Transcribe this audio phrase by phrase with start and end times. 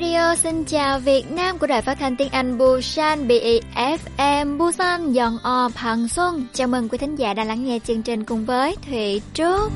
[0.00, 5.38] Radio xin chào Việt Nam của Đài Phát thanh Tiếng Anh Busan BFM Busan Dọn
[5.42, 6.46] O Bằng Xuân.
[6.52, 9.72] Chào mừng quý thính giả đã lắng nghe chương trình cùng với Thủy Trúc.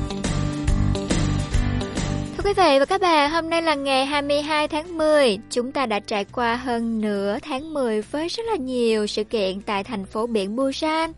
[2.36, 5.38] Thưa quý vị và các bạn, hôm nay là ngày 22 tháng 10.
[5.50, 9.60] Chúng ta đã trải qua hơn nửa tháng 10 với rất là nhiều sự kiện
[9.60, 11.12] tại thành phố biển Busan.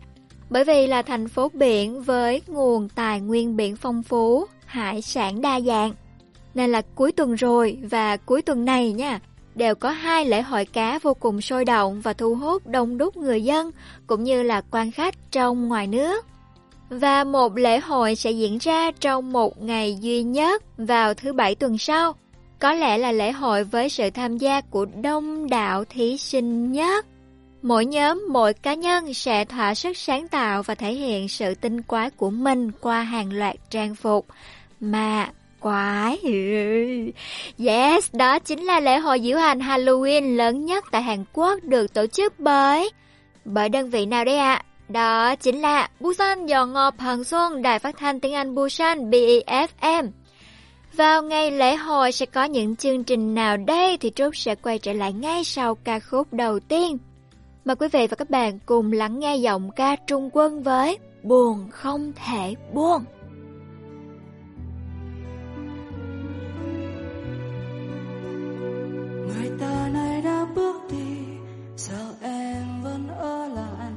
[0.49, 5.41] Bởi vì là thành phố biển với nguồn tài nguyên biển phong phú, hải sản
[5.41, 5.91] đa dạng.
[6.53, 9.19] Nên là cuối tuần rồi và cuối tuần này nha,
[9.55, 13.17] đều có hai lễ hội cá vô cùng sôi động và thu hút đông đúc
[13.17, 13.71] người dân
[14.07, 16.25] cũng như là quan khách trong ngoài nước.
[16.89, 21.55] Và một lễ hội sẽ diễn ra trong một ngày duy nhất vào thứ bảy
[21.55, 22.13] tuần sau.
[22.59, 27.05] Có lẽ là lễ hội với sự tham gia của đông đảo thí sinh nhất.
[27.61, 31.81] Mỗi nhóm, mỗi cá nhân sẽ thỏa sức sáng tạo và thể hiện sự tinh
[31.81, 34.25] quái của mình qua hàng loạt trang phục.
[34.79, 35.29] Mà
[35.61, 36.17] quái.
[36.23, 37.11] Ừ.
[37.65, 41.93] Yes, đó chính là lễ hội diễu hành Halloween lớn nhất tại Hàn Quốc được
[41.93, 42.89] tổ chức bởi...
[43.45, 44.53] Bởi đơn vị nào đây ạ?
[44.53, 44.65] À?
[44.89, 50.09] Đó chính là Busan Yongop Ngọt Hàn Xuân, Đài Phát thanh tiếng Anh Busan BEFM.
[50.95, 54.79] Vào ngày lễ hội sẽ có những chương trình nào đây thì Trúc sẽ quay
[54.79, 56.97] trở lại ngay sau ca khúc đầu tiên.
[57.65, 61.69] Mời quý vị và các bạn cùng lắng nghe giọng ca Trung Quân với Buồn
[61.71, 63.03] không thể buông.
[69.33, 71.17] Người ta nay đã bước đi,
[71.77, 73.91] sao em vẫn ở lại?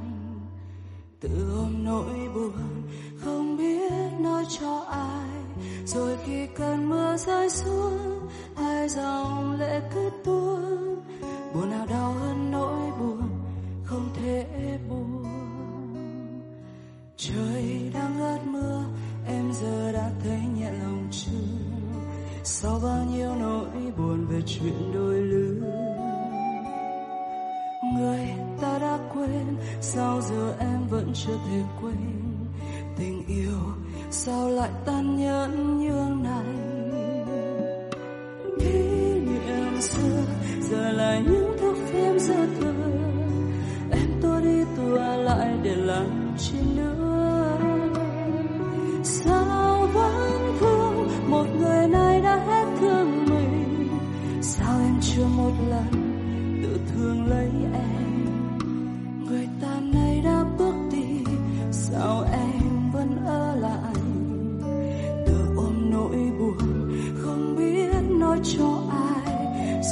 [1.20, 2.82] Từ ôm nỗi buồn,
[3.18, 5.28] không biết nói cho ai.
[5.86, 10.96] Rồi khi cơn mưa rơi xuống, hai dòng lệ cứ tuôn.
[11.54, 13.22] Buồn nào đau hơn nỗi buồn,
[13.84, 15.24] không thể buồn
[17.16, 18.84] trời đang ngớt mưa,
[19.26, 21.73] em giờ đã thấy nhẹ lòng chưa?
[22.46, 25.66] Sau bao nhiêu nỗi buồn về chuyện đôi lứa,
[27.98, 28.28] người
[28.60, 32.24] ta đã quên sao giờ em vẫn chưa thể quên
[32.96, 33.58] tình yêu
[34.10, 36.54] sao lại tan nhẫn như này.
[38.60, 38.78] Kỷ
[39.20, 40.22] niệm xưa
[40.70, 42.72] giờ là những thước phim dư thừa
[43.90, 47.58] em tôi đi tua lại để làm chi nữa.
[49.02, 52.13] Sao vẫn thương một người này?
[54.46, 55.90] Sao em chưa một lần
[56.62, 58.24] tự thương lấy em?
[59.28, 61.32] Người ta nay đã bước đi,
[61.72, 63.94] sao em vẫn ở lại?
[65.26, 69.36] Tự ôm nỗi buồn, không biết nói cho ai.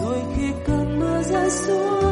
[0.00, 2.11] Rồi khi cơn mưa rơi xuống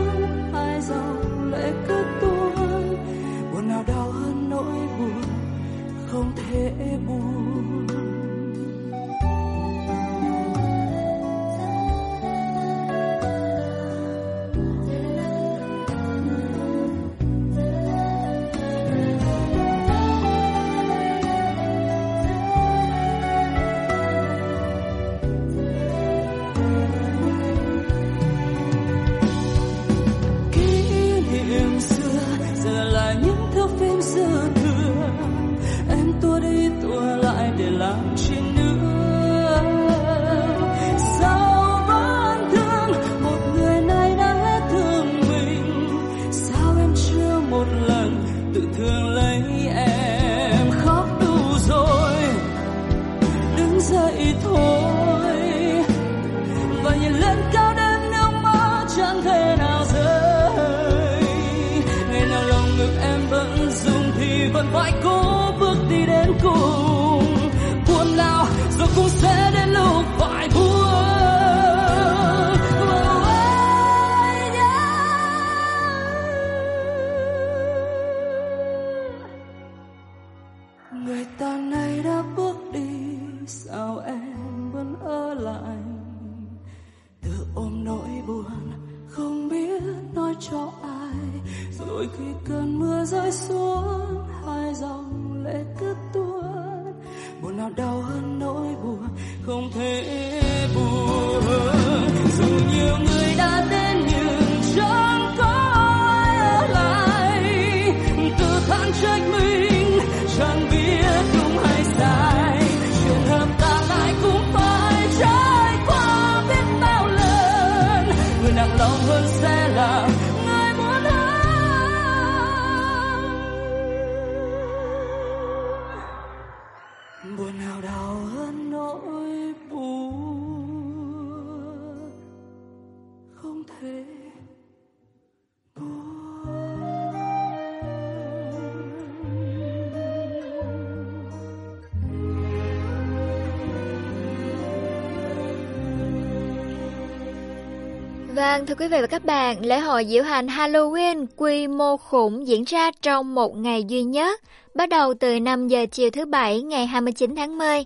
[148.61, 152.47] Vâng, thưa quý vị và các bạn, lễ hội diễu hành Halloween quy mô khủng
[152.47, 154.41] diễn ra trong một ngày duy nhất,
[154.75, 157.85] bắt đầu từ 5 giờ chiều thứ Bảy ngày 29 tháng 10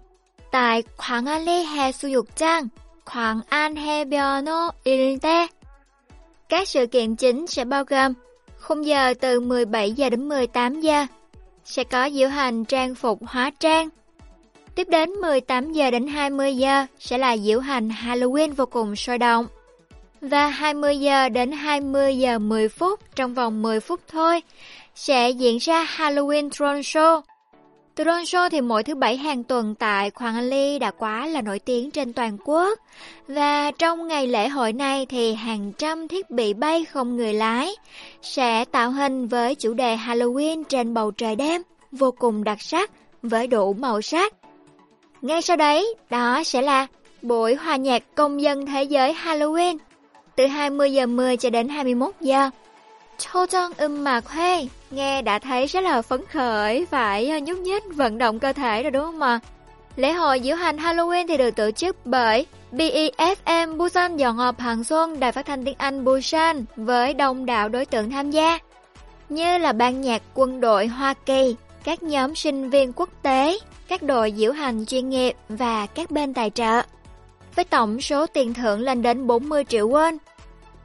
[0.51, 2.67] tại Quảng Ale Hè Suyukjang,
[3.13, 5.47] Quảng An Hebyono Ilte.
[6.49, 8.13] Các sự kiện chính sẽ bao gồm
[8.59, 11.07] khung giờ từ 17 giờ đến 18 giờ,
[11.65, 13.89] sẽ có diễu hành trang phục hóa trang.
[14.75, 19.19] Tiếp đến 18 giờ đến 20 giờ sẽ là diễu hành Halloween vô cùng sôi
[19.19, 19.47] động.
[20.31, 24.43] Và 20 giờ đến 20 giờ 10 phút trong vòng 10 phút thôi
[24.95, 27.21] sẽ diễn ra Halloween Drone Show.
[27.97, 31.59] Drone Show thì mỗi thứ bảy hàng tuần tại Hoàng Ly đã quá là nổi
[31.59, 32.79] tiếng trên toàn quốc.
[33.29, 37.77] Và trong ngày lễ hội này thì hàng trăm thiết bị bay không người lái
[38.23, 41.63] sẽ tạo hình với chủ đề Halloween trên bầu trời đêm
[41.93, 42.91] vô cùng đặc sắc
[43.23, 44.35] với đủ màu sắc.
[45.23, 46.87] Ngay sau đấy, đó sẽ là
[47.23, 49.79] buổi hòa nhạc công dân thế giới Halloween
[50.37, 52.51] từ 20 giờ 10 cho đến 21 giờ.
[53.19, 57.39] Châu Trân ưm um mạc Huê, nghe đã thấy rất là phấn khởi, phải ờ,
[57.39, 59.41] nhúc nhích vận động cơ thể rồi đúng không ạ?
[59.97, 64.85] Lễ hội diễu hành Halloween thì được tổ chức bởi BEFM Busan dọn họp hàng
[64.85, 68.59] xuân Đài phát thanh tiếng Anh Busan với đông đảo đối tượng tham gia,
[69.29, 73.59] như là ban nhạc quân đội Hoa Kỳ, các nhóm sinh viên quốc tế,
[73.89, 76.83] các đội diễu hành chuyên nghiệp và các bên tài trợ.
[77.57, 80.17] Với tổng số tiền thưởng lên đến 40 triệu won,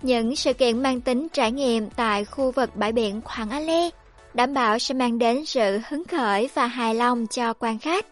[0.01, 3.89] những sự kiện mang tính trải nghiệm tại khu vực bãi biển Hoàng Ale
[4.33, 8.05] đảm bảo sẽ mang đến sự hứng khởi và hài lòng cho quan khách.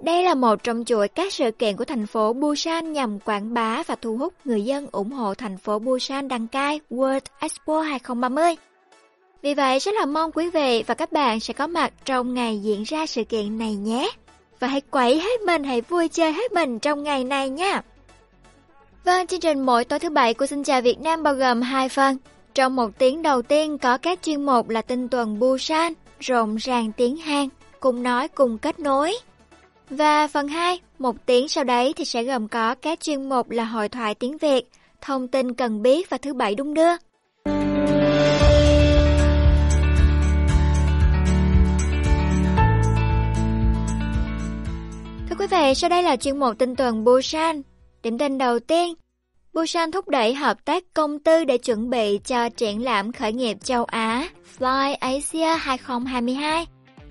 [0.00, 3.82] Đây là một trong chuỗi các sự kiện của thành phố Busan nhằm quảng bá
[3.86, 8.54] và thu hút người dân ủng hộ thành phố Busan đăng cai World Expo 2030.
[9.42, 12.58] Vì vậy, rất là mong quý vị và các bạn sẽ có mặt trong ngày
[12.58, 14.10] diễn ra sự kiện này nhé.
[14.60, 17.82] Và hãy quẩy hết mình, hãy vui chơi hết mình trong ngày này nha.
[19.04, 21.88] Vâng, chương trình mỗi tối thứ bảy của Xin Chào Việt Nam bao gồm hai
[21.88, 22.16] phần.
[22.54, 26.92] Trong một tiếng đầu tiên có các chuyên mục là tinh tuần Busan, rộn ràng
[26.96, 27.48] tiếng Hàn,
[27.80, 29.16] cùng nói cùng kết nối.
[29.90, 33.64] Và phần 2, một tiếng sau đấy thì sẽ gồm có các chuyên mục là
[33.64, 34.70] hội thoại tiếng Việt,
[35.00, 36.92] thông tin cần biết và thứ bảy đúng đưa.
[45.34, 47.62] Thưa quý vị, sau đây là chuyên mục tin tuần Busan.
[48.02, 48.94] Điểm tin đầu tiên,
[49.52, 53.56] Busan thúc đẩy hợp tác công tư để chuẩn bị cho triển lãm khởi nghiệp
[53.62, 54.28] châu Á
[54.58, 56.66] Fly Asia 2022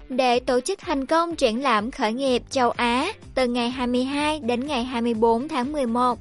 [0.10, 4.68] để tổ chức thành công triển lãm khởi nghiệp châu Á từ ngày 22 đến
[4.68, 6.20] ngày 24 tháng 11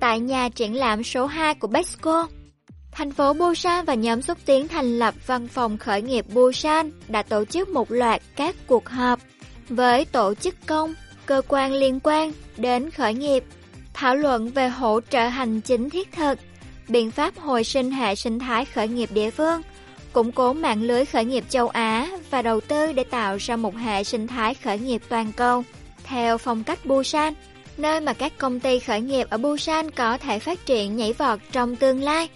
[0.00, 2.28] tại nhà triển lãm số 2 của Bexco.
[2.92, 7.22] Thành phố Busan và nhóm xúc tiến thành lập văn phòng khởi nghiệp Busan đã
[7.22, 9.20] tổ chức một loạt các cuộc họp
[9.68, 10.94] với tổ chức công,
[11.26, 13.44] cơ quan liên quan đến khởi nghiệp
[13.94, 16.38] thảo luận về hỗ trợ hành chính thiết thực,
[16.88, 19.62] biện pháp hồi sinh hệ sinh thái khởi nghiệp địa phương,
[20.12, 23.76] củng cố mạng lưới khởi nghiệp châu Á và đầu tư để tạo ra một
[23.76, 25.64] hệ sinh thái khởi nghiệp toàn cầu
[26.04, 27.34] theo phong cách Busan,
[27.76, 31.38] nơi mà các công ty khởi nghiệp ở Busan có thể phát triển nhảy vọt
[31.52, 32.28] trong tương lai.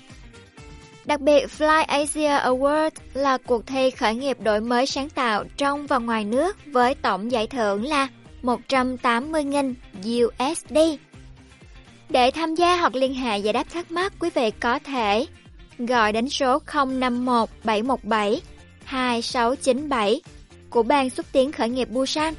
[1.04, 5.86] Đặc biệt, Fly Asia Award là cuộc thi khởi nghiệp đổi mới sáng tạo trong
[5.86, 8.08] và ngoài nước với tổng giải thưởng là
[8.42, 10.78] 180.000 USD.
[12.08, 15.26] Để tham gia hoặc liên hệ giải đáp thắc mắc, quý vị có thể
[15.78, 18.40] gọi đến số 051 717
[18.84, 20.20] 2697
[20.70, 22.34] của Ban xúc tiến khởi nghiệp Busan.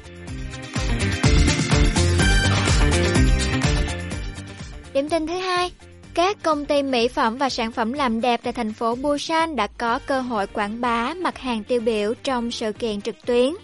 [4.94, 5.72] Điểm tin thứ hai,
[6.14, 9.66] các công ty mỹ phẩm và sản phẩm làm đẹp tại thành phố Busan đã
[9.66, 13.54] có cơ hội quảng bá mặt hàng tiêu biểu trong sự kiện trực tuyến.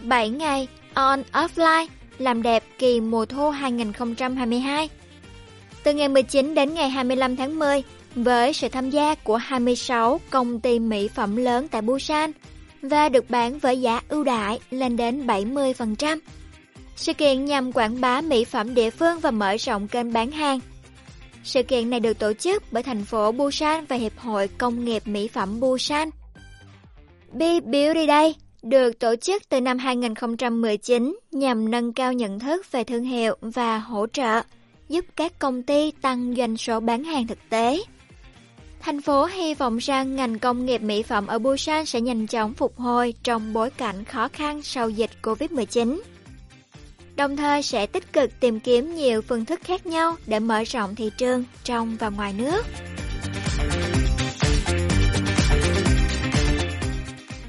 [0.00, 0.68] 7 ngày
[0.98, 1.86] on offline,
[2.18, 4.88] làm đẹp kỳ mùa thu 2022
[5.82, 7.82] từ ngày 19 đến ngày 25 tháng 10
[8.14, 12.32] với sự tham gia của 26 công ty mỹ phẩm lớn tại Busan
[12.82, 16.18] và được bán với giá ưu đãi lên đến 70%.
[16.96, 20.60] Sự kiện nhằm quảng bá mỹ phẩm địa phương và mở rộng kênh bán hàng.
[21.44, 25.02] Sự kiện này được tổ chức bởi thành phố Busan và Hiệp hội Công nghiệp
[25.06, 26.10] Mỹ phẩm Busan.
[27.32, 32.84] Be Beauty Day được tổ chức từ năm 2019 nhằm nâng cao nhận thức về
[32.84, 34.42] thương hiệu và hỗ trợ,
[34.88, 37.82] giúp các công ty tăng doanh số bán hàng thực tế.
[38.80, 42.54] Thành phố hy vọng rằng ngành công nghiệp mỹ phẩm ở Busan sẽ nhanh chóng
[42.54, 46.00] phục hồi trong bối cảnh khó khăn sau dịch Covid-19.
[47.16, 50.94] Đồng thời sẽ tích cực tìm kiếm nhiều phương thức khác nhau để mở rộng
[50.94, 52.62] thị trường trong và ngoài nước.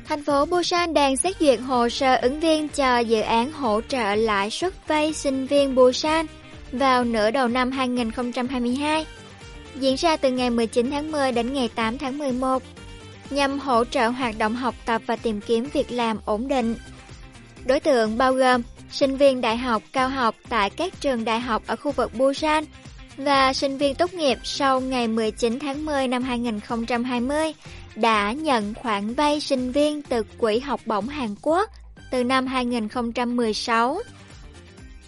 [0.09, 4.15] Thành phố Busan đang xét duyệt hồ sơ ứng viên cho dự án hỗ trợ
[4.15, 6.25] lãi suất vay sinh viên Busan
[6.71, 9.05] vào nửa đầu năm 2022.
[9.75, 12.63] diễn ra từ ngày 19 tháng 10 đến ngày 8 tháng 11,
[13.29, 16.75] nhằm hỗ trợ hoạt động học tập và tìm kiếm việc làm ổn định.
[17.65, 18.61] Đối tượng bao gồm
[18.91, 22.63] sinh viên đại học, cao học tại các trường đại học ở khu vực Busan
[23.17, 27.53] và sinh viên tốt nghiệp sau ngày 19 tháng 10 năm 2020
[27.95, 31.69] đã nhận khoản vay sinh viên từ Quỹ học bổng Hàn Quốc
[32.11, 33.99] từ năm 2016.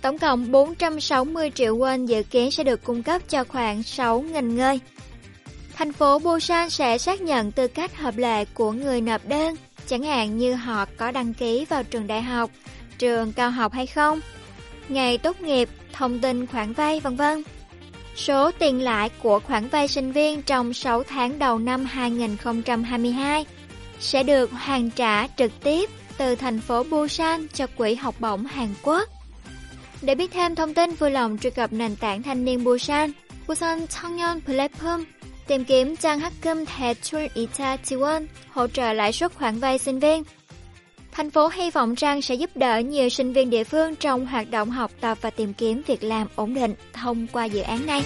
[0.01, 4.79] Tổng cộng 460 triệu won dự kiến sẽ được cung cấp cho khoảng 6.000 người.
[5.75, 9.55] Thành phố Busan sẽ xác nhận tư cách hợp lệ của người nộp đơn,
[9.87, 12.51] chẳng hạn như họ có đăng ký vào trường đại học,
[12.97, 14.19] trường cao học hay không,
[14.89, 17.43] ngày tốt nghiệp, thông tin khoản vay vân vân
[18.20, 23.46] Số tiền lãi của khoản vay sinh viên trong 6 tháng đầu năm 2022
[24.00, 28.68] sẽ được hoàn trả trực tiếp từ thành phố Busan cho Quỹ học bổng Hàn
[28.82, 29.08] Quốc.
[30.02, 33.12] Để biết thêm thông tin, vui lòng truy cập nền tảng thanh niên Busan,
[33.48, 35.04] Busan 청년 Platform,
[35.46, 40.22] tìm kiếm trang 학금 대출 이자 지원, hỗ trợ lãi suất khoản vay sinh viên.
[41.11, 44.51] Thành phố hy vọng rằng sẽ giúp đỡ nhiều sinh viên địa phương trong hoạt
[44.51, 48.03] động học tập và tìm kiếm việc làm ổn định thông qua dự án này.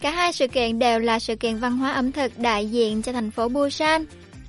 [0.00, 3.12] Cả hai sự kiện đều là sự kiện văn hóa ẩm thực đại diện cho
[3.12, 4.04] thành phố Busan,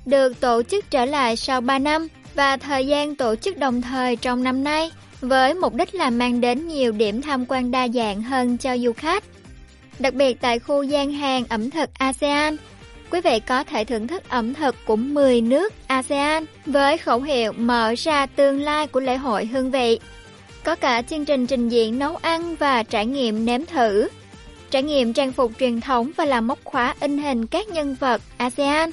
[0.06, 4.16] được tổ chức trở lại sau 3 năm và thời gian tổ chức đồng thời
[4.16, 8.22] trong năm nay với mục đích là mang đến nhiều điểm tham quan đa dạng
[8.22, 9.24] hơn cho du khách.
[9.98, 12.56] Đặc biệt tại khu gian hàng ẩm thực ASEAN,
[13.10, 17.52] quý vị có thể thưởng thức ẩm thực của 10 nước ASEAN với khẩu hiệu
[17.52, 19.98] mở ra tương lai của lễ hội hương vị.
[20.64, 24.08] Có cả chương trình trình diễn nấu ăn và trải nghiệm nếm thử,
[24.70, 28.22] trải nghiệm trang phục truyền thống và làm móc khóa in hình các nhân vật
[28.36, 28.90] ASEAN.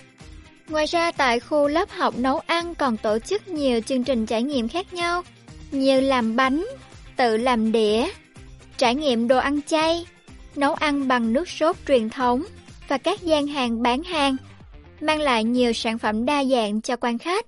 [0.69, 4.43] Ngoài ra tại khu lớp học nấu ăn còn tổ chức nhiều chương trình trải
[4.43, 5.23] nghiệm khác nhau
[5.71, 6.65] như làm bánh,
[7.15, 8.07] tự làm đĩa,
[8.77, 10.05] trải nghiệm đồ ăn chay,
[10.55, 12.43] nấu ăn bằng nước sốt truyền thống
[12.87, 14.35] và các gian hàng bán hàng,
[15.01, 17.45] mang lại nhiều sản phẩm đa dạng cho quan khách.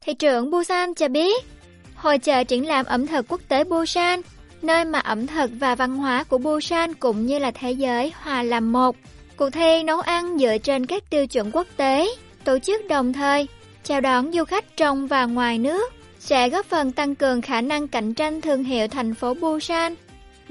[0.00, 1.44] Thị trưởng Busan cho biết,
[1.94, 4.20] hội chợ triển lãm ẩm thực quốc tế Busan,
[4.62, 8.42] nơi mà ẩm thực và văn hóa của Busan cũng như là thế giới hòa
[8.42, 8.96] làm một.
[9.36, 12.08] Cuộc thi nấu ăn dựa trên các tiêu chuẩn quốc tế,
[12.44, 13.46] tổ chức đồng thời,
[13.84, 17.88] chào đón du khách trong và ngoài nước sẽ góp phần tăng cường khả năng
[17.88, 19.94] cạnh tranh thương hiệu thành phố Busan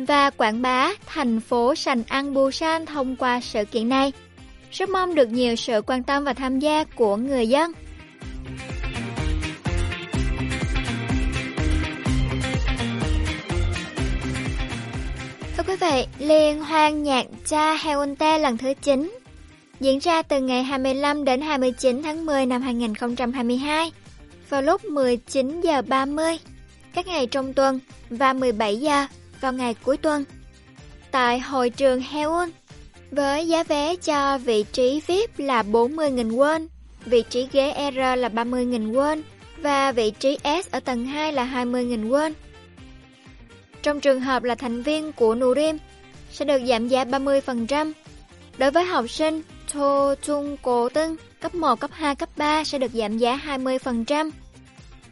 [0.06, 4.12] và quảng bá thành phố sành an Busan thông qua sự kiện này.
[4.72, 7.72] Rất mong được nhiều sự quan tâm và tham gia của người dân.
[15.58, 19.12] Thưa quý vị, Liên hoan nhạc cha Heonte lần thứ 9
[19.80, 23.92] diễn ra từ ngày 25 đến 29 tháng 10 năm 2022
[24.50, 26.38] vào lúc 19 giờ 30
[26.94, 27.80] các ngày trong tuần
[28.10, 29.06] và 17 giờ
[29.42, 30.26] vào ngày cuối tuần
[31.12, 32.50] tại hội trường Heun,
[33.12, 36.68] với giá vé cho vị trí VIP là 40.000 won,
[37.06, 39.22] vị trí ghế R là 30.000 won
[39.58, 42.34] và vị trí S ở tầng 2 là 20.000 won.
[43.84, 45.78] Trong trường hợp là thành viên của Nurim
[46.32, 47.94] sẽ được giảm giá 30%.
[48.58, 52.78] Đối với học sinh Thô Trung Cổ Tưng cấp 1, cấp 2, cấp 3 sẽ
[52.78, 54.32] được giảm giá 20%.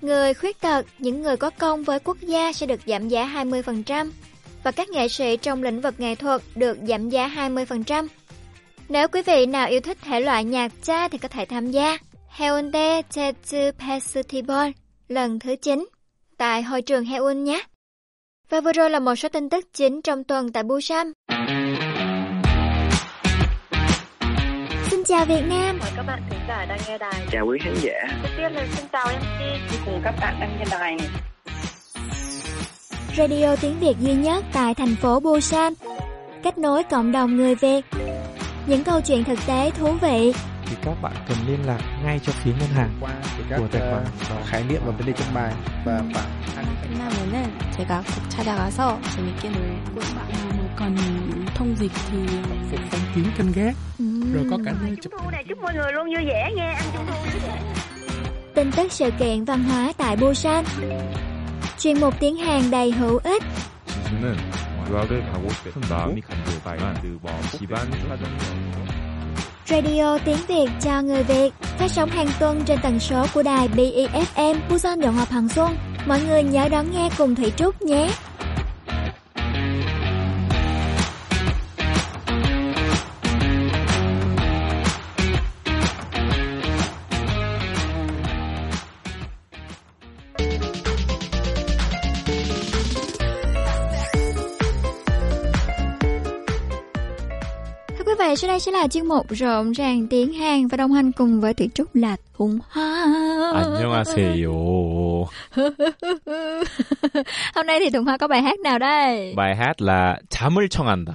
[0.01, 4.12] Người khuyết tật, những người có công với quốc gia sẽ được giảm giá 20%
[4.63, 8.08] và các nghệ sĩ trong lĩnh vực nghệ thuật được giảm giá 20%.
[8.89, 11.98] Nếu quý vị nào yêu thích thể loại nhạc cha thì có thể tham gia
[12.29, 14.72] Heonde Jeju Festival
[15.08, 15.88] lần thứ 9
[16.38, 17.63] tại hội trường Heon nhé.
[18.50, 21.12] Và vừa rồi là một số tin tức chính trong tuần tại Busan.
[25.09, 25.78] chào Việt Nam.
[25.78, 27.26] Mời các bạn thính giả đang nghe đài.
[27.30, 27.92] Chào quý khán giả.
[28.23, 31.09] Đầu tiên là xin chào MC cùng các bạn đang nghe đài này.
[33.16, 35.73] Radio tiếng Việt duy nhất tại thành phố Busan.
[36.42, 37.85] Kết nối cộng đồng người Việt.
[38.66, 40.33] Những câu chuyện thực tế thú vị
[40.66, 43.11] thì các bạn cần liên lạc ngay cho phía ngân hàng qua
[43.50, 44.04] các của tài khoản
[44.40, 45.52] uh, khái niệm và vấn đề trong bài
[45.85, 46.02] và
[46.54, 50.94] khoảng 끝나면은 제가 꼭 찾아가서 재밌게 놀고 뭐 còn
[51.60, 52.18] thông dịch thì
[52.72, 54.06] phục phong kiến canh gác ừ.
[54.34, 57.06] rồi có cả nơi chụp này chúc mọi người luôn vui vẻ nghe ăn trung
[57.08, 57.39] thu.
[58.56, 60.66] Tin tức sự kiện văn hóa tại Busan.
[61.80, 63.44] Chuyên mục tiếng Hàn đầy hữu ích.
[69.66, 71.54] Radio tiếng Việt cho người Việt.
[71.62, 75.75] Phát sóng hàng tuần trên tần số của đài BEFM Busan Đồng Hòa Hằng Xuân.
[76.08, 78.10] Mọi người nhớ đón nghe cùng Thủy Trúc nhé.
[98.28, 100.92] Thưa quý vị, sau đây sẽ là chuyên mục rộn ràng tiếng Hàn và đồng
[100.92, 103.04] hành cùng với Thủy Trúc là Thùng Hoa.
[103.54, 104.52] 안녕하세요.
[107.54, 109.35] Hôm nay thì Thùng Hoa có bài hát nào đây?
[109.37, 111.12] bài hát là 잠을 청한다.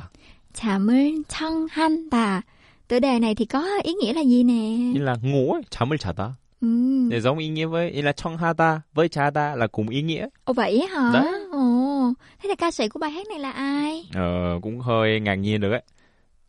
[0.54, 2.42] 잠을 청한다.
[2.88, 4.94] Tựa đề này thì có ý nghĩa là gì nè?
[4.94, 6.30] ý là ngủ ấy, 잠을 자다.
[6.62, 6.68] Ừ.
[7.10, 10.28] Để giống ý nghĩa với ý là 청하다 với 자다 là cùng ý nghĩa.
[10.46, 11.12] Ồ vậy á hả?
[11.14, 11.34] Đấy.
[11.52, 14.06] Ồ, thế là ca sĩ của bài hát này là ai?
[14.16, 15.82] Ờ, cũng hơi ngạc nhiên được ấy.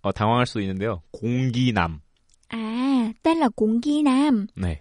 [0.05, 1.01] Ờ, 당황할 수 있는데요.
[1.13, 2.01] 공기남.
[2.49, 4.47] À, tên là Cuộn Ghi Nam.
[4.57, 4.75] 네.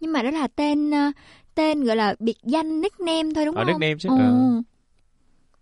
[0.00, 1.12] Nhưng mà đó là tên ờ,
[1.54, 3.66] tên gọi là biệt danh nickname thôi đúng Ờ, không?
[3.66, 4.08] nickname chứ.
[4.08, 4.16] Ồ.
[4.16, 4.62] Ờ.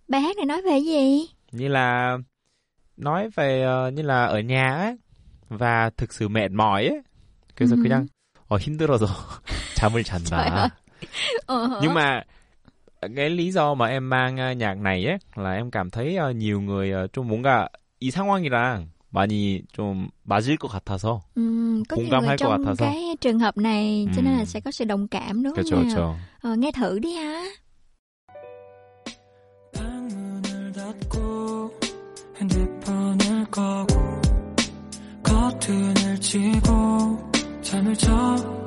[0.09, 1.27] Bài hát này nói về gì?
[1.53, 2.19] Như là
[2.97, 4.97] nói về ờ, như là ở nhà ấy
[5.49, 7.01] và thực sự mệt mỏi ấy.
[7.57, 7.83] 그래서 음.
[7.83, 8.07] 그냥
[8.49, 9.07] 어, 힘들어서
[9.75, 10.61] 잠을 Trời 잔다.
[10.61, 10.69] ơi.
[11.47, 11.79] Ờ.
[11.83, 12.23] nhưng mà
[13.17, 16.31] cái lý do mà em mang ờ, nhạc này ấy là em cảm thấy ờ,
[16.31, 17.67] nhiều người ờ, 좀 뭔가
[18.01, 22.86] 이 상황이랑 많이 좀 맞을 것 같아서 Ừ, có nhiều 공감할 người 것 trong 같아서.
[22.86, 24.46] cái trường hợp này cho nên là 음.
[24.46, 25.84] sẽ có sự đồng cảm đúng không 그렇죠 nào?
[25.86, 27.44] 그렇죠 Ờ, nghe thử đi ha.
[29.74, 31.80] 방문을 닫고
[32.40, 34.22] 핸드폰을 꺼고
[35.24, 38.67] 커튼을 치고 잠을 청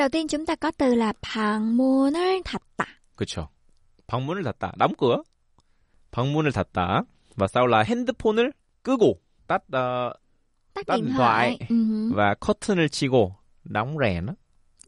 [0.00, 2.86] đầu tiên chúng ta có từ là 방문을 닫다.
[3.16, 3.48] 그렇죠
[4.06, 5.22] 방문을 닫다 cửa
[6.10, 7.02] 방문을 닫다
[7.36, 9.20] và sau là 핸드폰을 끄고
[9.72, 10.12] ờ,
[10.74, 11.58] Tắt, điện thoại.
[12.14, 13.32] và 커튼을 치고
[13.64, 14.34] đóng rèm đó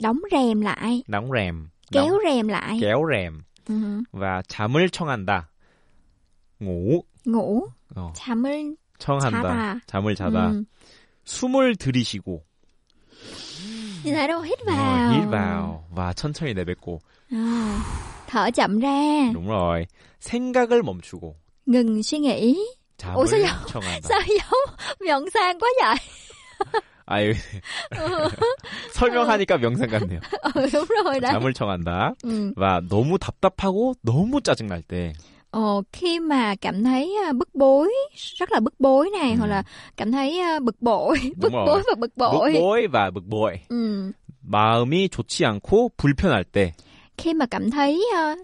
[0.00, 2.78] Đóng rèm lại, đóng rèm kéo đóng, rèm lại.
[2.80, 3.74] kéo rèm Ừ.
[4.12, 5.48] và 잠을 청한다
[6.60, 9.80] ngủ Ngủ, 어, 잠을 청한다 자다.
[9.86, 10.64] 잠을 자다 Ừ.
[11.24, 12.44] 숨을 들이쉬고
[14.04, 15.12] Đâu hít vào.
[15.12, 16.98] hít vào và 천천히 내뱉고
[17.30, 17.78] À,
[18.26, 19.86] thở chậm ra, đúng rồi
[20.20, 21.34] 생각을 멈추고
[21.66, 22.56] ngừng suy nghĩ.
[22.98, 24.20] 잠을 오, sao giống- Sao
[25.06, 25.96] giống sang quá vậy?
[27.06, 27.32] 아유
[28.92, 30.20] 설명하니까 명상 같네요
[31.04, 31.32] rồi đấy.
[31.32, 32.52] 잠을 청한다 Ừ.
[32.56, 35.12] và 너무 답답하고 너무 짜증 날 때
[35.51, 37.93] Ồ, khi mà cảm thấy à, bức bối,
[38.35, 39.35] rất là bức bối này, Ừ.
[39.37, 39.63] hoặc là
[39.97, 41.65] cảm thấy à, bực bội, bức rồi.
[41.65, 42.53] bối và bực bội.
[42.53, 44.11] bực bội và bực bội Ừ.
[44.49, 46.73] 마음이 좋지 않고 불편할 때
[47.17, 48.35] Khi mà cảm thấy à,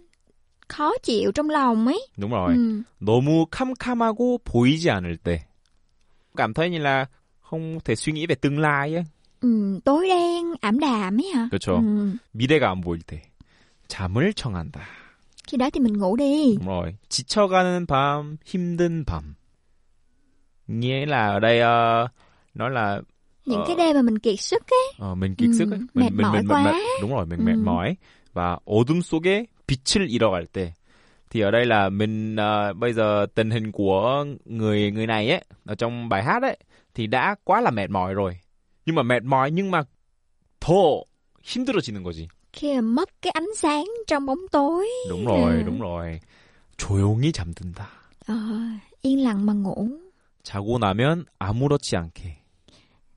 [0.67, 2.07] khó chịu trong lòng ấy.
[2.17, 2.81] đúng rồi Ừ.
[2.99, 5.39] 너무 캄캄하고 보이지 않을 때
[6.35, 7.05] cảm thấy như là
[7.41, 9.03] không thể suy nghĩ về tương lai ấy.
[9.41, 11.47] Ừ, tối đen, ảm đạm ấy hả?
[11.51, 11.75] 그렇죠.
[11.83, 12.15] Ừ.
[12.33, 13.21] 미래가 안 보일 때
[13.87, 14.81] 잠을 청한다.
[15.47, 16.55] Khi đó thì mình ngủ đi.
[16.57, 16.95] Đúng rồi.
[17.09, 19.35] 지쳐가는 밤, 힘든 밤.
[20.67, 22.07] Nghĩa là ở đây ờ,
[22.53, 23.01] nói là
[23.45, 23.65] Những Ờ.
[23.67, 24.93] cái đêm mà mình kiệt sức ấy.
[24.97, 25.79] ờ, mình kiệt Ừ, sức ấy.
[25.93, 26.79] mệt mỏi quá.
[27.01, 27.63] đúng rồi, mình mệt Ừ.
[27.63, 27.95] mỏi
[28.33, 30.71] và 어둠 속에 빛을 잃어갈 때.
[31.29, 35.43] Thì ở đây là mình ờ, bây giờ tình hình của người người này ấy
[35.65, 36.57] ở trong bài hát ấy
[36.93, 38.37] thì đã quá là mệt mỏi rồi.
[38.85, 39.83] Nhưng mà mệt mỏi nhưng mà
[40.59, 40.73] 더
[41.43, 42.27] 힘들어지는 거지.
[42.53, 44.87] Khi mà mất cái ánh sáng trong bóng tối.
[45.09, 45.63] đúng rồi, Ừ.
[45.65, 46.19] đúng rồi.
[46.77, 47.87] 조용히 잠든다.
[48.27, 48.35] Ờ,
[49.01, 49.87] yên lặng mà ngủ.
[50.43, 52.37] 자고 나면 아무렇지 않게.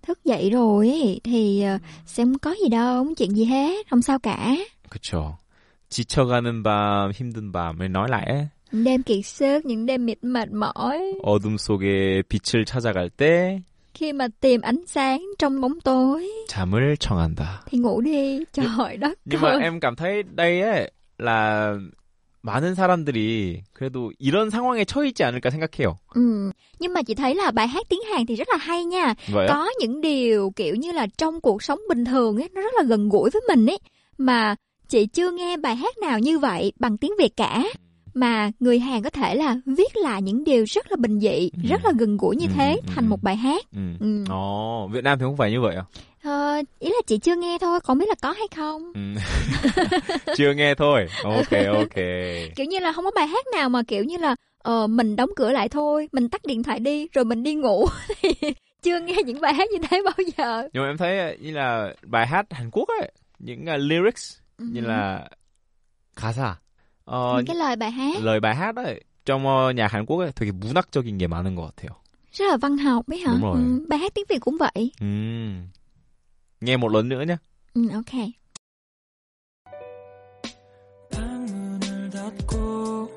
[0.02, 3.86] Thức dậy rồi ấy, thì ờ, sẽ không có gì đâu, không chuyện gì hết,
[3.90, 4.56] không sao cả.
[4.90, 5.36] 그쵸.
[5.90, 8.46] 지쳐가는 밤, 힘든 밤을 nói lại ấy.
[8.72, 10.98] Những đêm kiệt sức, những đêm mệt mệt mỏi.
[11.22, 13.62] 어둠 속에 빛을 찾아갈 때
[13.94, 17.44] Khi mà tìm ánh sáng trong bóng tối 잠을 청한다.
[17.66, 18.44] thì ngủ đi.
[18.52, 19.58] Trời đất Nhưng mà ơi.
[19.62, 21.74] em cảm thấy đây ấy là
[22.42, 25.96] 많은 사람들이 그래도 이런 상황에 처해있지 않을까 생각해요.
[26.14, 26.50] Ừ.
[26.78, 29.14] Nhưng mà chị thấy là bài hát tiếng Hàn thì rất là hay nha.
[29.32, 29.46] 왜요?
[29.48, 32.82] Có những điều kiểu như là trong cuộc sống bình thường ấy, nó rất là
[32.82, 33.78] gần gũi với mình ấy.
[34.18, 34.54] Mà
[34.88, 37.62] chị chưa nghe bài hát nào như vậy bằng tiếng Việt cả.
[38.13, 41.69] mà người Hàn có thể là viết lại những điều rất là bình dị, ừ.
[41.69, 42.51] rất là gần gũi như ừ.
[42.55, 43.09] thế ừ, thành ừ.
[43.09, 43.65] một bài hát.
[43.75, 43.81] Ừ.
[43.99, 44.23] Ừ.
[44.29, 45.83] Ồ, Việt Nam thì không phải như vậy à?
[46.23, 48.91] Ờ, ý là chị chưa nghe thôi, còn biết là có hay không.
[48.93, 49.01] Ừ.
[50.37, 51.07] Chưa nghe thôi.
[51.23, 51.95] Ok ok.
[52.55, 55.29] kiểu như là không có bài hát nào mà kiểu như là ờ mình đóng
[55.35, 57.85] cửa lại thôi, mình tắt điện thoại đi rồi mình đi ngủ.
[58.81, 60.67] chưa nghe những bài hát như thế bao giờ.
[60.73, 64.81] Nhưng mà em thấy như là bài hát Hàn Quốc ấy, những uh, lyrics như
[64.81, 65.29] là
[66.15, 66.55] khá xa
[67.04, 70.18] 어, những cái lời bài hát lời bài hát ấy trong ờ, nhạc Hàn Quốc
[70.18, 71.90] ấy 되게 문학적인 게 많은 것 같아요.
[72.32, 73.32] rất là văn học ấy hả?
[73.32, 73.56] Đúng rồi.
[73.56, 74.92] Ừ, bài hát tiếng Việt cũng vậy.
[75.00, 75.68] 음.
[76.60, 77.36] nghe một lần nữa nhé.
[77.74, 78.30] Ừ, ok.
[81.10, 83.10] 방문을 닫고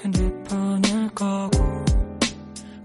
[0.00, 1.84] 핸드폰을 꺼고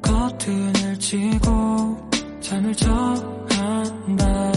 [0.01, 2.09] 커튼을 치고
[2.41, 4.51] 잠을 청한다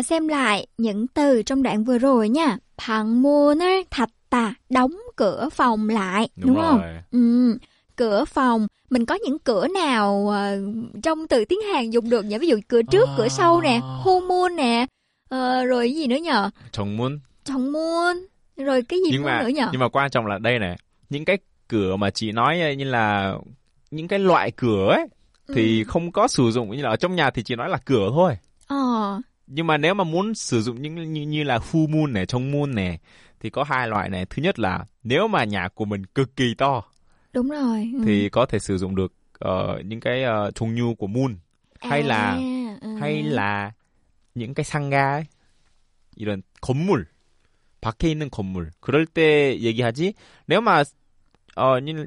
[0.00, 2.58] à, xem lại những từ trong đoạn vừa rồi nha.
[2.88, 6.80] Bằng 문을 닫다, đóng cửa phòng lại, đúng, không?
[6.80, 7.02] rồi.
[7.12, 7.58] Ừ,
[7.96, 8.66] cửa phòng.
[8.90, 10.58] Mình có những cửa nào ờ,
[11.02, 12.38] trong từ tiếng Hàn dùng được nhỉ?
[12.38, 13.14] Ví dụ cửa trước, À.
[13.18, 14.86] cửa sau nè, 호문 nè,
[15.28, 16.50] ờ, rồi cái gì nữa nhờ?
[16.72, 17.18] 정문.
[17.44, 19.68] 정문, rồi cái gì nhưng mà nữa nhờ?
[19.72, 20.76] nhưng mà quan trọng là đây này,
[21.10, 23.34] những cái cửa mà chị nói ấy, như là
[23.90, 25.06] những cái loại cửa ấy
[25.54, 25.84] thì Ừ.
[25.88, 28.36] không có sử dụng như là ở trong nhà thì chỉ nói là cửa thôi.
[28.66, 28.76] Ờ,
[29.50, 32.50] Nhưng mà nếu mà muốn sử dụng những như, như là hu moon này, trong
[32.52, 32.98] moon này
[33.40, 34.26] thì có hai loại này.
[34.26, 36.82] Thứ nhất là nếu mà nhà của mình cực kỳ to
[37.32, 37.90] đúng rồi.
[37.94, 38.00] ừ.
[38.04, 41.36] thì có thể sử dụng được ờ, những cái uh, 종류 của moon
[41.80, 42.96] hay là À, ừ.
[43.00, 43.72] hay là
[44.34, 45.24] những cái 상가 ấy.
[46.16, 47.06] 이런 건물
[47.80, 50.14] 밖에 있는 건물 그럴 때 얘기하지
[50.46, 50.82] nếu mà
[51.54, 52.06] ờ, như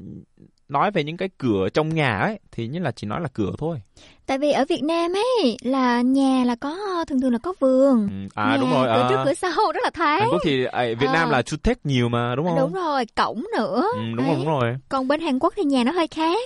[0.73, 3.51] nói về những cái cửa trong nhà ấy thì như là chỉ nói là cửa
[3.57, 3.81] thôi
[4.25, 8.07] Tại vì ở Việt Nam ấy là nhà là có thường thường là có vườn.
[8.09, 10.19] ừ, à nhà, đúng rồi cửa à, trước cửa sau rất là thoáng.
[10.19, 11.31] Hàn Quốc thì à, Việt Nam Ờ.
[11.31, 13.83] là 주택 nhiều mà đúng không Đúng rồi, cổng nữa.
[13.93, 14.35] ừ, đúng rồi Đấy.
[14.37, 16.39] đúng rồi Còn bên Hàn Quốc thì nhà nó hơi khác.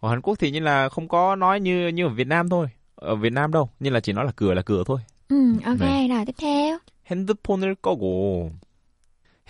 [0.00, 2.66] ở Hàn Quốc thì như là không có nói như như ở Việt Nam thôi
[2.96, 4.98] ở Việt Nam đâu như là chỉ nói là cửa là cửa thôi
[5.28, 6.08] Ừ, ok, Này.
[6.08, 6.78] rồi tiếp theo.
[7.10, 8.50] 핸드폰을 꺼고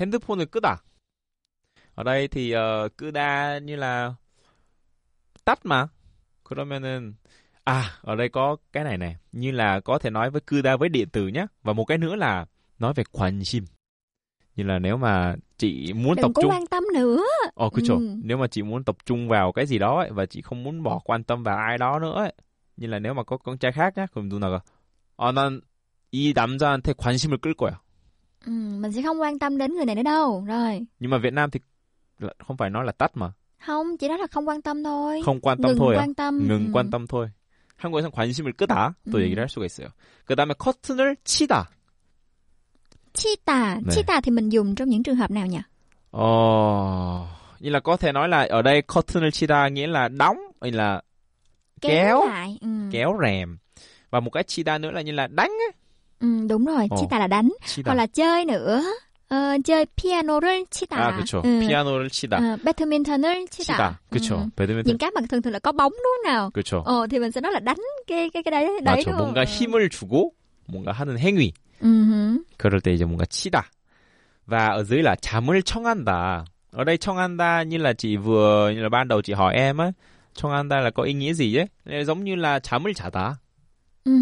[0.01, 0.83] 핸드폰을 끄다.
[1.99, 4.15] ở đây thì ờ, 끄다 như là
[5.45, 5.89] tắt mà.
[6.45, 7.13] 그러면은
[7.65, 10.89] à ở đây có cái này này, như là có thể nói với 끄다 với
[10.89, 11.47] điện tử nhé.
[11.63, 12.47] Và một cái nữa là
[12.79, 13.65] nói về 관심.
[14.57, 17.25] Như là nếu mà chị muốn tập Đừng có trung quan tâm nữa.
[17.55, 17.95] Ờ 그쵸.
[17.95, 18.17] Ừ.
[18.23, 20.83] Nếu mà chị muốn tập trung vào cái gì đó ấy, và chị không muốn
[20.83, 22.35] bỏ quan tâm vào ai đó nữa ấy.
[22.77, 24.61] Như là nếu mà có con trai khác nhá, 그럼 누나가
[25.17, 25.61] 아, 난
[26.13, 27.71] 이 남자한테 관심을 끌 거야.
[28.47, 30.45] Ừ, mình sẽ không quan tâm đến người này nữa đâu.
[30.47, 30.87] Rồi.
[30.99, 31.67] Nhưng mà Việt Nam thì là-
[32.47, 33.33] không phải nói là tắt mà.
[33.67, 35.23] Không, chỉ đó là không quan tâm thôi.
[35.25, 35.95] không quan tâm Ngừng thôi.
[35.97, 36.49] quan tâm.
[36.49, 36.73] ngừng 음.
[36.73, 37.29] quan tâm thôi.
[37.77, 39.23] 한국에서는 관심을 끄다 또 음.
[39.23, 39.89] 얘기를 할 수가 있어요.
[40.25, 41.69] 그 다음에 커튼을 치다.
[43.13, 43.95] Cheetah, 네.
[43.95, 45.59] cheetah thì mình dùng trong những trường hợp nào nhỉ?
[46.11, 47.27] 어,
[47.61, 51.03] nghĩa là có thể nói là ở đây curtain을 치다 nghĩa là đóng, hay là
[51.81, 52.59] kéo, lại.
[52.61, 52.69] Ừ.
[52.93, 53.59] kéo rèm.
[54.11, 55.73] Và một cái chida nữa là như là đánh ấy.
[56.21, 56.97] Ừ, đúng rồi, Ồ.
[56.97, 57.53] cheetah là đánh.
[57.67, 57.83] 치다.
[57.87, 58.83] Hoặc là chơi nữa.
[59.29, 60.97] Ờ, chơi piano를 치다.
[60.97, 61.41] 아, 그렇죠.
[61.45, 61.61] Ừ.
[61.61, 62.39] 피아노를 치다.
[62.39, 63.75] Ờ, badminton을 치다.
[63.75, 64.01] 치다.
[64.11, 64.37] 그렇죠.
[64.37, 64.51] Ừ.
[64.57, 64.85] 배드민턴.
[64.87, 66.51] Những cái mà thường thường là có bóng đúng không nào?
[66.51, 66.83] 그렇죠.
[66.85, 69.11] Ờ thì mình sẽ nói là đánh cái cái cái đấy đấy 맞죠.
[69.11, 69.35] đúng không?
[69.35, 70.31] 뭔가 힘을 주고
[70.69, 71.53] 뭔가 하는 행위.
[71.81, 71.89] Ừ.
[71.89, 72.39] hứ.
[72.59, 73.63] 그럴 때 이제 뭔가 치다.
[74.47, 76.45] Và ở dưới là 잠을 청한다.
[76.73, 79.93] Ở đây 청한다 như là chị vừa như là ban đầu chị hỏi em á,
[80.35, 81.67] 청한다 là có ý nghĩa gì ấy?
[81.85, 83.35] Là giống như là 잠을 자다.
[84.05, 84.13] Ừ.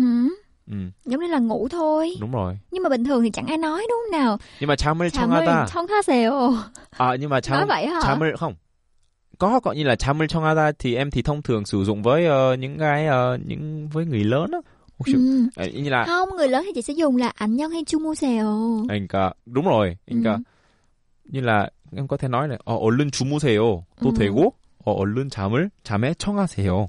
[0.66, 0.72] hứ.
[0.72, 2.14] Ừ, Giống như là ngủ thôi.
[2.20, 2.58] đúng rồi.
[2.70, 4.38] Nhưng mà bình thường thì chẳng ai nói đúng không nào?
[4.60, 5.66] Nhưng mà 잠을 잠을 청하다.
[5.66, 6.54] 청하세요.
[6.98, 8.00] À nhưng mà Nói 잠 vậy hả?
[8.00, 8.54] 잠을 không.
[9.38, 12.54] Có gọi như là 잠을 청하다 thì em thì thông thường sử dụng với ờ,
[12.54, 14.58] những cái ờ, những với người lớn á.
[14.98, 15.48] 혹시 Ừ.
[15.56, 18.44] ờ, như là Không, người lớn thì chị sẽ dùng là 안녕히 주무세요.
[18.88, 19.96] 그러니까 đúng rồi.
[20.06, 20.42] 그러니까 Ừ.
[21.24, 23.84] như là em có thể nói là 어, 얼른 주무세요.
[24.02, 24.14] 또 음.
[24.14, 24.52] 되고
[24.84, 26.88] 어, 얼른 잠을 잠에 청하세요.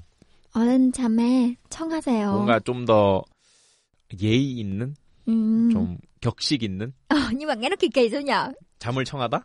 [0.52, 2.30] 얼른 잠에 청하세요.
[2.32, 3.22] 뭔가 좀 더
[4.21, 4.95] 예의 있는
[5.25, 5.69] Ừ.
[5.71, 8.51] 좀 격식 있는 Ờ, nhưng mà nghe nó kỳ kỳ sao nhở?
[8.79, 9.41] 잠을 청하다.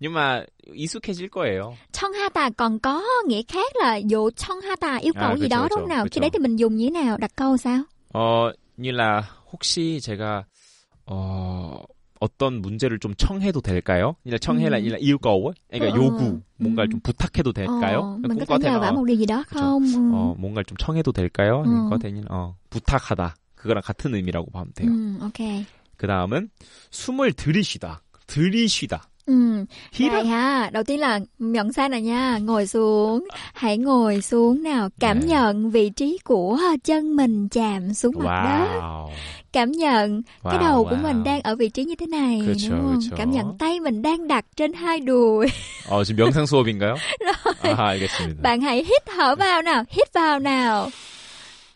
[0.00, 1.74] Nhưng mà 익숙해질 거예요.
[1.92, 5.68] 청하다 còn có nghĩa khác là dụ 청하다 yêu cầu À, gì 그쵸, đó 그쵸,
[5.68, 6.04] đúng không nào?
[6.04, 6.10] 그쵸.
[6.14, 7.16] Khi đấy thì mình dùng như thế nào?
[7.18, 7.82] Đặt câu sao?
[8.12, 10.44] 어, như là 혹시 제가
[11.06, 11.82] 어
[12.20, 14.14] 어떤 문제를 좀 청해도 될까요?
[14.24, 15.18] như là 청해 là 음.
[15.22, 16.90] cầu ấy, 그러니까 어, 요구, 뭔가를 음.
[16.92, 18.18] 좀 부탁해도 될까요?
[18.22, 19.60] Mình có thể 어, một điều gì đó 그쵸.
[19.60, 19.82] không?
[19.84, 20.10] Ừ.
[20.14, 21.62] 어, 뭔가를 좀 청해도 될까요?
[21.66, 21.90] 음.
[21.90, 23.36] có thể như 어, 부탁하다.
[23.63, 24.89] 그거랑 같은 의미라고 보면 돼요.
[24.89, 25.65] Ừ, ok.
[25.97, 26.49] 그 다음은
[26.91, 28.01] 숨을 들이쉬다.
[28.27, 29.01] 들이쉬다.
[29.27, 29.65] Ừ.
[29.93, 34.63] hít Đây ha, đầu tiên là nhận sai này nha, ngồi xuống, hãy ngồi xuống
[34.63, 35.27] nào, cảm Dạ.
[35.27, 39.09] nhận vị trí của chân mình chạm xuống mặt đất, 와우.
[39.53, 41.03] cảm nhận cái 와우, đầu của 와우.
[41.03, 42.99] mình đang ở vị trí như thế này, 그쵸, đúng không?
[43.01, 43.15] 그쵸.
[43.17, 45.47] Cảm nhận tay mình đang đặt trên hai đùi.
[45.89, 46.95] 어, 지금 명상 수업인가요?
[47.61, 48.41] 아, 알겠습니다.
[48.41, 50.89] Bạn hãy hít thở vào nào, hít vào nào.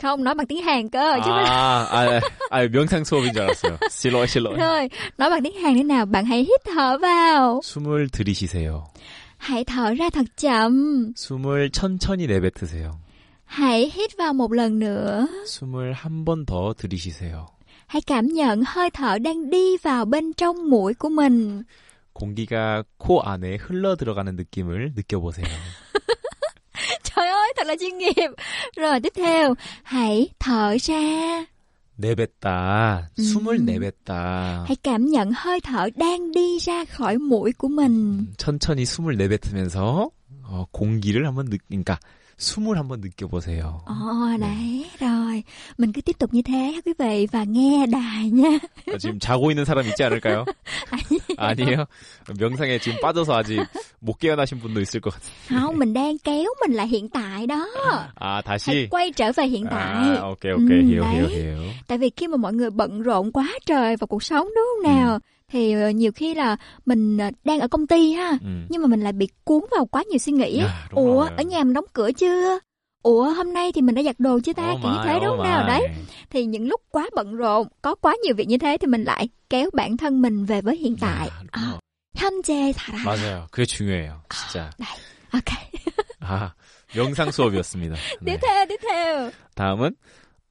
[0.01, 3.77] Không, nói bằng tiếng Hàn cơ, chứ không 아, 아, 아, 명상 수업인 줄 알았어요.
[3.89, 4.57] 실로, 실로.
[4.57, 6.05] Thôi, nói bằng tiếng Hàn thế nào?
[6.05, 7.61] Bạn hãy hít thở vào.
[7.63, 8.83] 숨을 들이쉬세요.
[9.37, 11.13] Hãy thở ra thật chậm.
[11.15, 12.91] 숨을 천천히 내뱉으세요.
[13.45, 15.27] Hãy hít vào một lần nữa.
[15.47, 17.47] 숨을 한 번 더 들이쉬세요.
[17.87, 21.63] Hãy cảm nhận hơi thở đang đi vào bên trong mũi của mình.
[22.13, 25.47] 공기가 코 안에 흘러 들어가는 느낌을 느껴보세요.
[27.03, 28.29] Trời ơi, thật là chuyên nghiệp.
[28.75, 31.45] Rồi tiếp theo, hãy thở ra.
[31.95, 33.09] 내뱉다.
[33.17, 33.65] 숨을 음.
[33.65, 34.65] 내뱉다.
[34.67, 38.17] Hãy cảm nhận hơi thở đang đi ra khỏi mũi của mình.
[38.19, 40.09] 음, 천천히 숨을 내뱉으면서
[40.43, 41.99] 어, 공기를 한번 느, 그러니까
[42.37, 43.81] 숨을 한번 느껴보세요.
[43.85, 45.43] Ồ, đấy, rồi.
[45.77, 48.59] Mình cứ tiếp tục như thế quý vị và nghe đài nha.
[48.87, 50.45] 어, 지금 자고 있는 사람 있지 않을까요?
[51.37, 51.85] 아니에요.
[52.39, 53.59] 명상에 지금 빠져서 아직
[53.99, 55.31] 못 깨어나신 분도 있을 것 같아요.
[55.49, 57.67] Không, mình đang kéo mình lại hiện tại đó.
[58.15, 58.87] 아, Hãy 다시?
[58.89, 60.17] quay trở về hiện tại.
[60.17, 60.79] 아, 오케이, 오케이.
[60.79, 61.13] 음, hiểu, đấy.
[61.15, 61.57] hiểu, hiểu.
[61.87, 64.95] Tại vì khi mà mọi người bận rộn quá trời vào cuộc sống đúng không
[64.95, 65.19] nào?
[65.47, 68.65] Thì ờ, nhiều khi là mình ờ, đang ở công ty ha, 음.
[68.69, 70.57] nhưng mà mình lại bị cuốn vào quá nhiều suy nghĩ.
[70.59, 70.65] á.
[70.65, 71.29] 야, đúng Ủa, rồi.
[71.37, 72.59] ở nhà mình đóng cửa chưa?
[73.03, 74.71] Ủa, hôm nay thì mình đã giặt đồ chưa ta?
[74.71, 75.61] Oh Kiểu như my, thế đúng oh không nào?
[75.63, 75.67] my.
[75.67, 75.87] Đấy,
[76.29, 79.29] thì những lúc quá bận rộn, có quá nhiều việc như thế thì mình lại
[79.49, 81.27] kéo bản thân mình về với hiện tại.
[81.27, 81.79] 야, Ờ, đúng
[82.15, 83.03] 현재 살아.
[83.05, 83.47] 맞아요.
[83.51, 84.21] 그게 중요해요.
[84.29, 84.69] 진짜.
[85.31, 85.51] Ok.
[86.19, 86.53] 아,
[86.95, 87.95] 명상 수업이었습니다.
[88.25, 88.37] tiếp 네.
[88.37, 89.31] theo, tiếp theo.
[89.55, 89.95] 다음은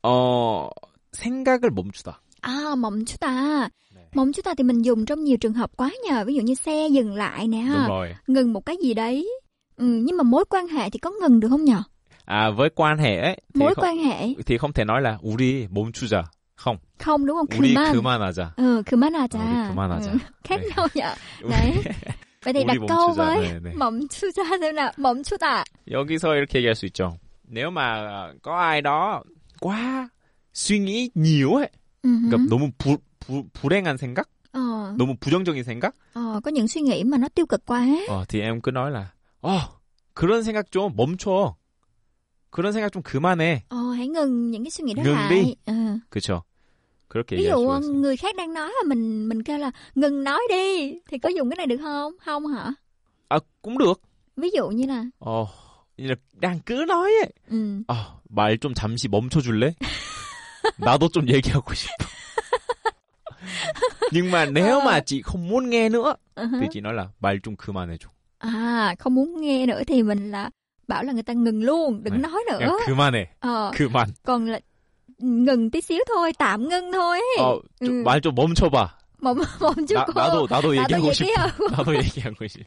[0.03, 0.69] 어
[1.13, 2.21] 생각을 멈추다.
[2.43, 3.69] À, 멈추다.
[4.17, 4.17] 네.
[4.17, 6.25] 멈추다 thì mình dùng trong nhiều trường hợp quá nhờ.
[6.25, 7.89] Ví dụ như xe dừng lại nè đúng ha.
[7.89, 8.15] rồi.
[8.27, 9.29] Ngừng một cái gì đấy.
[9.77, 11.83] Ừ, nhưng mà mối quan hệ thì có ngừng được không nhờ?
[12.25, 14.29] À với quan hệ ấy thì Mối không, quan hệ.
[14.47, 16.23] thì không thể nói là 우리 멈추자.
[16.57, 16.77] không.
[16.99, 17.47] Không đúng không?
[17.59, 17.93] 우리 그만.
[17.93, 18.51] 그만하자.
[18.57, 19.39] Ừ, 그만하자.
[19.39, 20.11] 우리 그만하자.
[20.13, 20.69] Ừ, khác 네.
[20.77, 21.15] nhau nhờ.
[21.51, 21.73] Đấy.
[22.45, 23.15] Vậy thì 우리 đặt câu 멈추자.
[23.15, 23.75] với 네, 네.
[23.75, 24.91] 멈추자 xem nào.
[24.97, 25.65] 멈추다.
[25.91, 27.19] 여기서 이렇게 얘기할 수 있죠.
[27.49, 28.07] nếu mà
[28.43, 29.23] có ai đó
[29.61, 30.09] quá
[30.55, 31.69] suy nghĩ nhiều ấy,
[32.03, 32.97] Ừ, 그러니까 너무 부,
[33.28, 37.46] 부, 불행한 생각, Ờ, 너무 부정적인 생각, ờ, có những suy nghĩ mà nó tiêu
[37.46, 37.86] cực quá.
[38.08, 39.06] 어, thì em cứ nói là,
[39.42, 39.60] 어,
[40.14, 41.56] 그런 생각 좀 멈춰.
[42.50, 43.62] 그런 생각 좀 그만해.
[43.70, 45.30] Ờ, hãy ngừng những cái suy nghĩ đó Ngừng lại.
[45.30, 45.56] đi.
[45.66, 45.74] Ờ.
[46.10, 46.42] 그렇죠.
[47.10, 47.94] 그렇게 Ví 얘기할 dụ 수가 있어요.
[48.02, 51.50] người khác đang nói mà mình mình kêu là ngừng nói đi thì có dùng
[51.50, 52.14] cái này được không?
[52.26, 52.74] Không hả?
[53.30, 54.02] 아, cũng được.
[54.38, 55.46] Ví dụ như là 어,
[55.98, 57.34] 이제 그냥 nói ấy.
[57.50, 57.84] ừ.
[57.88, 57.96] 아,
[58.30, 59.74] 말 좀 잠시 멈춰 줄래?
[60.80, 62.06] 나도 좀 얘기하고 싶어.
[64.13, 66.61] Nhưng mà nếu mà chị không muốn nghe nữa Uh-huh.
[66.61, 68.09] thì chị nói là 말 좀 그만해줘.
[68.39, 70.51] À, không muốn nghe nữa thì mình là
[70.89, 72.59] bảo là người ta ngừng luôn, đừng Này, nói nữa.
[72.59, 73.27] 그냥 그만해.
[73.41, 74.09] Ờ, 그만.
[74.25, 74.61] còn là
[75.19, 77.19] ngừng tí xíu thôi, tạm ngưng thôi.
[77.19, 77.45] ấy.
[77.47, 78.05] 어, 좀 음.
[78.05, 78.89] 말 좀 멈춰봐.
[79.23, 80.13] Một một chút 나, cô.
[80.15, 81.27] 나도 나도 나도 얘기하고 싶어.
[81.29, 81.69] 얘기하고.
[81.77, 82.65] 나도 얘기하고 싶어.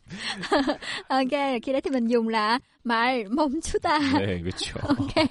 [1.07, 3.99] Ok, khi đó thì mình dùng là 말 멈추다.
[4.19, 4.79] 네, 그렇죠.
[4.87, 5.27] Ok.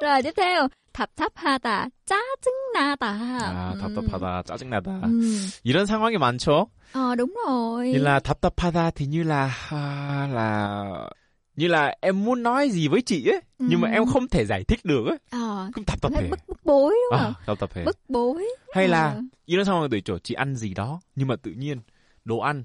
[0.00, 3.06] Rồi tiếp theo, 답답하다, 짜증나다.
[3.06, 3.80] 아, 음.
[3.80, 4.90] 답답하다, 짜증나다.
[5.06, 5.48] 음.
[5.64, 6.66] 이런 상황이 많죠.
[6.92, 7.88] Ờ đúng rồi.
[7.92, 11.10] Như là 답답하다 thì như là à, là
[11.56, 13.92] như là em muốn nói gì với chị ấy, nhưng mà Ừ.
[13.92, 15.18] em không thể giải thích được ấy.
[15.30, 16.28] Ờ, 그럼 cảm thấy 답답해.
[16.30, 17.32] bức bức bối đúng không?
[17.36, 17.84] 아, 답답해.
[17.84, 18.44] Bức bối.
[18.74, 19.20] Hay là Ờ.
[19.46, 20.18] 이런 상황도 있죠.
[20.22, 21.80] chị ăn gì đó nhưng mà tự nhiên
[22.24, 22.64] đồ ăn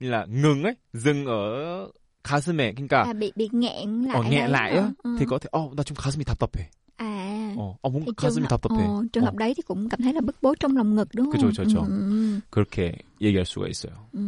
[0.00, 1.88] như là ngừng ấy, dừng ở
[2.22, 2.72] 가슴에.
[2.74, 4.16] 그러니까 À, bị bị nghẹn lại.
[4.16, 4.80] 어, nghẹn đấy lại hả?
[4.80, 5.16] á Ừ.
[5.18, 6.68] thì có thể 어, 나 좀 가슴이 답답해.
[6.98, 7.54] À.
[7.56, 8.86] 어, 어 뭔가 thì trường 가슴이 hợp, 답답해.
[8.86, 11.08] ờ, trường hợp 어, đấy thì cũng cảm thấy là bức bối trong lòng ngực
[11.14, 11.32] đúng không?
[11.32, 11.84] 그죠, 그죠, 그죠.
[11.88, 13.94] Ừ, 그렇게 얘기할 수가 있어요.
[14.12, 14.20] ừ.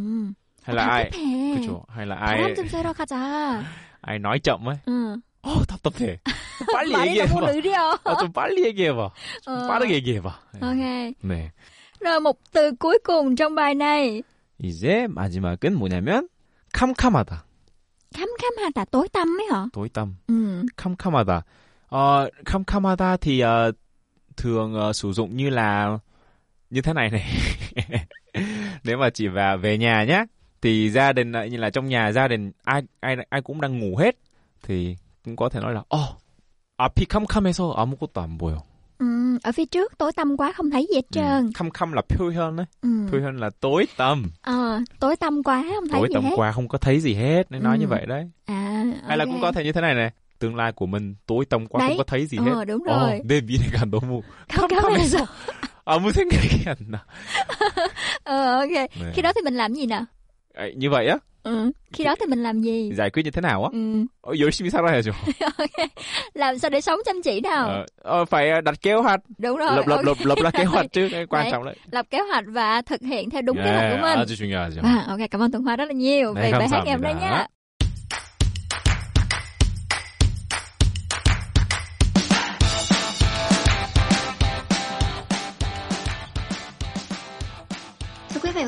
[0.63, 1.55] hay là 아, ai 답답해.
[1.55, 1.83] 그죠?
[1.89, 3.63] hay là 바람 ai 좀 쐬러 가자.
[4.01, 4.77] ai nói chậm ấy.
[4.87, 5.21] 응.
[5.41, 6.19] 어, 답답해.
[6.73, 7.51] 빨리 말이 너무 얘기해봐.
[7.51, 7.99] 느려.
[8.03, 9.11] 아, 좀 빨리 얘기해봐.
[9.41, 9.67] 좀 어.
[9.67, 10.29] 빠르게 얘기해봐.
[10.53, 10.59] 네.
[10.61, 11.13] Ok.
[11.23, 11.51] 네.
[11.99, 14.23] Rồi một từ cuối cùng trong bài này.
[14.57, 16.27] 이제 마지막은 뭐냐면
[16.73, 17.43] 캄캄하다.
[18.13, 19.67] 캄캄하다, tối tăm ấy hả?
[19.73, 20.15] tối tâm.
[20.27, 20.65] Ừ.
[20.77, 21.43] 캄캄하다.
[21.89, 23.71] Ờ, 캄캄하다 thì ờ,
[24.37, 25.97] thường ờ, sử dụng như là
[26.69, 27.25] như thế này này.
[28.83, 30.25] Nếu mà chỉ vào về nhà nhá,
[30.61, 33.79] thì gia đình ờ, như là trong nhà gia đình ai ai ai cũng đang
[33.79, 34.15] ngủ hết
[34.63, 35.99] thì cũng có thể nói là 어,
[36.77, 38.57] 앞이 캄캄해서 아무것도 안 보여.
[38.99, 39.05] Ừ,
[39.43, 41.25] ở phía trước tối tăm quá không thấy gì hết trơn.
[41.45, 42.89] 음, 캄캄 là 표현 ấy, Ừ.
[43.11, 44.23] 표현 là tối tăm.
[44.41, 46.31] Ờ, tối tăm quá không thấy tối gì tăm hết.
[46.35, 47.79] qua không có thấy gì hết nên nói Ừ.
[47.79, 49.31] như vậy đấy À, hay là ok.
[49.33, 51.89] cũng có thể như thế này này tương lai của mình tối tăm quá Đấy.
[51.89, 53.21] không có thấy gì Ờ, hết đúng 어, rồi.
[53.23, 55.25] 내 미래가 너무 캄캄해서.
[55.85, 56.97] 아무 생각이 안 나.
[58.23, 58.71] Ờ, ok.
[58.71, 59.11] 네.
[59.13, 60.05] Khi đó thì mình làm gì nào?
[60.55, 61.71] 아, như vậy á Ừ.
[61.93, 62.91] Khi đó thì mình làm gì?
[62.93, 64.05] giải quyết như thế nào á Ừ.
[64.21, 65.11] 어, 열심히 살아야죠
[65.57, 65.89] ok.
[66.33, 67.67] Làm sao để sống chăm chỉ nào?
[67.67, 69.75] Ờ, ờ, phải đặt kế hoạch Đúng rồi.
[69.75, 70.05] lập lập ok.
[70.05, 71.51] lập lập ra kế hoạch trước cái quan Đấy.
[71.51, 74.17] trọng đấy lập kế hoạch và thực hiện theo đúng kế hoạch 네, của mình.
[74.19, 76.81] 아주 중요하죠 À, ok, cảm ơn Tuấn Hoa rất là nhiều 네, về bài hát
[76.85, 77.37] ngày hôm nay 감사합니다.
[77.37, 77.47] nha.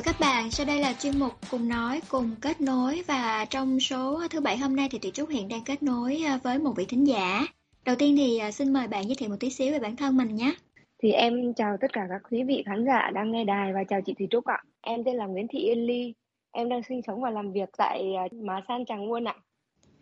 [0.00, 3.80] Và các bạn, sau đây là chuyên mục cùng nói cùng kết nối và trong
[3.80, 6.72] số thứ bảy hôm nay thì Thị Trúc hiện đang kết nối à, với một
[6.76, 7.46] vị thính giả.
[7.84, 10.16] Đầu tiên thì à, xin mời bạn giới thiệu một tí xíu về bản thân
[10.16, 10.54] mình nhé.
[11.02, 14.00] Thì em chào tất cả các quý vị khán giả đang nghe đài và chào
[14.06, 14.62] chị Thùy Trúc ạ.
[14.80, 16.14] Em tên là Nguyễn Thị Yên Ly.
[16.52, 19.34] Em đang sinh sống và làm việc tại Má San Tràng Nguồn ạ.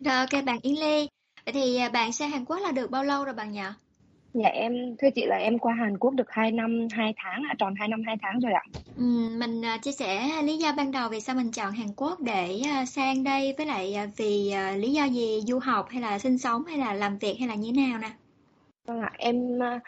[0.00, 1.08] Rồi ok bạn Yến Ly.
[1.44, 3.68] Vậy thì bạn sang Hàn Quốc là được bao lâu rồi bạn nhỉ?
[4.34, 7.54] Dạ em thưa chị là em qua Hàn Quốc được 2 năm 2 tháng ạ,
[7.58, 8.62] tròn 2 năm 2 tháng rồi ạ.
[8.96, 12.20] Ừm, mình à, chia sẻ lý do ban đầu vì sao mình chọn Hàn Quốc
[12.20, 16.02] để à, sang đây với lại à, vì à, lý do gì du học hay
[16.02, 18.10] là sinh sống hay là làm việc hay là như thế nào nè.
[18.86, 19.80] Vâng ạ, em à,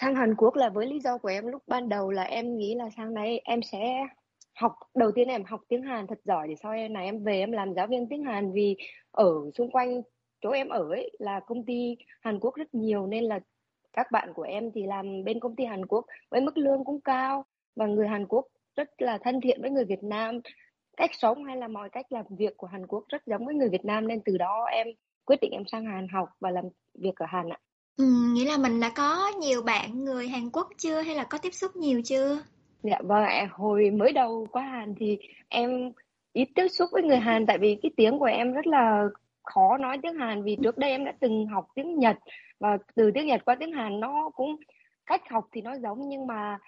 [0.00, 2.74] sang Hàn Quốc là với lý do của em lúc ban đầu là em nghĩ
[2.74, 4.06] là sang đây em sẽ
[4.54, 7.38] học đầu tiên em học tiếng Hàn thật giỏi để sau em này em về
[7.38, 8.76] em làm giáo viên tiếng Hàn vì
[9.10, 10.02] ở xung quanh
[10.40, 13.40] chỗ em ở ấy là công ty Hàn Quốc rất nhiều nên là
[13.96, 17.00] các bạn của em thì làm bên công ty Hàn Quốc với mức lương cũng
[17.00, 17.44] cao
[17.76, 20.40] và người Hàn Quốc rất là thân thiện với người Việt Nam
[20.96, 23.68] cách sống hay là mọi cách làm việc của Hàn Quốc rất giống với người
[23.68, 24.86] Việt Nam nên từ đó em
[25.24, 27.58] quyết định em sang Hàn học và làm việc ở Hàn ạ.
[27.96, 31.38] Ừm, nghĩa là mình đã có nhiều bạn người Hàn Quốc chưa hay là có
[31.38, 32.42] tiếp xúc nhiều chưa?
[32.82, 35.18] Dạ vâng ạ, hồi mới đầu qua Hàn thì
[35.48, 35.92] em
[36.32, 39.04] ít tiếp xúc với người Hàn tại vì cái tiếng của em rất là
[39.42, 42.16] khó nói tiếng Hàn vì trước đây em đã từng học tiếng Nhật
[42.60, 44.56] và từ tiếng Nhật qua tiếng Hàn nó cũng,
[45.06, 46.58] cách học thì nó giống, nhưng mà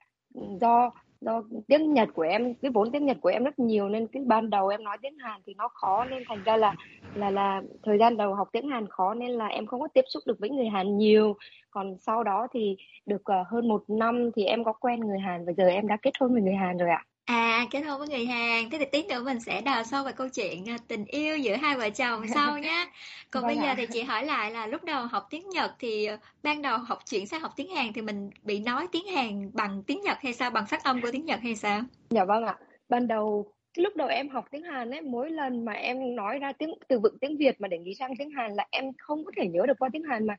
[0.61, 4.07] do do tiếng Nhật của em, cái vốn tiếng Nhật của em rất nhiều nên
[4.07, 6.75] cái ban đầu em nói tiếng Hàn thì nó khó, nên thành ra là
[7.15, 10.05] là là thời gian đầu học tiếng Hàn khó nên là em không có tiếp
[10.09, 11.37] xúc được với người Hàn nhiều.
[11.71, 12.77] Còn sau đó thì
[13.07, 15.97] được ờ, hơn một năm thì em có quen người Hàn và giờ em đã
[16.03, 17.05] kết hôn với người Hàn rồi ạ.
[17.29, 18.71] À, kết hôn với người Hàn.
[18.71, 21.57] Thế thì tí nữa mình sẽ đào sâu về câu chuyện à, tình yêu giữa
[21.57, 22.87] hai vợ chồng sau nhé.
[23.31, 23.75] Còn bây Vâng giờ ạ.
[23.79, 26.99] thì chị hỏi lại là lúc đầu học tiếng Nhật thì ờ, ban đầu học
[27.11, 30.33] chuyển sang học tiếng Hàn thì mình bị nói tiếng Hàn bằng tiếng Nhật hay
[30.33, 30.51] sao?
[30.51, 31.81] Bằng phát âm của tiếng Nhật hay sao?
[32.11, 32.57] Dạ vâng ạ.
[32.89, 36.53] Ban đầu lúc đầu em học tiếng Hàn ấy, mỗi lần mà em nói ra
[36.53, 39.33] tiếng từ vựng tiếng Việt mà để nghĩ sang tiếng Hàn là em không có
[39.37, 40.37] thể nhớ được qua tiếng Hàn mà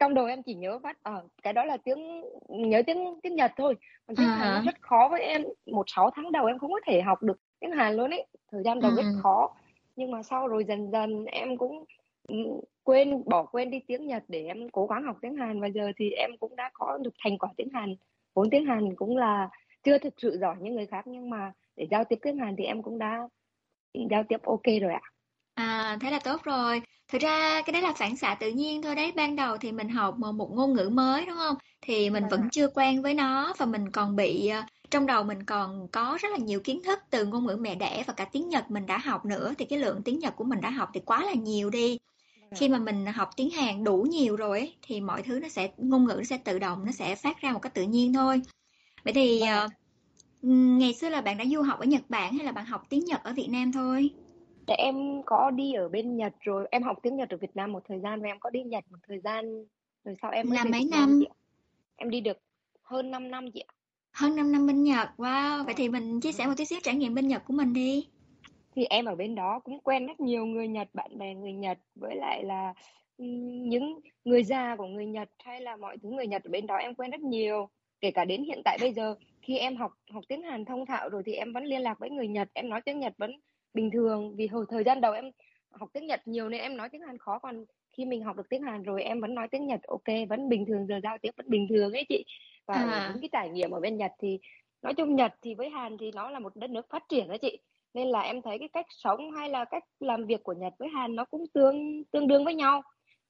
[0.00, 3.52] trong đầu em chỉ nhớ phát ở cái đó là tiếng nhớ tiếng tiếng Nhật
[3.56, 3.74] thôi.
[4.06, 5.44] Còn tiếng À Hàn rất khó với em.
[5.66, 8.26] Một sáu tháng đầu em không có thể học được tiếng Hàn luôn ấy.
[8.52, 9.20] Thời gian đầu Ừ, rất ừ.
[9.22, 9.54] khó.
[9.96, 11.84] Nhưng mà sau rồi dần dần em cũng
[12.82, 15.92] quên bỏ quên đi tiếng Nhật để em cố gắng học tiếng Hàn và giờ
[15.96, 17.94] thì em cũng đã có được thành quả tiếng Hàn
[18.34, 19.48] vốn tiếng Hàn cũng là
[19.82, 22.64] chưa thực sự giỏi như người khác nhưng mà để giao tiếp tiếng Hàn thì
[22.64, 23.28] em cũng đã
[24.10, 25.00] giao tiếp ok rồi ạ
[25.54, 26.82] À, thế là tốt rồi.
[27.08, 29.12] Thực ra cái đấy là phản xạ tự nhiên thôi đấy.
[29.16, 31.56] Ban đầu thì mình học một, một ngôn ngữ mới đúng không?
[31.82, 35.22] Thì mình Vâng vẫn chưa quen với nó và mình còn bị ờ, trong đầu
[35.24, 38.24] mình còn có rất là nhiều kiến thức từ ngôn ngữ mẹ đẻ và cả
[38.24, 40.90] tiếng Nhật mình đã học nữa thì cái lượng tiếng Nhật của mình đã học
[40.94, 41.98] thì quá là nhiều đi.
[42.40, 42.56] Vâng ạ.
[42.60, 45.70] Khi mà mình học tiếng Hàn đủ nhiều rồi ấy, thì mọi thứ nó sẽ
[45.78, 48.40] ngôn ngữ nó sẽ tự động nó sẽ phát ra một cách tự nhiên thôi.
[49.04, 49.60] Vậy thì Vâng ạ.
[49.60, 49.68] ờ,
[50.78, 53.04] ngày xưa là bạn đã du học ở Nhật Bản hay là bạn học tiếng
[53.04, 54.10] Nhật ở Việt Nam thôi?
[54.66, 57.72] Để em có đi ở bên Nhật rồi em học tiếng Nhật ở Việt Nam
[57.72, 59.64] một thời gian và em có đi Nhật một thời gian
[60.04, 61.20] rồi sau em mới Là về mấy Việt Nam năm?
[61.20, 61.34] chị ạ.
[61.96, 62.38] Em đi được
[62.82, 63.72] hơn 5 năm chị ạ.
[64.12, 65.08] Hơn 5 năm bên Nhật.
[65.16, 67.72] Wow, vậy thì mình chia sẻ một tí xíu trải nghiệm bên Nhật của mình
[67.72, 68.08] đi.
[68.74, 71.78] Thì em ở bên đó cũng quen rất nhiều người Nhật, bạn bè người Nhật
[71.94, 72.74] với lại là
[73.18, 76.66] ừm, những người già của người Nhật hay là mọi thứ người Nhật ở bên
[76.66, 77.68] đó em quen rất nhiều.
[78.00, 81.08] Kể cả đến hiện tại bây giờ khi em học học tiếng Hàn thông thạo
[81.08, 83.30] rồi thì em vẫn liên lạc với người Nhật, em nói tiếng Nhật vẫn
[83.76, 84.36] bình thường.
[84.36, 85.30] Vì hồi thời gian đầu em
[85.70, 87.38] học tiếng Nhật nhiều nên em nói tiếng Hàn khó.
[87.38, 87.64] Còn
[87.96, 89.80] khi mình học được tiếng Hàn rồi em vẫn nói tiếng Nhật.
[89.82, 92.24] Ok vẫn bình thường giờ giao tiếp vẫn bình thường ấy chị.
[92.66, 94.38] Và À, những cái trải nghiệm ở bên Nhật thì
[94.82, 97.36] nói chung Nhật thì với Hàn thì nó là một đất nước phát triển đó
[97.42, 97.58] chị.
[97.94, 100.88] Nên là em thấy cái cách sống hay là cách làm việc của Nhật với
[100.88, 102.82] Hàn nó cũng tương tương đương với nhau.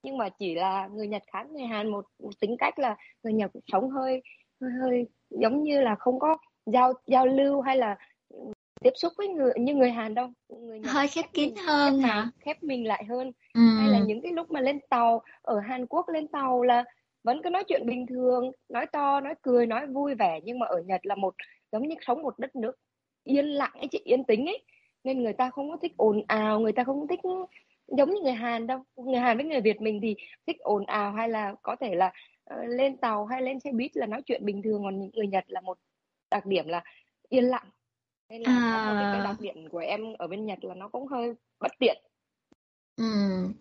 [0.03, 3.32] Nhưng mà chỉ là người Nhật khác người Hàn một, một tính cách là người
[3.32, 4.22] Nhật sống hơi
[4.61, 6.36] hơi hơi giống như là không có
[6.66, 7.97] giao giao lưu hay là
[8.87, 10.28] tiếp xúc với người như người Hàn đâu.
[10.49, 12.30] Người Nhật hơi khép khép kín khép hơn hàng hả?
[12.39, 13.32] khép mình lại hơn.
[13.55, 13.61] Ừ.
[13.78, 16.84] hay là những cái lúc mà lên tàu ở Hàn Quốc lên tàu là
[17.24, 20.41] vẫn cứ nói chuyện bình thường nói to nói cười nói vui vẻ.
[20.45, 21.34] Nhưng mà ở Nhật là một
[21.72, 22.72] giống như sống một đất nước
[23.24, 24.64] yên lặng ấy chị yên tĩnh ấy.
[25.05, 27.20] Nên người ta không có thích ồn ào người ta không thích
[27.87, 28.78] giống như người Hàn đâu.
[28.97, 30.14] Người Hàn với người Việt mình thì
[30.47, 32.12] thích ồn ào hay là có thể là
[32.45, 34.82] ờ, lên tàu hay lên xe buýt là nói chuyện bình thường.
[34.84, 35.78] Còn người Nhật là một
[36.30, 36.82] đặc điểm là
[37.28, 37.66] yên lặng
[38.29, 41.07] nên là một cái, À, đặc điểm của em ở bên Nhật là nó cũng
[41.07, 42.03] hơi bất tiện
[42.97, 43.05] ừ.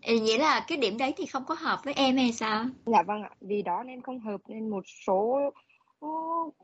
[0.08, 2.66] Vậy là cái điểm đấy thì không có hợp với em hay sao?
[2.86, 5.40] Dạ vâng ạ, vì đó nên không hợp nên một số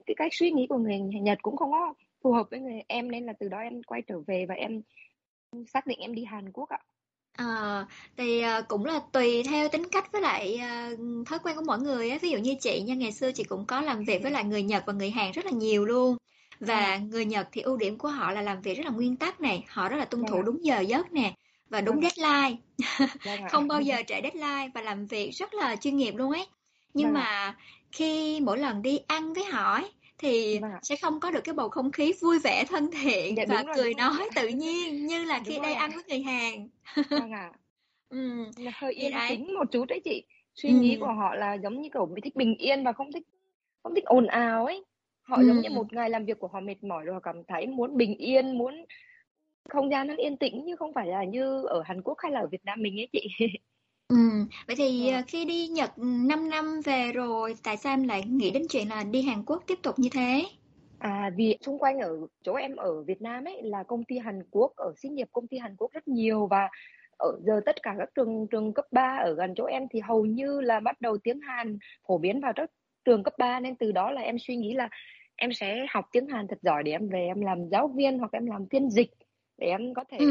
[0.06, 1.94] cái cách suy nghĩ của người Nhật cũng không có
[2.24, 4.82] phù hợp với người em nên là từ đó em quay trở về và em
[5.68, 6.80] xác định em đi Hàn Quốc ạ.
[7.38, 7.86] Ờ,
[8.18, 10.96] thì ờ, cũng là tùy theo tính cách với lại ờ,
[11.26, 12.18] thói quen của mỗi người á.
[12.22, 14.64] Ví dụ như chị nha, ngày xưa chị cũng có làm việc với lại người
[14.64, 16.18] Nhật và người Hàn rất là nhiều luôn.
[16.70, 19.18] Vâng Và người Nhật thì ưu điểm của họ là làm việc rất là nguyên
[19.18, 21.34] tắc này, họ rất là tuân vâng thủ ạ, đúng giờ giấc nè
[21.70, 22.58] và đúng vâng deadline.
[23.24, 26.32] vâng ạ, Không bao giờ trễ deadline và làm việc rất là chuyên nghiệp luôn
[26.32, 26.48] ấy.
[26.94, 27.58] Nhưng vâng mà
[27.92, 31.56] khi mỗi lần đi ăn với họ ấy, thì vâng sẽ không có được cái
[31.56, 34.36] bầu không khí vui vẻ, thân thiện Dạ và rồi, cười rồi nói ạ.
[34.36, 35.86] tự nhiên như là khi Đúng đây rồi ạ.
[35.86, 36.70] ăn với người Hàn.
[37.14, 37.52] Vâng ạ.
[38.10, 38.18] Ừ,
[38.56, 40.26] Là hơi yên tĩnh một chút đấy chị.
[40.56, 43.12] Suy Ừ, nghĩ của họ là giống như kiểu bị thích bình yên và không
[43.12, 43.24] thích
[43.84, 44.86] không thích ồn ào ấy.
[45.22, 47.44] Họ ừ, giống như một ngày làm việc của họ mệt mỏi rồi họ cảm
[47.48, 48.86] thấy muốn bình yên, muốn
[49.70, 52.40] không gian nó yên tĩnh chứ không phải là như ở Hàn Quốc hay là
[52.40, 53.28] ở Việt Nam mình ấy chị.
[54.08, 54.16] ừ.
[54.68, 58.52] Vậy thì ờ, khi đi Nhật 5 năm về rồi, tại sao em lại nghĩ
[58.52, 60.46] đến chuyện là đi Hàn Quốc tiếp tục như thế?
[61.00, 64.44] À, vì xung quanh ở chỗ em ở Việt Nam ấy là công ty Hàn
[64.52, 66.70] Quốc ở xí nghiệp công ty Hàn Quốc rất nhiều và
[67.18, 70.26] ở giờ tất cả các trường trường cấp 3 ở gần chỗ em thì hầu
[70.26, 72.72] như là bắt đầu tiếng Hàn phổ biến vào các
[73.06, 74.90] trường cấp 3 nên từ đó là em suy nghĩ là
[75.36, 78.32] em sẽ học tiếng Hàn thật giỏi để em về em làm giáo viên hoặc
[78.32, 79.10] em làm phiên dịch
[79.58, 80.26] để em có thể Ừ.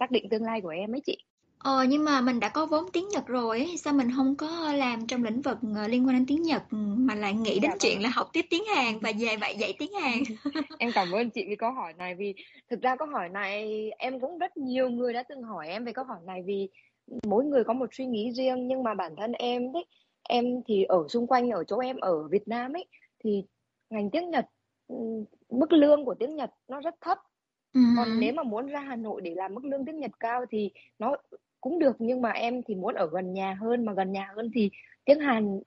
[0.00, 1.18] xác định tương lai của em ấy chị.
[1.58, 4.72] Ờ, nhưng mà mình đã có vốn tiếng Nhật rồi ấy, sao mình không có
[4.72, 7.62] làm trong lĩnh vực ờ, liên quan đến tiếng Nhật ừ, mà lại nghĩ đến
[7.62, 8.02] Dạ vâng chuyện ạ.
[8.02, 10.12] là học tiếp tiếng Hàn và về vậy dạy tiếng Hàn?
[10.78, 12.34] Em cảm ơn chị vì câu hỏi này vì
[12.70, 15.92] thực ra câu hỏi này em cũng rất nhiều người đã từng hỏi em về
[15.92, 16.68] câu hỏi này vì
[17.26, 19.84] mỗi người có một suy nghĩ riêng nhưng mà bản thân em đấy
[20.28, 22.86] em thì ở xung quanh ở chỗ em ở Việt Nam ấy
[23.24, 23.44] thì
[23.90, 24.46] ngành tiếng Nhật
[24.88, 27.18] ừm, mức lương của tiếng Nhật nó rất thấp
[27.74, 27.80] Ừ.
[27.96, 30.70] còn nếu mà muốn ra Hà Nội để làm mức lương tiếng Nhật cao thì
[30.98, 31.16] nó
[31.60, 34.50] cũng được nhưng mà em thì muốn ở gần nhà hơn mà gần nhà hơn
[34.54, 34.70] thì
[35.04, 35.60] tiếng Hàn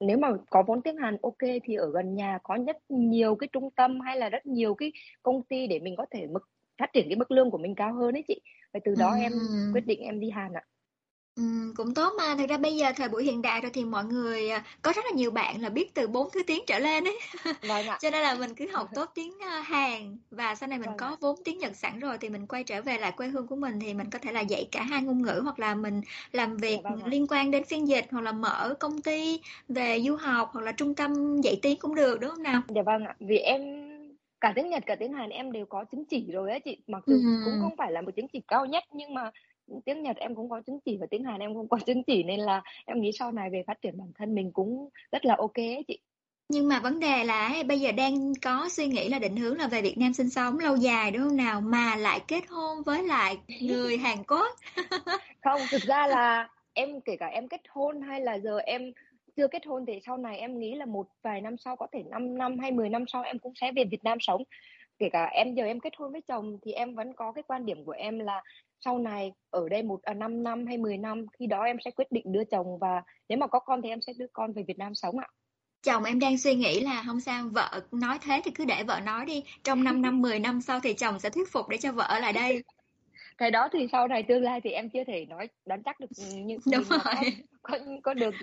[0.00, 3.48] nếu mà có vốn tiếng Hàn ok thì ở gần nhà có rất nhiều cái
[3.52, 4.92] trung tâm hay là rất nhiều cái
[5.22, 6.48] công ty để mình có thể mức
[6.78, 8.40] phát triển cái mức lương của mình cao hơn ấy chị
[8.72, 9.68] và từ đó em Ừ.
[9.72, 10.62] quyết định em đi Hàn ạ
[11.76, 12.34] Cũng tốt mà.
[12.38, 15.04] Thực ra bây giờ thời buổi hiện đại rồi thì mọi người à, có rất
[15.04, 17.18] là nhiều bạn là biết từ 4 thứ tiếng trở lên ấy.
[17.62, 17.98] Vâng ạ.
[18.00, 20.96] Cho nên là mình cứ học tốt tiếng à, Hàn và sau này mình vâng
[20.96, 23.56] có vốn tiếng Nhật sẵn rồi thì mình quay trở về lại quê hương của
[23.56, 26.00] mình thì mình có thể là dạy cả hai ngôn ngữ hoặc là mình
[26.32, 27.10] làm dạ việc vâng ạ.
[27.10, 30.72] liên quan đến phiên dịch hoặc là mở công ty về du học hoặc là
[30.72, 32.62] trung tâm dạy tiếng cũng được đúng không nào?
[32.68, 33.16] dạ vâng ạ.
[33.20, 33.60] Vì em
[34.40, 36.78] cả tiếng Nhật cả tiếng Hàn em đều có chứng chỉ rồi á chị.
[36.86, 39.30] Mặc dù cũng không phải là một chứng chỉ cao nhất nhưng mà
[39.84, 42.22] tiếng Nhật em cũng có chứng chỉ và tiếng Hàn em cũng có chứng chỉ
[42.22, 45.36] nên là em nghĩ sau này về phát triển bản thân mình cũng rất là
[45.38, 45.98] ok ấy chị.
[46.52, 49.66] Nhưng mà vấn đề là bây giờ đang có suy nghĩ là định hướng là
[49.66, 51.60] về Việt Nam sinh sống lâu dài đúng không nào?
[51.60, 54.56] Mà lại kết hôn với lại người Hàn Quốc.
[55.44, 58.92] Không thực ra là em kể cả em kết hôn hay là giờ em
[59.36, 62.02] chưa kết hôn thì sau này em nghĩ là một vài năm sau có thể
[62.10, 64.42] 5 năm hay 10 năm sau em cũng sẽ về Việt Nam sống.
[64.98, 67.66] Kể cả em giờ em kết hôn với chồng thì em vẫn có cái quan
[67.66, 68.42] điểm của em là
[68.84, 71.90] sau này ở đây một à, 5 năm hay 10 năm khi đó em sẽ
[71.90, 74.62] quyết định đưa chồng và nếu mà có con thì em sẽ đưa con về
[74.62, 75.28] Việt Nam sống ạ.
[75.82, 79.00] Chồng em đang suy nghĩ là không sao vợ nói thế thì cứ để vợ
[79.00, 79.44] nói đi.
[79.64, 82.18] Trong 5 năm 10 năm sau thì chồng sẽ thuyết phục để cho vợ ở
[82.18, 82.62] lại đây.
[83.38, 86.06] Cái đó thì sau này tương lai thì em chưa thể nói đoán chắc được
[86.34, 87.14] như đúng rồi có,
[87.62, 88.34] có có được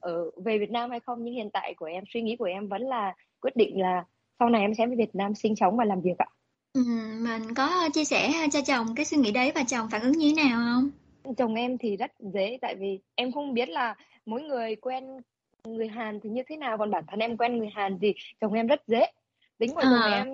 [0.00, 1.24] ở về Việt Nam hay không.
[1.24, 4.04] Nhưng hiện tại của em suy nghĩ của em vẫn là quyết định là
[4.38, 6.26] sau này em sẽ về Việt Nam sinh sống và làm việc ạ.
[6.76, 6.82] Ừ,
[7.20, 10.32] mình có chia sẻ cho chồng cái suy nghĩ đấy và chồng phản ứng như
[10.36, 10.90] thế nào không?
[11.36, 13.94] Chồng em thì rất dễ tại vì em không biết là
[14.26, 15.04] mỗi người quen
[15.64, 18.52] người Hàn thì như thế nào còn bản thân em quen người Hàn thì chồng
[18.52, 19.06] em rất dễ
[19.58, 19.90] tính của à.
[19.90, 20.28] chồng em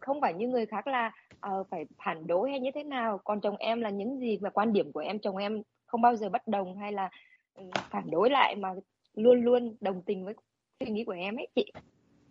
[0.00, 1.12] không phải như người khác là
[1.46, 4.50] uh, phải phản đối hay như thế nào còn chồng em là những gì và
[4.50, 7.10] quan điểm của em chồng em không bao giờ bất đồng hay là
[7.54, 8.68] um, phản đối lại mà
[9.14, 10.34] luôn luôn đồng tình với
[10.80, 11.72] suy nghĩ của em ấy chị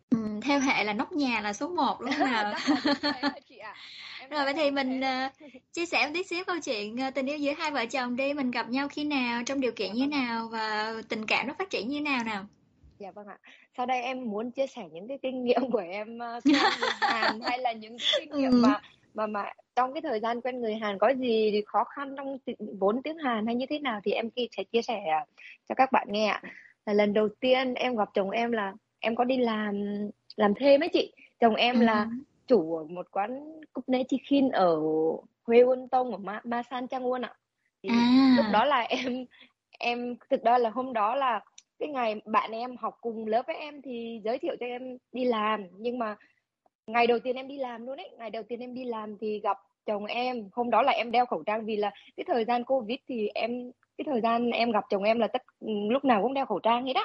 [0.10, 2.54] ừ, theo hệ là nóc nhà là số 1 đúng không nào?
[4.30, 7.38] Rồi vậy thì mình uh, chia sẻ một tí xíu câu chuyện uh, tình yêu
[7.38, 10.08] giữa hai vợ chồng đi mình gặp nhau khi nào trong điều kiện như thế
[10.08, 12.46] nào và tình cảm nó phát triển như thế nào nào?
[13.00, 13.38] Dạ vâng ạ.
[13.78, 16.44] Sau đây em muốn chia sẻ những cái kinh nghiệm của em uh,
[17.02, 18.62] Hàn hay là những cái kinh nghiệm ừ.
[18.64, 18.82] mà
[19.14, 22.38] mà mà trong cái thời gian quen người Hàn có gì thì khó khăn trong
[22.80, 25.02] vốn tiếng Hàn hay như thế nào thì em sẽ chia sẻ
[25.70, 26.42] cho các bạn nghe ạ.
[26.86, 29.76] Là lần đầu tiên em gặp chồng em là em có đi làm
[30.36, 31.14] làm thêm ấy chị.
[31.40, 31.84] Chồng em ừ.
[31.86, 32.08] là
[32.48, 34.80] chủ một quán cúp nê chicken ở
[35.44, 37.34] Huế Uân Tông ở Ma, Ma San Changwon ạ.
[37.84, 38.34] Thì à.
[38.38, 39.26] lúc đó là em
[39.80, 41.40] em thực ra là hôm đó là
[41.80, 45.26] cái ngày bạn em học cùng lớp với em thì giới thiệu cho em đi
[45.26, 45.64] làm.
[45.78, 46.16] Nhưng mà
[46.88, 49.40] ngày đầu tiên em đi làm luôn ấy ngày đầu tiên em đi làm thì
[49.40, 50.50] gặp chồng em.
[50.54, 53.72] Hôm đó là em đeo khẩu trang vì là cái thời gian covid thì em
[53.98, 55.42] cái thời gian em gặp chồng em là tất
[55.90, 57.04] lúc nào cũng đeo khẩu trang hết á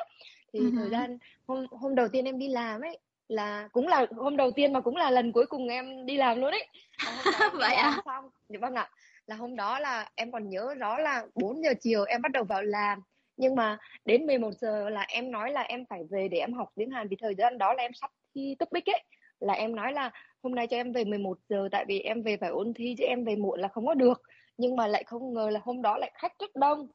[0.55, 0.79] thì uh-huh.
[0.79, 2.99] thời gian hôm hôm đầu tiên em đi làm ấy
[3.29, 6.41] là cũng là hôm đầu tiên mà cũng là lần cuối cùng em đi làm
[6.41, 6.69] luôn ấy.
[7.53, 8.03] Vậy à?
[8.05, 8.91] xong dạ vâng ạ.
[9.27, 12.45] Là hôm đó là em còn nhớ rõ là 4 giờ chiều em bắt đầu
[12.45, 13.03] vào làm.
[13.37, 16.73] Nhưng mà đến 11 giờ là em nói là em phải về để em học
[16.75, 19.03] tiếng Hàn vì thời gian đó là em sắp thi topic ấy.
[19.41, 20.11] Là em nói là
[20.43, 23.05] hôm nay cho em về 11 giờ tại vì em về phải ôn thi chứ
[23.05, 24.23] em về muộn là không có được.
[24.57, 26.89] Nhưng mà lại không ngờ là hôm đó lại khách rất đông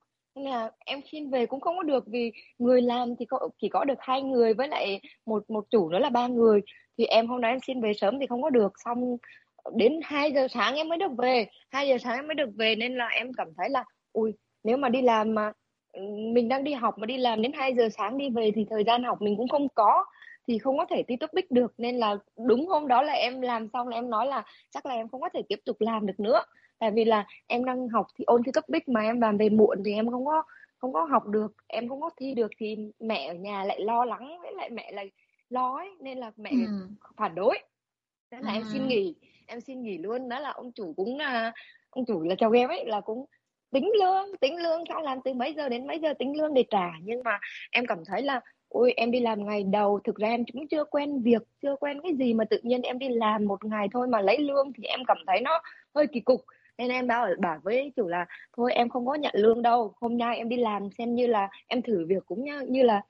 [0.46, 3.84] là em xin về cũng không có được vì người làm thì có, chỉ có
[3.84, 6.62] được hai người với lại một một chủ nữa là ba người.
[6.98, 8.74] Thì em hôm nay em xin về sớm thì không có được.
[8.86, 9.18] Xong
[9.76, 11.48] đến 2 giờ sáng em mới được về.
[11.70, 13.84] 2 giờ sáng em mới được về nên là em cảm thấy là
[14.14, 14.34] ui
[14.64, 15.52] nếu mà đi làm mà
[15.94, 16.02] ừ,
[16.34, 18.84] mình đang đi học mà đi làm đến 2 giờ sáng đi về thì thời
[18.84, 20.06] gian học mình cũng không có
[20.48, 21.74] thì không có thể thi bích được.
[21.78, 22.18] Nên là
[22.48, 25.22] đúng hôm đó là em làm xong là em nói là chắc là em không
[25.22, 26.42] có thể tiếp tục làm được nữa
[26.80, 29.84] tại vì là em đang học thì ôn thi topic mà em làm về muộn
[29.86, 30.44] thì em không có
[30.78, 34.06] không có học được em không có thi được thì mẹ ở nhà lại lo
[34.06, 35.12] lắng với lại mẹ lại
[35.50, 36.88] lo ấy nên là mẹ ừ.
[37.18, 37.60] phản đối
[38.32, 38.56] thế là ừ.
[38.58, 39.16] em xin nghỉ
[39.46, 41.52] em xin nghỉ luôn đó là ông chủ cũng là
[41.90, 43.26] ông chủ là chồng em ấy là cũng
[43.72, 46.64] tính lương tính lương sao làm từ mấy giờ đến mấy giờ tính lương để
[46.70, 47.40] trả nhưng mà
[47.72, 50.84] em cảm thấy là ôi em đi làm ngày đầu thực ra em cũng chưa
[50.84, 54.08] quen việc chưa quen cái gì mà tự nhiên em đi làm một ngày thôi
[54.08, 55.62] mà lấy lương thì em cảm thấy nó
[55.96, 56.42] hơi kỳ cục
[56.80, 58.26] nên em bảo bảo với chủ là
[58.58, 61.50] thôi em không có nhận lương đâu hôm nay em đi làm xem như là
[61.68, 63.02] em thử việc cũng như, như là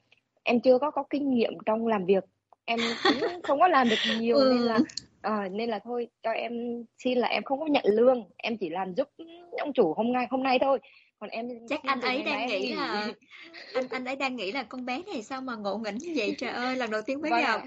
[0.43, 2.23] em chưa có có kinh nghiệm trong làm việc
[2.65, 4.53] em cũng không có làm được nhiều ừ.
[4.53, 4.79] nên là
[5.21, 8.69] à, nên là thôi cho em xin là em không có nhận lương em chỉ
[8.69, 9.07] làm giúp
[9.51, 10.79] ông chủ hôm nay hôm nay thôi
[11.19, 13.07] còn em chắc anh ấy đang nghĩ là
[13.73, 16.35] anh anh ấy đang nghĩ là con bé này sao mà ngộ nghĩnh như vậy
[16.37, 17.61] trời ơi lần đầu tiên mới vâng gặp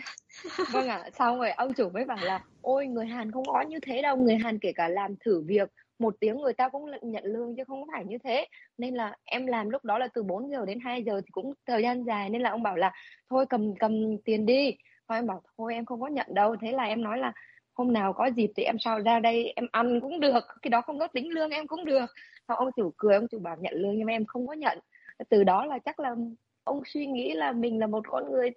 [0.59, 0.65] à.
[0.73, 1.11] vâng ạ à.
[1.19, 4.17] xong rồi ông chủ mới bảo là ôi người Hàn không có như thế đâu
[4.17, 5.69] người Hàn kể cả làm thử việc
[6.03, 8.47] một tiếng người ta cũng nhận lương chứ không phải như thế.
[8.79, 11.53] Nên là em làm lúc đó là từ 4 giờ đến 2 giờ thì cũng
[11.67, 12.31] thời gian dài.
[12.31, 12.93] Nên là ông bảo là
[13.31, 14.77] thôi cầm cầm tiền đi.
[15.09, 16.57] Thôi em bảo thôi em không có nhận đâu.
[16.61, 17.33] Thế là em nói là
[17.75, 20.45] hôm nào có dịp thì em sao ra đây em ăn cũng được.
[20.63, 22.07] Cái đó không có tính lương em cũng được.
[22.49, 24.79] Xong ông chủ cười ông chủ bảo nhận lương nhưng mà em không có nhận.
[25.29, 26.15] Từ đó là chắc là
[26.65, 28.51] ông suy nghĩ là mình là một con người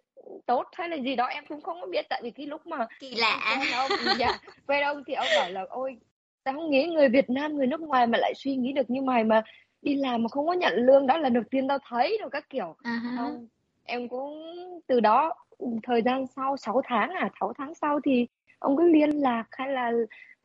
[0.46, 2.06] tốt hay là gì đó em cũng không có biết.
[2.10, 3.60] Tại vì cái lúc mà kỳ lạ.
[3.74, 3.90] ông
[4.20, 5.98] dạ quen ông thì ông bảo là ôi
[6.46, 9.02] tao không nghĩ người Việt Nam người nước ngoài mà lại suy nghĩ được như
[9.02, 9.44] mày mà
[9.82, 12.50] đi làm mà không có nhận lương đó là đầu tiên tao thấy rồi các
[12.50, 13.18] kiểu uh-huh.
[13.18, 13.48] không,
[13.84, 14.44] em cũng
[14.88, 15.34] từ đó
[15.84, 18.28] thời gian sau 6 tháng à 6 tháng sau thì
[18.60, 19.92] ông cứ liên lạc hay là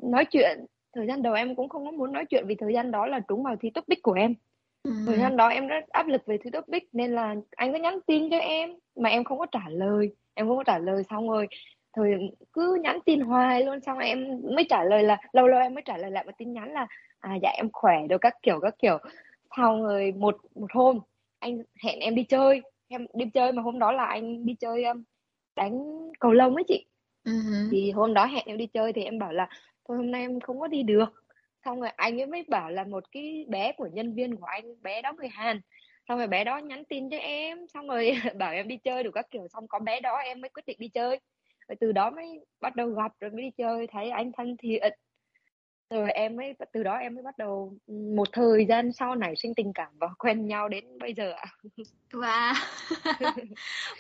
[0.03, 2.91] nói chuyện thời gian đầu em cũng không có muốn nói chuyện vì thời gian
[2.91, 4.35] đó là trúng vào thi topic của em
[4.83, 4.91] Ừ.
[5.07, 7.99] thời gian đó em rất áp lực về thi topic nên là anh có nhắn
[8.07, 11.31] tin cho em mà em không có trả lời em không có trả lời xong
[11.31, 11.49] rồi
[11.93, 12.13] thời
[12.53, 15.83] cứ nhắn tin hoài luôn xong em mới trả lời là lâu lâu em mới
[15.87, 16.87] trả lời lại một tin nhắn là
[17.21, 18.99] à dạ em khỏe rồi các kiểu các kiểu.
[19.57, 20.99] Xong rồi một một hôm
[21.39, 24.85] anh hẹn em đi chơi em đi chơi mà hôm đó là anh đi chơi
[25.57, 25.81] đánh
[26.21, 26.87] cầu lông ấy chị.
[27.25, 27.33] Ừ.
[27.71, 29.49] thì hôm đó hẹn em đi chơi thì em bảo là
[29.89, 31.25] thôi hôm nay em không có đi được.
[31.65, 34.83] Xong rồi anh ấy mới bảo là một cái bé của nhân viên của anh
[34.83, 35.61] bé đó người Hàn.
[36.09, 39.11] Xong rồi bé đó nhắn tin cho em xong rồi bảo em đi chơi đủ
[39.11, 39.49] các kiểu.
[39.49, 41.21] Xong có bé đó em mới quyết định đi chơi
[41.71, 44.93] rồi từ đó mới bắt đầu gặp rồi mới đi chơi thấy anh thân thiện
[45.91, 47.77] rồi em mới từ đó em mới bắt đầu
[48.17, 51.47] một thời gian sau nảy sinh tình cảm và quen nhau đến bây giờ ạ
[52.13, 52.55] Wow.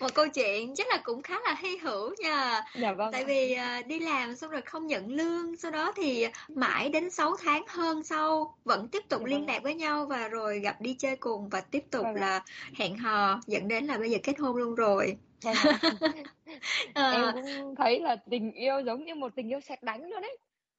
[0.00, 2.62] Một câu chuyện chắc là cũng khá là hy hữu nha.
[2.80, 6.26] dạ vâng Tại vì à, đi làm xong rồi không nhận lương, sau đó thì
[6.48, 10.06] mãi đến 6 tháng hơn sau vẫn tiếp tục Dạ liên vâng lạc với nhau
[10.06, 12.44] và rồi gặp đi chơi cùng và tiếp tục Vâng là
[12.78, 15.16] hẹn hò dẫn đến là bây giờ kết hôn luôn rồi.
[16.94, 20.20] Ờ, em cũng thấy là tình yêu giống như một tình yêu sét đánh luôn
[20.22, 20.38] đấy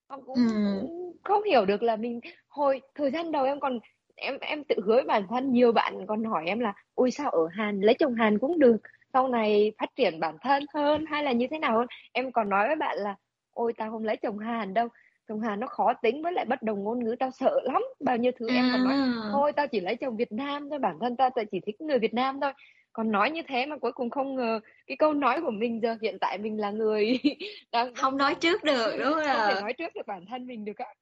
[0.09, 0.87] Em cũng ừ.
[1.23, 3.79] không hiểu được là mình hồi thời gian đầu em còn
[4.15, 7.29] em em tự hứa với bản thân nhiều bạn còn hỏi em là ôi sao
[7.29, 8.77] ở Hàn lấy chồng Hàn cũng được
[9.13, 11.77] sau này phát triển bản thân hơn hay là như thế nào?
[11.77, 13.15] Hơn em còn nói với bạn là
[13.53, 14.87] ôi tao không lấy chồng Hàn đâu
[15.27, 17.83] chồng Hàn nó khó tính với lại bất đồng ngôn ngữ tao sợ lắm.
[17.99, 19.29] Bao nhiêu thứ em còn nói À.
[19.31, 21.99] thôi tao chỉ lấy chồng Việt Nam thôi bản thân tao tao chỉ thích người
[21.99, 22.51] Việt Nam thôi
[22.93, 25.97] còn nói như thế mà cuối cùng không ngờ cái câu nói của mình giờ
[26.01, 27.19] hiện tại mình là người
[27.71, 29.53] đang Không nói trước được đúng không không?
[29.55, 30.93] thể nói trước được bản thân mình được ạ.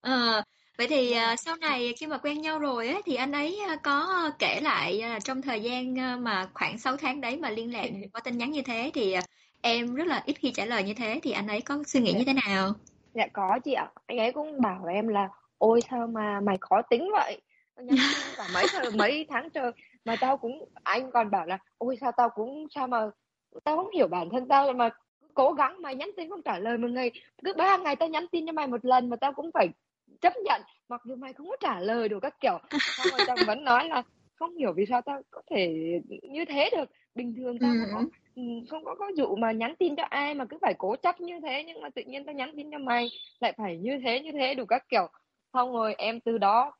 [0.00, 0.42] Ờ,
[0.78, 1.36] vậy thì à, ạ.
[1.36, 5.00] sau này khi mà quen nhau rồi á thì anh ấy à, có kể lại
[5.00, 8.38] à, trong thời gian à, mà khoảng 6 tháng đấy mà liên lạc qua tin
[8.38, 9.22] nhắn như thế thì à,
[9.60, 12.12] em rất là ít khi trả lời như thế thì anh ấy có suy nghĩ
[12.12, 12.18] dạ.
[12.18, 12.72] như thế nào?
[13.14, 13.90] dạ có chị ạ.
[14.06, 15.28] Anh ấy cũng bảo em là
[15.58, 17.40] ôi sao mà mày khó tính vậy?
[17.76, 19.72] Nhắn tin cả mấy mấy tháng trời
[20.06, 23.10] mà tao cũng anh còn bảo là ôi sao tao cũng sao mà
[23.64, 24.90] tao không hiểu bản thân tao mà
[25.34, 27.10] cố gắng mày nhắn tin không trả lời một ngày.
[27.44, 29.68] Cứ ba ngày tao nhắn tin cho mày một lần mà tao cũng phải
[30.20, 32.58] chấp nhận mặc dù mày không có trả lời được các kiểu.
[32.96, 34.02] Xong rồi tao vẫn nói là
[34.34, 35.74] không hiểu vì sao tao có thể
[36.22, 36.90] như thế được.
[37.14, 38.08] Bình thường tao không có Ừ.
[38.36, 41.20] ừ, không có có dụ mà nhắn tin cho ai mà cứ phải cố chấp
[41.20, 43.08] như thế nhưng mà tự nhiên tao nhắn tin cho mày
[43.40, 45.08] lại phải như thế như thế đủ các kiểu.
[45.52, 46.72] Xong rồi em từ đó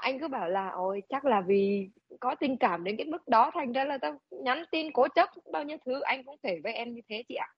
[0.00, 1.88] anh cứ bảo là ôi chắc là vì
[2.20, 5.28] có tình cảm đến cái mức đó thành ra là tao nhắn tin cố chấp
[5.52, 6.00] bao nhiêu thứ.
[6.00, 7.48] Anh cũng kể với em như thế chị ạ.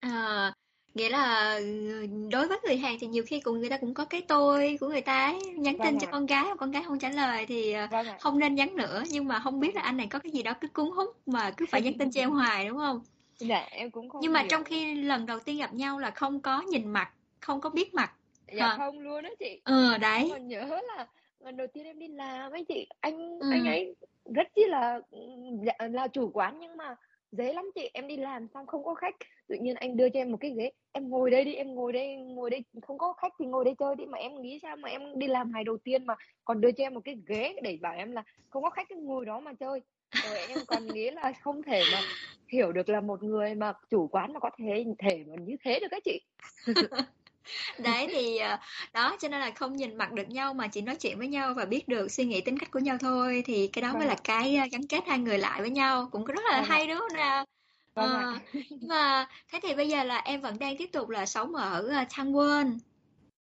[0.00, 0.52] À,
[0.94, 4.04] nghĩa là ừ, đối với người Hàn thì nhiều khi cũng người ta cũng có
[4.04, 6.82] cái tôi của người ta ấy, nhắn tin vâng cho con gái mà con gái
[6.86, 9.02] không trả lời thì à, vâng không nên nhắn nữa.
[9.10, 11.16] Nhưng mà không biết vâng là anh này có cái gì đó cứ cuốn hút
[11.26, 13.00] mà cứ phải nhắn tin cho em hoài đúng không?
[13.38, 16.10] dạ em cũng không Nhưng mà trong hiểu khi lần đầu tiên gặp nhau là
[16.10, 17.10] không có nhìn mặt,
[17.40, 18.12] không có biết mặt.
[18.52, 18.76] Dạ hả?
[18.76, 19.60] không luôn đó chị.
[19.64, 20.28] Ờ em đấy.
[20.30, 21.06] còn nhớ là
[21.44, 23.48] lần đầu tiên em đi làm ấy chị anh Ừ.
[23.52, 23.94] anh ấy
[24.34, 25.00] rất chi là
[25.66, 26.96] dạ, là chủ quán nhưng mà
[27.32, 27.90] dễ lắm chị.
[27.94, 29.14] Em đi làm xong không có khách.
[29.48, 30.70] Tự nhiên anh đưa cho em một cái ghế.
[30.92, 32.64] Em ngồi đây đi em ngồi đây ngồi đây.
[32.82, 34.04] Không có khách thì ngồi đây chơi đi.
[34.06, 36.14] Mà em nghĩ sao mà em đi làm ngày đầu tiên mà
[36.44, 38.96] còn đưa cho em một cái ghế để bảo em là không có khách cứ
[38.96, 39.80] ngồi đó mà chơi.
[40.28, 42.00] Rồi em còn nghĩ là không thể mà
[42.48, 45.80] hiểu được là một người mà chủ quán mà có thể thể mà như thế
[45.80, 46.20] được các chị
[47.78, 48.58] Đấy thì ờ,
[48.92, 51.54] đó cho nên là không nhìn mặt được nhau mà chỉ nói chuyện với nhau
[51.56, 54.08] và biết được suy nghĩ tính cách của nhau thôi thì cái đó mới vâng
[54.08, 56.68] là ạ cái ờ, gắn kết hai người lại với nhau cũng rất là vâng
[56.68, 57.44] hay đúng không nào?
[57.94, 58.28] vâng Ờ, ạ
[58.80, 61.88] nhưng mà thế thì bây giờ là em vẫn đang tiếp tục là sống ở
[62.10, 62.78] Changwon.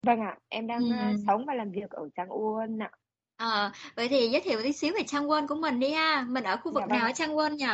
[0.02, 0.92] Vâng ạ, em đang Ừ.
[0.92, 2.92] à, sống và làm việc ở Trang Uôn ạ.
[3.38, 6.26] Ờ, vậy thì giới thiệu tí xíu về Changwon của mình đi ha.
[6.30, 7.16] Mình ở khu Dạ vực vâng nào ở ạ.
[7.16, 7.66] Changwon nhỉ?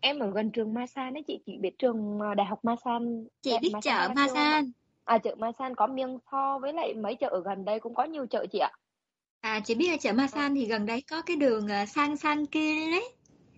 [0.00, 3.58] Em ở gần trường Masan đấy chị, chị biết trường à, Đại học Masan, Chị
[3.62, 4.08] biết chợ?
[4.14, 4.72] Masan.
[5.10, 8.04] À chợ Masan có Miêng Tho với lại mấy chợ ở gần đây cũng có
[8.04, 8.70] nhiều chợ chị ạ.
[9.42, 12.16] À chị biết ở chợ À, Masan thì gần đấy có cái đường uh, San
[12.16, 13.12] San kia đấy.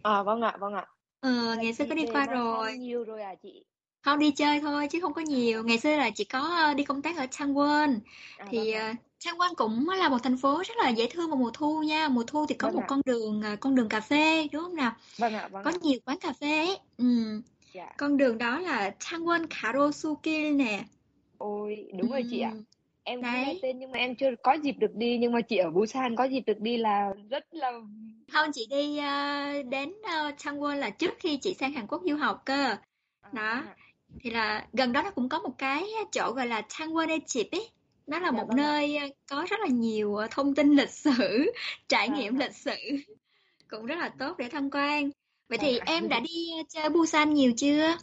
[0.05, 0.87] à vâng ạ, vâng ạ.
[1.21, 2.81] Ờ, Là ngày xưa chị có đi qua rồi.
[2.81, 3.65] nhiều rồi à chị?
[4.03, 5.63] Không đi chơi thôi chứ không có nhiều.
[5.65, 7.99] Ngày xưa là chỉ có ờ, đi công tác ở Changwon.
[8.39, 11.37] à Thì vâng ờ, Changwon cũng là một thành phố rất là dễ thương vào
[11.37, 12.09] mùa thu nha.
[12.09, 14.63] Mùa thu thì có vâng một ạ, con đường ờ, con đường cà phê đúng
[14.63, 14.93] không nào?
[15.19, 15.79] vâng ạ, vâng Có ạ.
[15.83, 16.79] nhiều quán cà phê ấy.
[16.99, 17.07] Ừ.
[17.73, 20.85] Dạ, Con đường đó là Changwon Karosukil nè.
[21.43, 22.53] Ôi đúng rồi chị ạ.
[23.05, 23.59] Em cũng nghe Đấy.
[23.63, 26.25] tên nhưng mà em chưa có dịp được đi nhưng mà chị ở Busan có
[26.25, 27.73] dịp được đi là rất là
[28.33, 32.17] Không chị đi ờ, đến uh, Changwon là trước khi chị sang Hàn Quốc du
[32.17, 32.77] học cơ.
[33.21, 33.43] à Đó.
[33.43, 33.77] ạ.
[34.21, 37.69] Thì là gần đó nó cũng có một cái chỗ gọi là Changwon Echip ấy.
[38.07, 38.63] Nó là Dạ một vâng ạ.
[38.63, 41.11] nơi ờ, có rất là nhiều ờ, thông tin lịch sử,
[41.89, 42.77] trải Vâng nghiệm ạ, lịch sử
[43.69, 45.11] cũng rất là tốt để tham quan.
[45.49, 45.85] Vậy vâng thì ạ.
[45.87, 47.97] em đã đi ờ, chơi Busan nhiều chưa?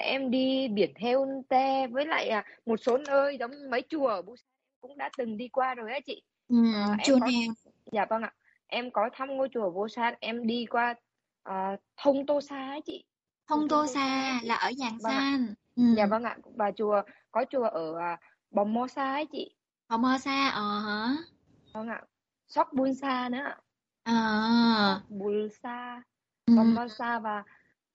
[0.00, 4.46] Em đi biển Haeundae với lại à, một số nơi giống mấy chùa ở Busan
[4.80, 6.22] cũng đã từng đi qua rồi á chị.
[6.48, 7.54] Ừ, Ờ, em chùa có nào
[7.92, 8.32] dạ vâng ạ.
[8.66, 10.94] Em có thăm ngôi chùa Vô San em đi qua
[11.42, 13.04] ờ, Thông Tô Sa ấy chị.
[13.46, 15.18] Thông Tô Sa Sa là ở Giàng vâng ạ.
[15.20, 15.54] San.
[15.76, 15.82] Ừ.
[15.96, 18.18] dạ vâng ạ và chùa có chùa ở à,
[18.50, 19.54] Bồng Mô Sa ấy chị.
[19.88, 21.16] Họ mơ xa ờ hả?
[21.72, 22.02] Vâng ạ.
[22.48, 23.56] Sóc Bun Sa nữa ạ.
[24.02, 26.02] À, Bùn Sa
[26.46, 26.54] ừ.
[26.56, 27.42] Bồng Mô Sa và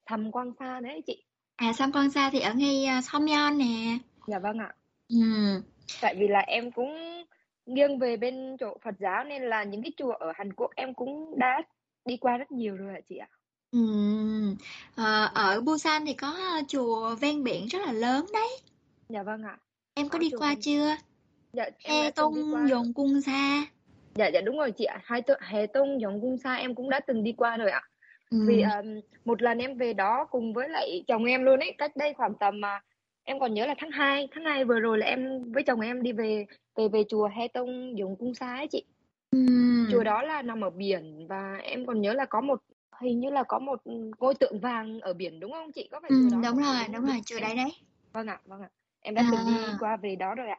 [0.05, 1.23] Thầm Quang Sa nữa ấy chị
[1.57, 3.97] à Sam Con Sa thì ở ngay uh, Somyeon nè.
[4.27, 4.73] Dạ vâng ạ.
[5.09, 5.17] Ừ.
[6.01, 7.23] tại vì là em cũng
[7.65, 10.93] nghiêng về bên chỗ Phật giáo nên là những cái chùa ở Hàn Quốc em
[10.93, 11.61] cũng đã
[12.05, 13.27] đi qua rất nhiều rồi ạ chị ạ.
[13.71, 13.79] Ừ.
[14.95, 18.49] Ờ, ở Busan thì có chùa ven biển rất là lớn đấy.
[19.09, 19.57] Dạ vâng ạ.
[19.93, 20.95] Em có có đi chùa qua ven chưa?
[21.53, 23.65] Dạ em He Tông Dồn Cung Sa.
[24.15, 24.99] Dạ dạ đúng rồi chị ạ.
[25.03, 27.81] Hai Hè Tông Dòng Cung Sa em cũng đã từng đi qua rồi ạ
[28.29, 28.37] ừ.
[28.47, 31.91] vì um, một lần em về đó cùng với lại chồng em luôn ấy cách
[31.95, 32.79] đây khoảng tầm mà
[33.23, 36.03] em còn nhớ là tháng 2 tháng 2 vừa rồi là em với chồng em
[36.03, 38.83] đi về về về chùa He Tông Dòng Cung Sa ấy chị.
[39.31, 39.39] Ừ.
[39.91, 42.61] chùa đó là nằm ở biển và em còn nhớ là có một
[43.01, 43.81] hình như là có một
[44.19, 45.89] ngôi tượng vàng ở biển đúng không chị?
[45.91, 46.49] Có phải Ừ, chùa đó?
[46.49, 47.71] đúng rồi đúng đúng rồi chùa đấy đấy.
[48.13, 48.69] Vâng ạ vâng ạ.
[49.01, 50.57] Em đã từng đi à qua về đó rồi ạ.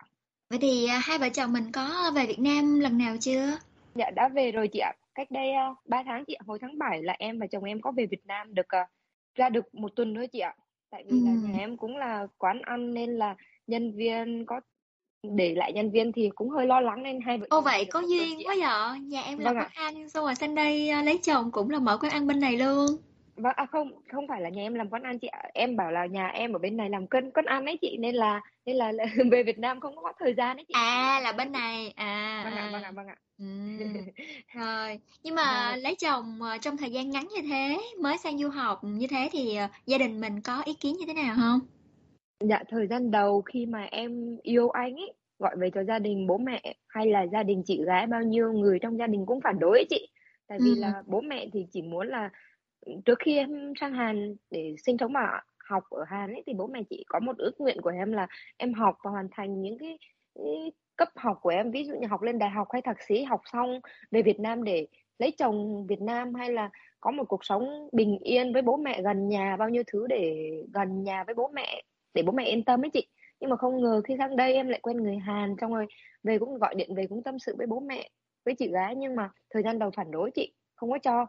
[0.50, 3.58] Vậy thì uh, hai vợ chồng mình có về Việt Nam lần nào chưa
[3.99, 4.92] dạ đã về rồi chị ạ.
[5.14, 7.80] Cách đây uh, 3 tháng chị ạ hồi tháng 7 là em và chồng em
[7.80, 8.88] có về Việt Nam được uh,
[9.34, 10.55] ra được một tuần thôi chị ạ.
[10.90, 11.09] Tại ừ.
[11.11, 13.36] vì là nhà em cũng là quán ăn nên là
[13.66, 14.61] nhân viên có
[15.22, 18.01] để lại nhân viên thì cũng hơi lo lắng nên hai vợ Ô vậy có
[18.01, 19.01] duyên quá vậy.
[19.01, 19.84] Nhà em làm vâng quán ạ.
[19.84, 22.57] ăn xong rồi sang đây uh, lấy chồng cũng là mở quán ăn bên này
[22.57, 22.86] luôn
[23.39, 25.43] Vâng, à không, không phải là nhà em làm quán ăn chị ạ.
[25.55, 28.14] Em bảo là nhà em ở bên này làm cân quán ăn ấy chị nên
[28.14, 31.32] là nên là, là về Việt Nam không có thời gian ấy chị, à là
[31.32, 33.16] bên này à Vâng ạ, vâng ạ, à vâng ạ.
[33.39, 33.45] ừ.
[34.61, 38.49] rồi nhưng mà lấy chồng uh, trong thời gian ngắn như thế mới sang du
[38.49, 41.61] học như thế thì uh, gia đình mình có ý kiến như thế nào không
[42.41, 46.26] dạ thời gian đầu khi mà em yêu anh ấy gọi về cho gia đình
[46.26, 49.41] bố mẹ hay là gia đình chị gái bao nhiêu người trong gia đình cũng
[49.41, 50.09] phản đối ấy chị.
[50.49, 50.64] Tại ừ.
[50.64, 52.30] vì là bố mẹ thì chỉ muốn là
[53.05, 56.66] trước khi em sang Hàn để sinh sống và học ở Hàn ấy thì bố
[56.66, 58.26] mẹ chị có một ước nguyện của em là
[58.57, 59.99] em học và hoàn thành những cái,
[60.34, 61.70] cái cấp học của em.
[61.70, 63.80] Ví dụ như học lên đại học hay thạc sĩ học xong
[64.11, 64.86] về Việt Nam để
[65.18, 66.70] lấy chồng Việt Nam hay là
[67.01, 70.51] có một cuộc sống bình yên với bố mẹ gần nhà bao nhiêu thứ để
[70.72, 71.82] gần nhà với bố mẹ
[72.14, 73.07] để bố mẹ yên tâm ấy chị.
[73.41, 75.86] Nhưng mà không ngờ khi sang đây em lại quen người Hàn xong rồi
[76.22, 78.11] về cũng gọi điện về cũng tâm sự với bố mẹ
[78.45, 78.95] với chị gái.
[78.97, 81.26] Nhưng mà thời gian đầu phản đối chị không có cho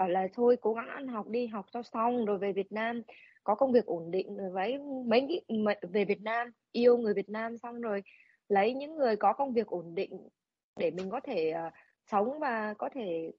[0.00, 3.02] bảo là thôi cố gắng ăn học đi học cho xong rồi về Việt Nam
[3.44, 5.42] có công việc ổn định rồi với mấy
[5.82, 8.02] về Việt Nam yêu người Việt Nam xong rồi
[8.48, 10.28] lấy những người có công việc ổn định
[10.76, 11.70] để mình có thể ờ,
[12.10, 13.30] sống và có thể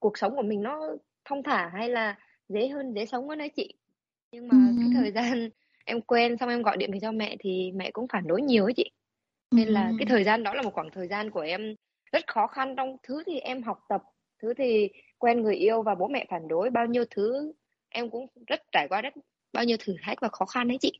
[0.00, 2.18] cuộc sống của mình nó thong thả hay là
[2.48, 3.74] dễ hơn dễ sống hơn đấy chị
[4.32, 4.54] nhưng Ừ.
[4.54, 5.50] mà cái thời gian
[5.84, 8.64] em quen xong em gọi điện về cho mẹ thì mẹ cũng phản đối nhiều
[8.64, 8.90] ấy chị
[9.50, 10.12] nên là cái Ừ.
[10.12, 11.74] thời gian đó là một khoảng thời gian của em
[12.12, 14.02] rất khó khăn trong thứ thì em học tập
[14.42, 14.88] thứ thì
[15.20, 17.52] quen người yêu và bố mẹ phản đối bao nhiêu thứ
[17.88, 19.14] em cũng rất trải qua rất
[19.52, 20.92] bao nhiêu thử thách và khó khăn đấy chị.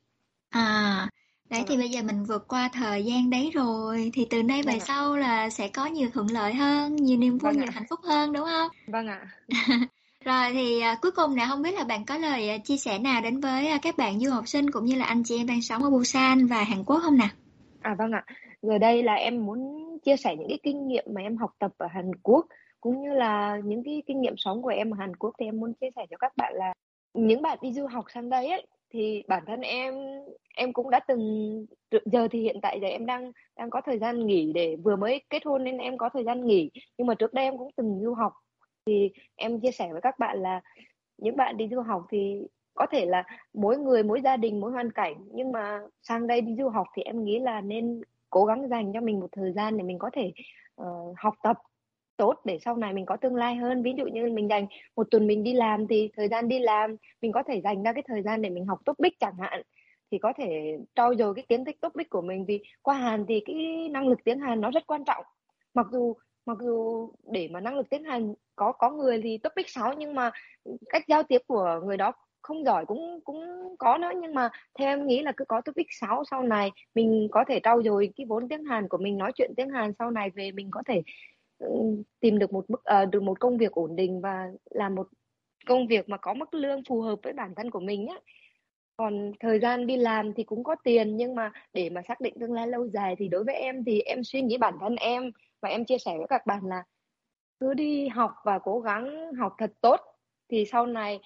[0.49, 1.07] À,
[1.49, 4.43] đấy vâng thì ạ bây giờ mình vượt qua thời gian đấy rồi thì từ
[4.43, 4.85] nay về vâng ạ.
[4.87, 7.87] sau là sẽ có nhiều thuận lợi hơn, nhiều niềm vui, vâng nhiều ạ hạnh
[7.89, 8.69] phúc hơn đúng không?
[8.87, 9.27] vâng ạ.
[10.25, 12.99] Rồi thì à, cuối cùng này không biết là bạn có lời à, chia sẻ
[12.99, 15.47] nào đến với à, các bạn du học sinh cũng như là anh chị em
[15.47, 17.29] đang sống ở Busan và Hàn Quốc không nào?
[17.81, 18.25] À vâng ạ,
[18.61, 19.59] giờ đây là em muốn
[20.03, 22.45] chia sẻ những cái kinh nghiệm mà em học tập ở Hàn Quốc
[22.81, 25.59] cũng như là những cái kinh nghiệm sống của em ở Hàn Quốc thì em
[25.59, 26.73] muốn chia sẻ cho các bạn là
[27.13, 29.93] những bạn đi du học sang đây ấy thì bản thân em
[30.55, 31.65] em cũng đã từng
[32.05, 35.21] giờ thì hiện tại giờ em đang đang có thời gian nghỉ để vừa mới
[35.29, 36.71] kết hôn nên em có thời gian nghỉ.
[36.97, 38.33] Nhưng mà trước đây em cũng từng du học.
[38.85, 40.61] Thì em chia sẻ với các bạn là
[41.17, 43.23] những bạn đi du học thì có thể là
[43.53, 46.87] mỗi người mỗi gia đình mỗi hoàn cảnh nhưng mà sang đây đi du học
[46.95, 49.99] thì em nghĩ là nên cố gắng dành cho mình một thời gian để mình
[49.99, 50.31] có thể
[50.81, 51.57] uh, học tập
[52.21, 53.83] tốt để sau này mình có tương lai hơn.
[53.83, 56.95] Ví dụ như mình dành một tuần mình đi làm thì thời gian đi làm,
[57.21, 59.61] mình có thể dành ra cái thời gian để mình học topic chẳng hạn,
[60.11, 62.45] thì có thể trau dồi cái kiến thức topic của mình.
[62.45, 65.25] Vì qua Hàn thì cái năng lực tiếng Hàn nó rất quan trọng.
[65.73, 66.15] Mặc dù
[66.45, 70.15] mặc dù để mà năng lực tiếng Hàn có có người thì topic 6 nhưng
[70.15, 70.31] mà
[70.89, 72.11] cách giao tiếp của người đó
[72.41, 73.45] không giỏi cũng cũng
[73.79, 74.11] có nữa.
[74.21, 74.49] Nhưng mà
[74.79, 78.09] theo em nghĩ là cứ có topic 6 sau này, mình có thể trau dồi
[78.15, 80.83] cái vốn tiếng Hàn của mình, nói chuyện tiếng Hàn sau này về, mình có
[80.85, 81.01] thể
[81.61, 85.07] Ừ, tìm được một mức ờ, được một công việc ổn định và làm một
[85.65, 88.19] công việc mà có mức lương phù hợp với bản thân của mình nhé
[88.97, 92.33] còn thời gian đi làm thì cũng có tiền nhưng mà để mà xác định
[92.39, 95.31] tương lai lâu dài thì đối với em thì em suy nghĩ bản thân em
[95.61, 96.83] và em chia sẻ với các bạn là
[97.59, 99.99] cứ đi học và cố gắng học thật tốt
[100.49, 101.19] thì sau này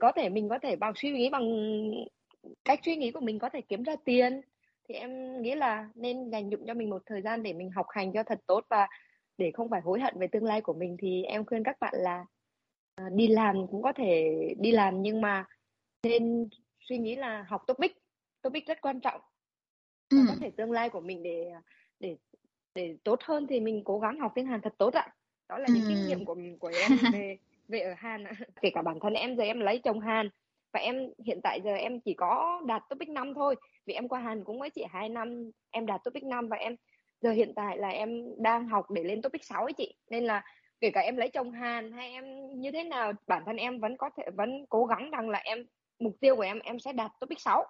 [0.00, 1.42] có thể mình có thể bằng suy nghĩ bằng
[2.64, 4.40] cách suy nghĩ của mình có thể kiếm ra tiền.
[4.88, 7.86] Thì em nghĩ là nên dành dụng cho mình một thời gian để mình học
[7.88, 8.88] hành cho thật tốt và
[9.38, 11.94] để không phải hối hận về tương lai của mình thì em khuyên các bạn
[11.96, 12.24] là
[13.06, 15.44] uh, đi làm cũng có thể đi làm nhưng mà
[16.02, 16.48] nên
[16.80, 17.96] suy nghĩ là học topic.
[18.42, 19.20] Topic rất quan trọng.
[20.10, 20.16] Ừ.
[20.28, 21.52] có thể tương lai của mình để
[22.00, 22.16] để
[22.74, 25.14] để tốt hơn thì mình cố gắng học tiếng Hàn thật tốt ạ.
[25.48, 25.88] Đó là những ừ.
[25.88, 27.36] kinh nghiệm của của em về
[27.68, 28.32] về ở Hàn ạ.
[28.60, 30.28] Kể cả bản thân em giờ em lấy chồng Hàn
[30.72, 33.56] và em hiện tại giờ em chỉ có đạt topic 5 thôi.
[33.86, 36.76] Vì em qua Hàn cũng mới chỉ hai năm em đạt topic 5 và em
[37.20, 40.44] giờ hiện tại là em đang học để lên topic 6 ấy chị nên là
[40.80, 42.24] kể cả em lấy chồng Hàn hay em
[42.60, 45.66] như thế nào bản thân em vẫn có thể vẫn cố gắng rằng là em
[45.98, 47.64] mục tiêu của em em sẽ đạt topic 6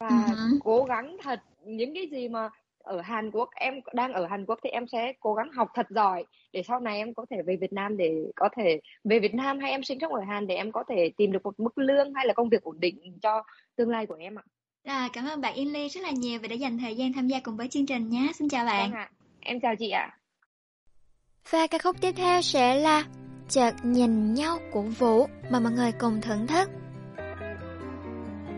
[0.00, 0.58] và uh-huh.
[0.64, 4.58] cố gắng thật những cái gì mà ở Hàn Quốc em đang ở Hàn Quốc
[4.62, 7.56] thì em sẽ cố gắng học thật giỏi để sau này em có thể về
[7.56, 10.54] Việt Nam để có thể về Việt Nam hay em sinh sống ở Hàn để
[10.54, 13.42] em có thể tìm được một mức lương hay là công việc ổn định cho
[13.76, 14.42] tương lai của em ạ.
[14.84, 17.28] À, cảm ơn bạn Yên Ly rất là nhiều vì đã dành thời gian tham
[17.28, 18.32] gia cùng với chương trình nhé.
[18.34, 18.90] Xin chào bạn.
[18.90, 19.10] Vâng ạ.
[19.40, 20.18] Em chào chị ạ.
[21.50, 23.04] Và ca khúc tiếp theo sẽ là
[23.48, 26.70] Chợt nhìn nhau của Vũ mà mọi người cùng thưởng thức.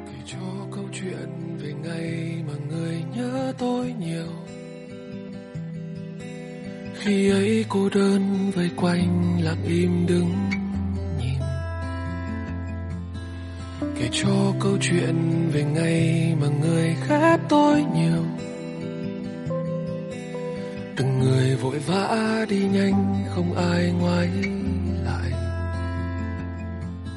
[0.07, 0.39] Kể cho
[0.73, 4.27] câu chuyện về ngày mà người nhớ tôi nhiều
[6.95, 10.60] Khi ấy cô đơn vây quanh lặng im đứng
[14.01, 15.15] kể cho câu chuyện
[15.53, 18.25] về ngày mà người ghét tôi nhiều.
[20.97, 24.29] Từng người vội vã đi nhanh, không ai ngoái
[25.05, 25.33] lại.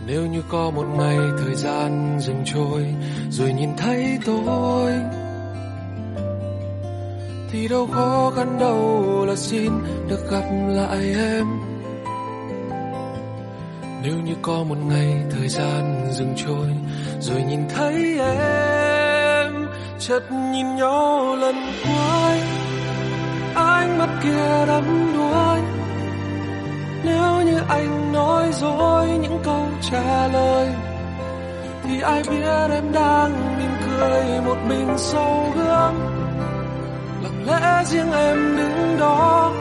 [0.08, 2.86] Nếu như có một ngày thời gian dừng trôi,
[3.30, 4.92] rồi nhìn thấy tôi,
[7.52, 9.72] thì đâu khó khăn đâu là xin
[10.10, 11.73] được gặp lại em
[14.04, 16.68] nếu như có một ngày thời gian dừng trôi,
[17.20, 19.68] rồi nhìn thấy em,
[20.00, 22.40] chợt nhìn nhau lần cuối,
[23.56, 25.60] ánh mắt kia đắm đuối.
[27.04, 30.70] Nếu như anh nói dối những câu trả lời,
[31.84, 35.96] thì ai biết em đang mỉm cười một mình sau gương.
[37.24, 39.54] Lặng lẽ riêng em đứng đó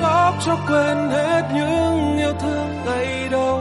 [0.00, 3.58] góp cho quên hết những yêu thương ngày đầu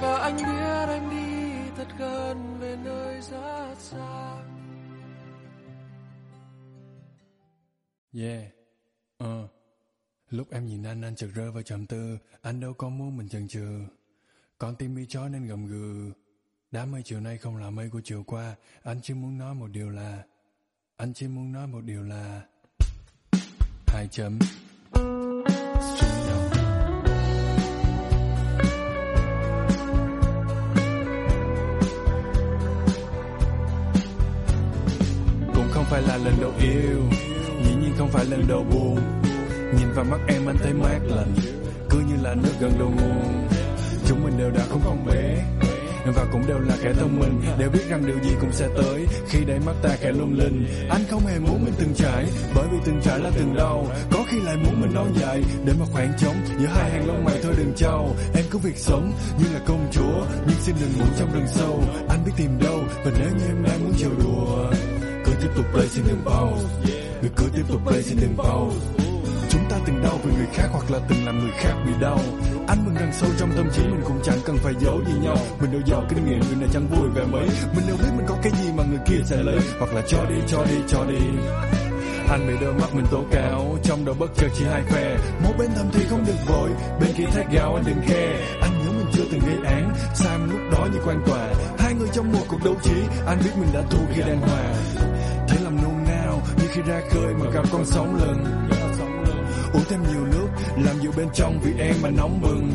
[0.00, 4.36] và anh biết em đi thật gần về nơi rất xa.
[8.14, 8.44] Yeah.
[9.18, 9.42] Ờ.
[9.42, 9.50] Uh.
[10.30, 12.18] lúc em nhìn anh anh chợt rơi vào trầm tư.
[12.42, 13.80] Anh đâu có muốn mình chần chừ.
[14.58, 16.12] Con tim bị chó nên gầm gừ.
[16.70, 18.56] Đám mây chiều nay không là mây của chiều qua.
[18.82, 20.22] Anh chỉ muốn nói một điều là
[20.96, 22.42] anh chỉ muốn nói một điều là
[23.86, 24.38] hai chấm
[35.90, 37.02] phải là lần đầu yêu,
[37.64, 38.98] Dĩ nhiên không phải lần đầu buồn.
[39.78, 41.34] Nhìn vào mắt em, anh thấy mát lạnh
[41.90, 43.48] Cứ như là nước gần đầu nguồn.
[44.06, 45.44] Chúng mình đều đã không còn bé
[46.12, 49.06] và cũng đều là kẻ thông minh, đều biết rằng điều gì cũng sẽ tới.
[49.28, 52.26] Khi để mắt ta kẻ lung linh, anh không hề muốn mình từng trải.
[52.54, 55.42] Bởi vì từng trải là từng đau, có khi lại muốn mình non dài.
[55.64, 58.76] Để mà khoảng trống giữa hai hàng lông mày thôi đừng trao em có việc
[58.76, 61.82] sống như là công chúa, nhưng xin đừng ngủ trong rừng sâu.
[62.08, 64.70] Anh biết tìm đâu, và nếu như em đang muốn chiều đùa
[65.42, 66.68] tiếp tục play xin đừng pause.
[67.20, 69.07] Người cứ tiếp tục play xin đừng pause
[69.88, 72.18] từng đau vì người khác hoặc là từng làm người khác bị đau.
[72.68, 75.36] Anh mừng rằng sâu trong tâm trí mình cũng chẳng cần phải giấu gì nhau.
[75.60, 77.48] Mình đâu giàu kinh nghiệm người này chẳng vui về mấy.
[77.76, 80.24] Mình đâu biết mình có cái gì mà người kia sẽ lấy, Hoặc là cho
[80.24, 81.20] đi cho đi cho đi.
[82.28, 85.16] Anh bị đôi mắt mình tố cáo, Trong đầu bất chợt chỉ hai phe.
[85.44, 86.70] Một bên thầm thì không được vội,
[87.00, 88.26] Bên kia thét gào anh đừng khe.
[88.60, 91.48] Anh nhớ mình chưa từng gây án Sai lúc đó như quan tòa.
[91.78, 92.94] Hai người trong một cuộc đấu trí,
[93.26, 94.74] Anh biết mình đã thua khi đang hòa
[95.48, 98.67] thế làm nôn nao, như khi ra khơi mà gặp con sóng lần
[99.72, 102.70] uống thêm nhiều nước, làm dịu bên trong vì em mà nóng bừng.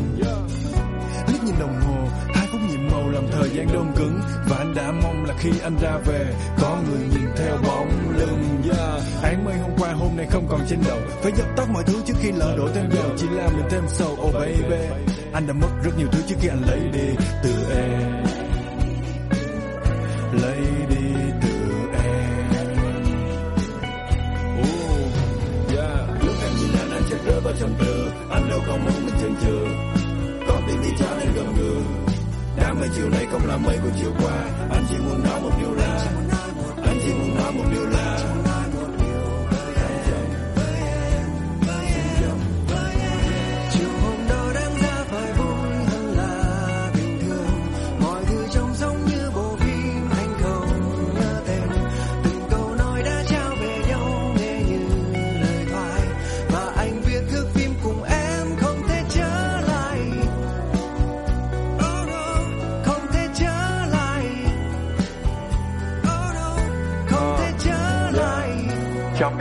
[1.27, 4.19] Liếc nhìn đồng hồ, hai phút nhiệm màu làm thời gian đông cứng.
[4.49, 8.61] Và anh đã mong là khi anh ra về, có người nhìn theo bóng lưng.
[8.63, 9.23] Yeah.
[9.23, 10.97] án mây hôm qua, hôm nay không còn trên đầu.
[11.21, 13.11] Phải dập tắt mọi thứ trước khi lỡ đổ thêm dầu.
[13.17, 14.85] Chỉ làm mình thêm sầu oh baby.
[15.33, 18.23] Anh đã mất rất nhiều thứ trước khi anh lấy đi từ em.
[20.41, 21.22] Lấy đi.
[27.59, 29.57] Trầm tư anh đâu có muốn mình chần chừ.
[30.47, 31.75] Có tim đi cho nên gầm gừ
[32.57, 35.51] đám mây chiều nay không là mây của chiều qua, anh chỉ muốn nói một
[35.59, 36.05] điều là
[36.85, 38.12] anh chỉ muốn nói một điều là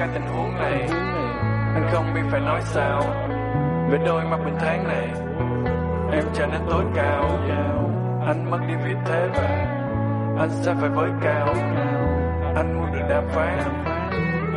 [0.03, 0.89] cái tình huống này.
[1.75, 3.03] Anh không biết phải nói sao
[3.91, 5.09] Về đôi mắt bình tháng này.
[6.13, 7.39] Em trở nên tối cao.
[8.27, 9.67] Anh mất đi vị thế và
[10.39, 11.55] Anh sẽ phải với cao.
[12.57, 13.85] Anh muốn được đàm phán.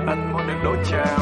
[0.07, 1.19] Anh muốn được đối trao.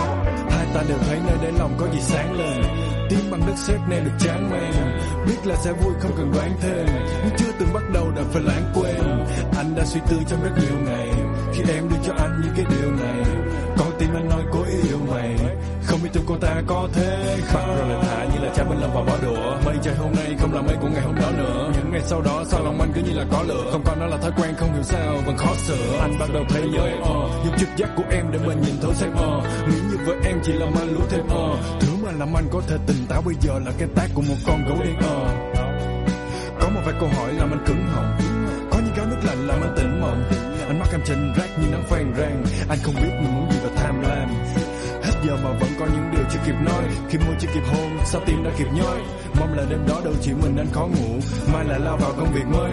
[0.50, 2.62] Hai ta đều thấy nơi đáy lòng có gì sáng lên.
[3.10, 5.00] Tiếng bằng đất sét nên được chán men.
[5.26, 6.86] Biết là sẽ vui, không cần đoán thêm.
[7.24, 9.26] Nhưng chưa từng bắt đầu đã phải lãng quên.
[9.58, 11.10] Anh đã suy tư trong rất nhiều ngày.
[11.54, 13.43] Khi em đưa cho anh những cái điều này
[14.16, 15.36] anh nói cố yêu mày.
[15.86, 17.78] Không biết tôi cô ta có thế không?
[17.78, 19.62] Rồi lại thả như là cha bên lâm vào bỏ đũa.
[19.66, 21.72] Mây trời hôm nay không là mây của ngày hôm đó nữa.
[21.76, 23.70] Những ngày sau đó sao lòng anh cứ như là có lửa?
[23.72, 26.44] Không còn nó là thói quen không hiểu sao vẫn khó sửa Anh bắt đầu
[26.50, 27.02] thấy nhớ em
[27.46, 30.40] Dùng trực giác của em để mình nhìn thấu xem uh, Nghĩ như với em
[30.44, 33.36] chỉ làm anh lúa thêm uh, Thứ mà làm anh có thể tỉnh táo bây
[33.42, 35.04] giờ là cái tác của một con gấu đen uh.
[36.60, 38.18] Có một vài câu hỏi làm anh cứng họng
[38.96, 40.24] gáo nước lạnh làm anh tỉnh mộng.
[40.68, 42.44] Anh mắt em trên rác như nắng phàn rang.
[42.70, 44.30] Anh không biết mình muốn gì và tham lam.
[45.04, 46.84] Hết giờ mà vẫn có những điều chưa kịp nói.
[47.10, 49.02] Khi môi chưa kịp hôn, sao tim đã kịp nhói
[49.40, 51.20] Mong là đêm đó đâu chỉ mình anh khó ngủ
[51.54, 52.72] Mai lại lao vào công việc mới.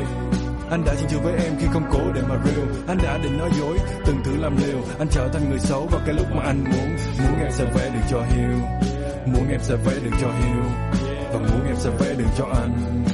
[0.70, 3.38] Anh đã chinh chừ với em khi không cố để mà real Anh đã định
[3.38, 4.78] nói dối, từng thử làm liều.
[4.98, 6.96] Anh trở thành người xấu vào cái lúc mà anh muốn.
[7.18, 8.58] Muốn em sẽ vẽ được cho hiểu
[9.26, 10.64] Muốn em sẽ vẽ được cho hiểu
[11.32, 13.04] Và muốn em sẽ vẽ được cho anh.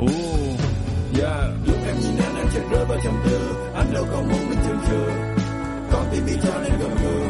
[0.00, 1.73] Ooh, yeah.
[2.64, 3.38] Lúc rơi vào trầm tư.
[3.74, 5.10] Anh đâu có muốn mình chừng chừ
[5.92, 7.24] Con tim bị cho nên gầm gừ.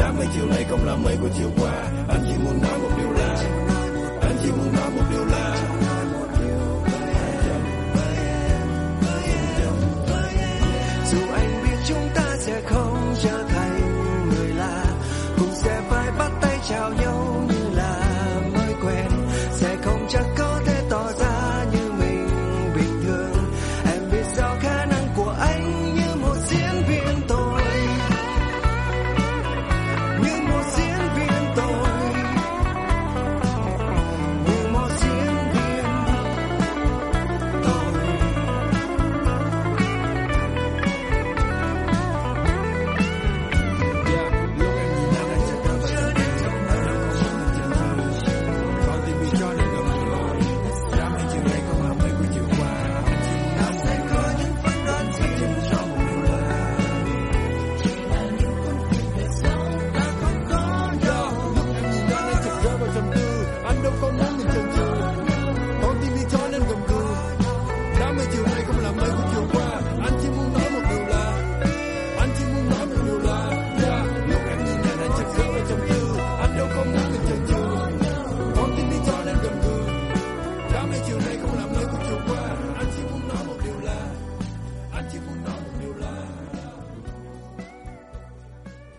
[0.00, 1.72] Đã mấy chiều nay không là mấy của chiều qua.
[2.08, 2.60] Anh chỉ muốn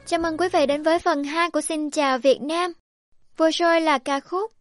[0.09, 2.71] Chào mừng quý vị đến với phần 2 của Xin chào Việt Nam.
[3.37, 4.51] Vừa rồi là ca khúc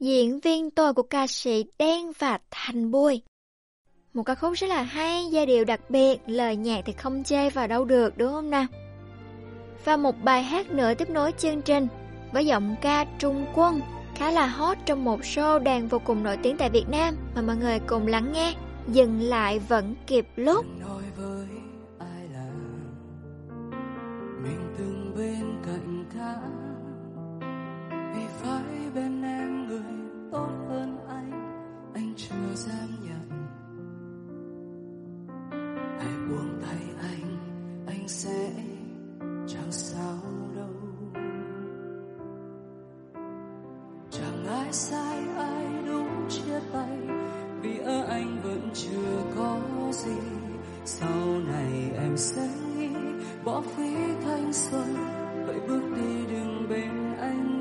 [0.00, 3.22] Diễn viên tôi của ca sĩ Đen và Thành Bùi.
[4.14, 7.50] Một ca khúc rất là hay, giai điệu đặc biệt, lời nhạc thì không chê
[7.50, 8.66] vào đâu được đúng không nào?
[9.84, 11.86] Và một bài hát nữa tiếp nối chương trình
[12.32, 13.80] với giọng ca Trung Quân
[14.14, 17.42] khá là hot trong một show đàn vô cùng nổi tiếng tại Việt Nam mà
[17.42, 18.54] mọi người cùng lắng nghe.
[18.88, 20.66] Dừng lại vẫn kịp lúc.
[20.80, 21.02] nói
[28.96, 29.94] bên em người
[30.32, 31.30] tốt hơn anh
[31.94, 33.28] anh chưa dám nhận.
[35.98, 37.36] Hãy buông tay anh
[37.86, 38.52] anh sẽ
[39.46, 40.18] chẳng sao
[40.56, 40.74] đâu.
[44.10, 46.98] Chẳng ai sai ai đúng chia tay,
[47.62, 49.60] vì ở anh vẫn chưa có
[49.92, 50.20] gì.
[50.84, 52.90] Sau này em sẽ nghĩ
[53.44, 53.94] bỏ phí
[54.24, 54.96] thanh xuân,
[55.46, 57.55] vậy bước đi đừng bên anh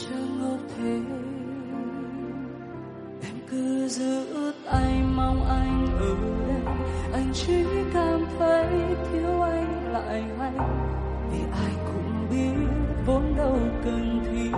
[0.00, 1.00] chẳng ngốc thế.
[3.22, 4.26] Em cứ giữ
[4.64, 6.14] tay mong anh ở
[6.48, 6.74] đây.
[7.12, 8.66] Anh chỉ cảm thấy
[9.12, 10.52] thiếu anh lại hay.
[11.30, 12.66] Vì ai cũng biết
[13.06, 14.50] vốn đâu cần thiết.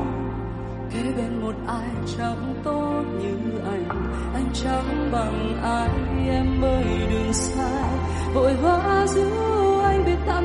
[0.90, 3.88] Kế bên một ai chẳng tốt như anh.
[4.34, 5.88] Anh chẳng bằng ai,
[6.28, 7.90] em ơi đừng sai.
[8.34, 9.30] Vội vã giữ
[9.82, 10.37] anh biết ta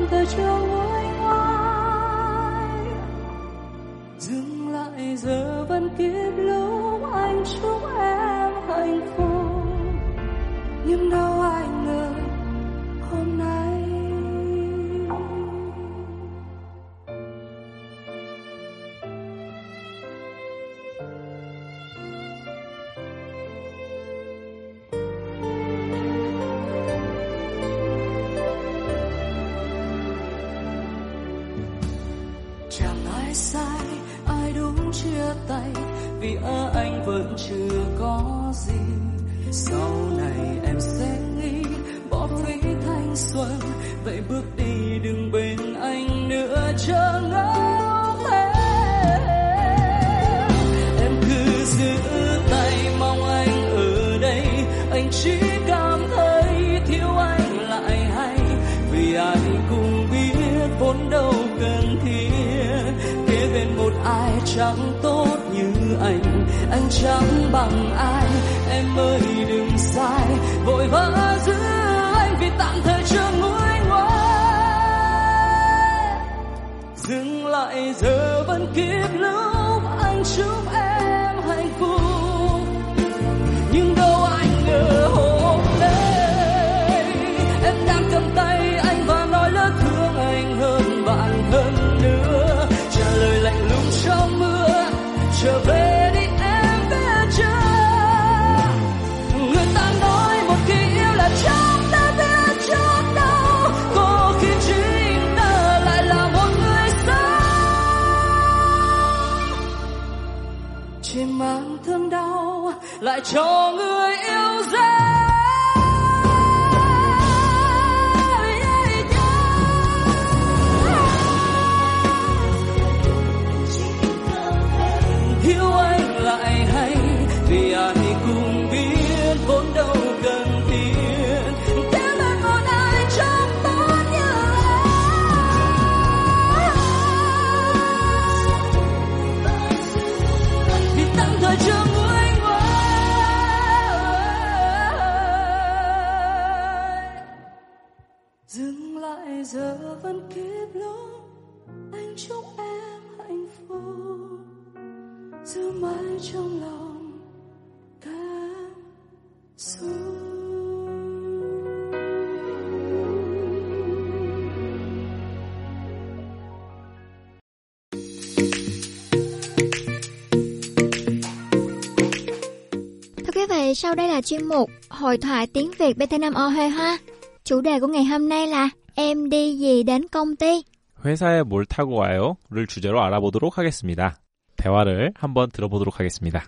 [173.93, 176.97] sau đây là chuyên mục Hội thoại tiếng Việt BT5O22.
[177.43, 180.63] Chủ đề của ngày hôm nay là Em đi gì đến công ty?
[181.05, 184.19] 회사에 뭘 타고 와요?를 주제로 알아보도록 하겠습니다.
[184.57, 186.39] 대화를 한번 들어보도록 하겠습니다.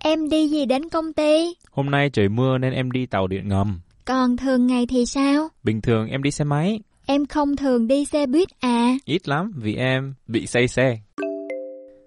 [0.00, 1.54] Em đi gì đến công ty?
[1.70, 3.80] Hôm nay trời mưa nên em đi tàu điện ngầm.
[4.04, 5.48] Còn thường ngày thì sao?
[5.62, 6.80] Bình thường em đi xe máy.
[7.06, 8.94] Em không thường đi xe buýt à?
[9.04, 10.98] ít lắm vì em bị say xe.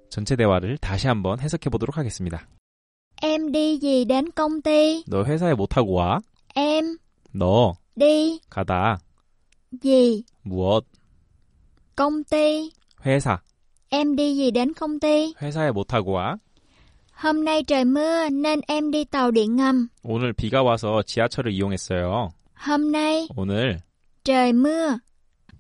[0.10, 2.48] 전체 대화를 다시 한번 해석해 보도록 하겠습니다.
[3.22, 5.04] Em đi gì đến công ty?
[5.08, 6.20] 너 회사에 못 타고 와?
[6.56, 6.98] Em
[7.34, 8.98] 너 đi 가다
[9.82, 10.24] gì?
[10.44, 10.84] 무엇?
[11.96, 12.72] Công ty.
[13.06, 13.38] 회사.
[13.90, 15.34] Em đi gì đến công ty?
[15.42, 16.38] 회사에 못 타고 와?
[17.14, 19.88] Hôm nay trời mưa nên em đi tàu điện ngầm.
[20.04, 22.30] 오늘 비가 와서 지하철을 이용했어요.
[22.56, 23.80] Hôm nay 오늘
[24.24, 24.98] trời mưa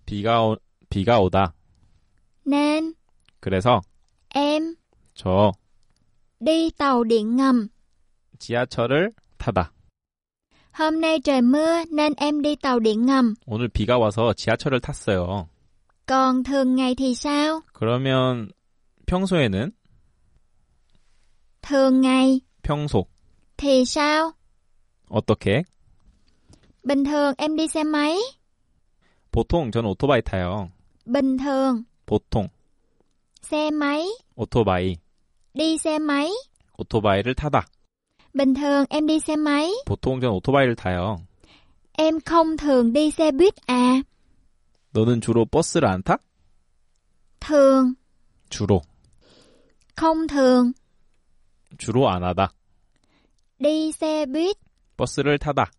[0.05, 0.57] 비가 오,
[0.89, 1.53] 비가 오다.
[2.45, 2.93] nên
[3.39, 3.81] 그래서
[4.33, 4.75] em
[5.13, 5.51] 저
[6.39, 7.67] đi tàu điện ngầm.
[8.39, 9.71] 지하철을 타다.
[10.73, 13.35] Hôm nay trời mưa nên em đi tàu điện ngầm.
[13.45, 15.47] 오늘 비가 와서 지하철을 탔어요.
[16.07, 17.61] Còn thường ngày thì sao?
[17.73, 18.51] 그러면
[19.05, 19.71] 평소에는
[21.61, 23.05] Thường ngày 평소
[23.57, 24.31] thì sao?
[25.09, 25.63] 어떻게?
[26.83, 28.17] Bình thường em đi xe máy.
[29.31, 30.71] 보통 저는 오토바이 타요.
[31.05, 32.47] Bình thường 보통
[33.41, 34.05] xe máy.
[34.35, 34.95] 오토바이
[35.56, 36.28] Đi xe máy.
[36.78, 37.66] 오토바이를 타다.
[38.34, 39.70] Bình thường em đi xe máy.
[39.86, 41.16] 보통 전 오토바이를 타요.
[41.92, 44.02] Em không thường đi xe buýt à?
[44.92, 46.18] 너는 주로 버스를 안 타?
[47.40, 47.94] Thường,
[48.50, 48.82] 주로
[49.96, 50.72] không thường.
[51.78, 52.52] 주로 안 하다.
[53.58, 54.58] Đi xe buýt.
[54.98, 55.70] 버스를 타다.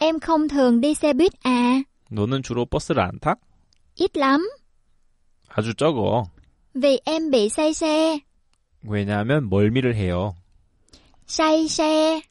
[0.00, 1.82] Em không thường đi xe buýt à?
[2.08, 3.34] 너는 주로 버스를 안 타?
[3.96, 4.48] Ít lắm.
[5.48, 6.24] 아주 적어.
[6.74, 8.20] Vì em bị say xe.
[8.83, 10.35] 왜냐하면 멀미를 해요.
[11.27, 12.21] Say xe.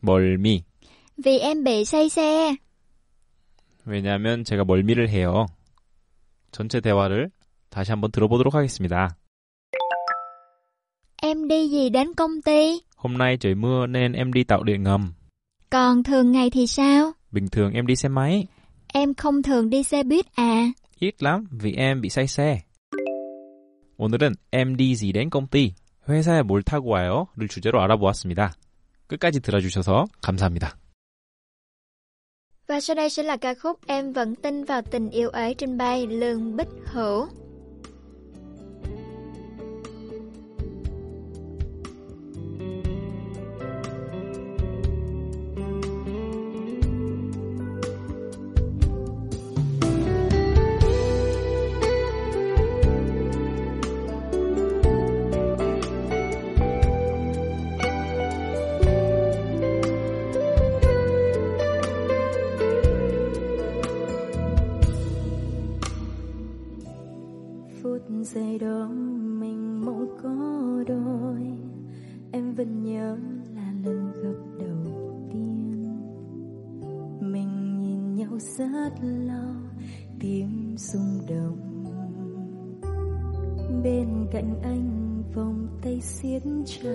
[0.00, 0.62] 멀미.
[1.16, 2.56] Vì em bị say xe.
[3.84, 5.46] 왜냐하면 제가 멀미를 해요.
[6.50, 7.30] 전체 대화를
[7.70, 9.16] 다시 한번 들어보도록 하겠습니다.
[11.22, 12.80] Em đi gì đến công ty?
[12.96, 15.12] Hôm nay trời mưa nên em đi tàu điện ngầm.
[15.70, 17.12] Còn thường ngày thì sao?
[17.30, 18.46] Bình thường em đi xe máy.
[18.92, 20.72] Em không thường đi xe buýt à?
[20.98, 22.60] ít lắm vì em bị say xe.
[23.96, 25.74] 오늘은 em đi gì đến công ty,
[26.08, 28.52] 회사에 뭘 타고 와요?를 주제로 알아보았습니다.
[29.06, 30.76] 끝까지 들어주셔서 감사합니다.
[32.68, 35.78] Và sau đây sẽ là ca khúc Em vẫn tin vào tình yêu ấy trên
[35.78, 37.28] bay Lương Bích Hữu.
[86.81, 86.89] 着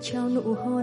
[0.00, 0.80] 你怒吼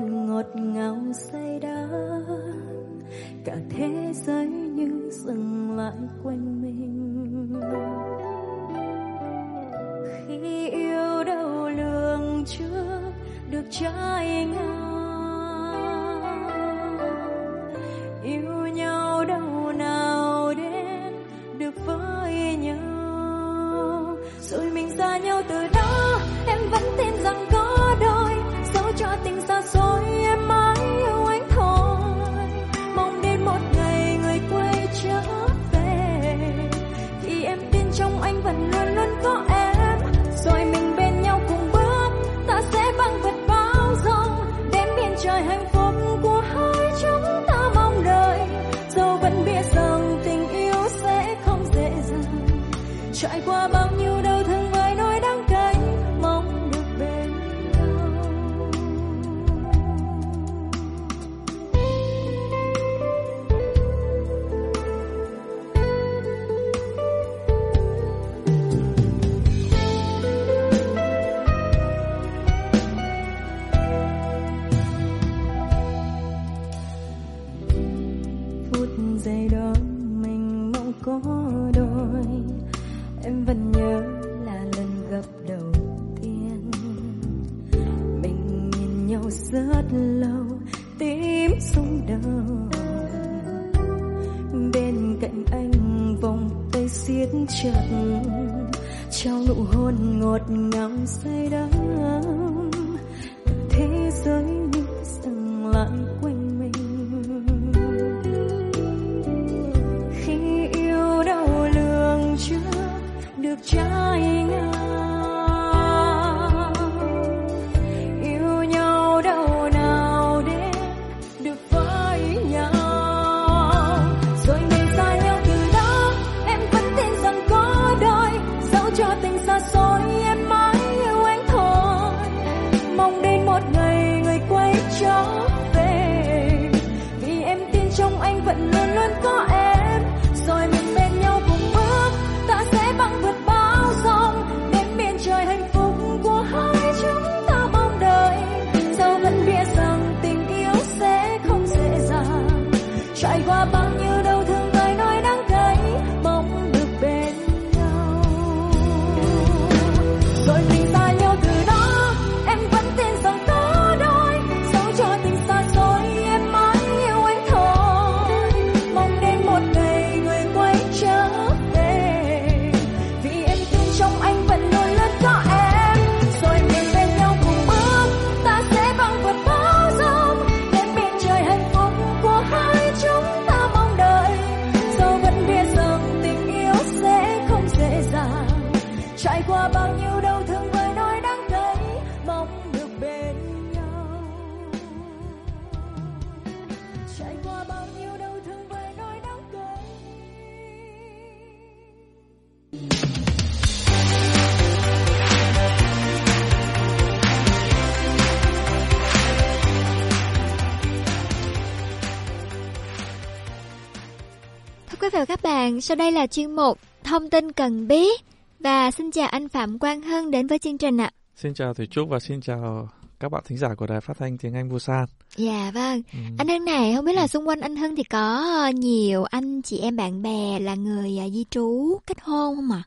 [215.72, 218.22] bạn, sau đây là chuyên mục Thông tin cần biết.
[218.60, 221.12] Và xin chào anh Phạm Quang Hân đến với chương trình ạ.
[221.36, 222.90] Xin chào Thủy Trúc và xin chào
[223.20, 225.06] các bạn thính giả của Đài Phát thanh Tiếng Anh Busan.
[225.36, 226.02] Dạ vâng.
[226.14, 226.20] Ừ.
[226.38, 229.80] Anh Hân này, không biết là xung quanh anh Hân thì có nhiều anh chị
[229.80, 232.84] em bạn bè là người à, di trú kết hôn không ạ?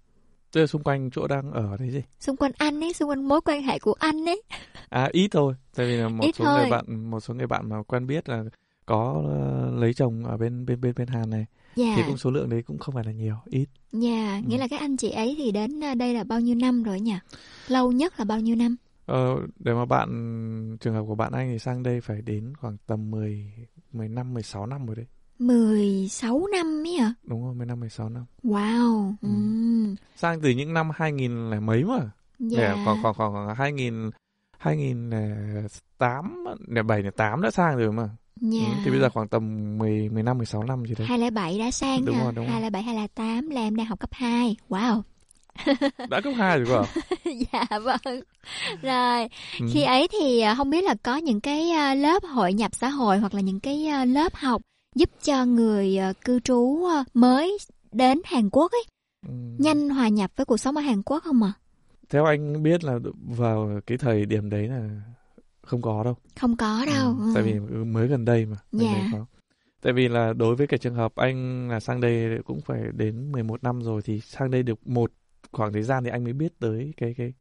[0.52, 2.02] Tức là xung quanh chỗ đang ở đấy gì?
[2.20, 4.42] Xung quanh anh ấy, xung quanh mối quan hệ của anh ấy.
[4.88, 6.60] À ít thôi, tại vì là một Ít số thôi.
[6.60, 8.44] người bạn một số người bạn mà quen biết là
[8.86, 11.92] có ờ, lấy chồng ở bên bên bên bên Hàn này Dạ.
[11.96, 13.66] thì cũng số lượng đấy cũng không phải là nhiều, ít.
[13.92, 14.60] Dạ, nghĩa Ừ.
[14.60, 17.14] là các anh chị ấy thì đến à, đây là bao nhiêu năm rồi nhỉ?
[17.68, 18.76] Lâu nhất là bao nhiêu năm?
[19.06, 20.08] Ờ, để mà bạn
[20.80, 23.52] trường hợp của bạn anh thì sang đây phải đến khoảng tầm 10
[23.92, 25.06] 15 16 năm rồi đấy.
[25.38, 27.14] 16 năm ấy hả?
[27.22, 28.24] Đúng rồi, 15 16 năm.
[28.42, 29.14] Wow.
[29.22, 29.28] Ừ.
[30.16, 32.10] Sang từ những năm 2000 là mấy mà.
[32.38, 32.58] Dạ.
[32.58, 34.10] Để khoảng khoảng khoảng khoảng 2000
[34.58, 36.44] 2008
[36.88, 38.08] 07 08 đã sang rồi mà.
[38.40, 38.64] Dạ.
[38.64, 41.06] Ừ, thì bây giờ khoảng tầm 10 15 16 năm gì đấy.
[41.06, 42.22] 207 đã sang Đúng hả?
[42.24, 42.52] rồi, đúng rồi.
[42.52, 44.56] 207 208 là em đang học cấp 2.
[44.68, 45.02] Wow.
[46.10, 46.86] đã cấp 2 rồi cơ à?
[47.52, 48.20] dạ vâng.
[48.82, 49.28] Rồi,
[49.60, 49.66] Ừ.
[49.72, 52.88] khi ấy thì à, không biết là có những cái à, lớp hội nhập xã
[52.88, 54.62] hội hoặc là những cái à, lớp học
[54.96, 57.58] giúp cho người à, cư trú à, mới
[57.92, 58.84] đến Hàn Quốc ấy
[59.28, 59.32] Ừ.
[59.58, 61.52] nhanh hòa nhập với cuộc sống ở Hàn Quốc không ạ?
[62.10, 62.98] Theo anh biết là
[63.36, 64.88] vào cái thời điểm đấy là
[65.66, 66.16] không có đâu.
[66.40, 67.16] Không có đâu.
[67.18, 67.32] Ừ, ừ.
[67.34, 68.56] Tại vì mới gần đây mà.
[68.72, 68.92] Dạ.
[68.92, 69.26] đây có.
[69.82, 73.32] Tại vì là đối với cái trường hợp anh là sang đây cũng phải đến
[73.32, 75.12] 11 năm rồi thì sang đây được một
[75.52, 77.32] khoảng thời gian thì anh mới biết tới cái cái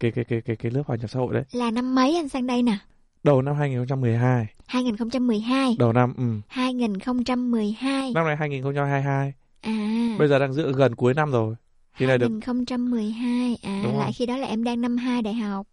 [0.00, 1.44] cái cái cái cái, cái lớp hòa nhập xã hội đấy.
[1.52, 2.78] Là năm mấy anh sang đây nè?
[3.24, 5.76] Đầu năm 2012, 2012.
[5.78, 6.24] đầu năm ừ.
[6.48, 8.12] 2012.
[8.12, 9.32] Năm nay 2022.
[9.60, 10.16] À.
[10.18, 11.54] Bây giờ đang giữa gần cuối năm rồi.
[11.98, 13.58] Thì này được 2012.
[13.62, 15.66] À Đúng lại khi đó là em đang năm 2 đại học.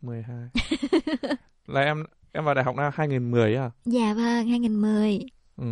[0.00, 0.48] 12.
[1.66, 3.70] là em em vào đại học năm 2010 à?
[3.84, 5.20] Dạ vâng, 2010.
[5.56, 5.64] Ừ.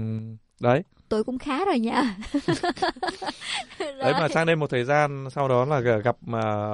[0.60, 0.82] Đấy.
[1.08, 2.16] Tuổi cũng khá rồi nha.
[3.78, 6.70] Đấy mà sang đây một thời gian sau đó là gặp mà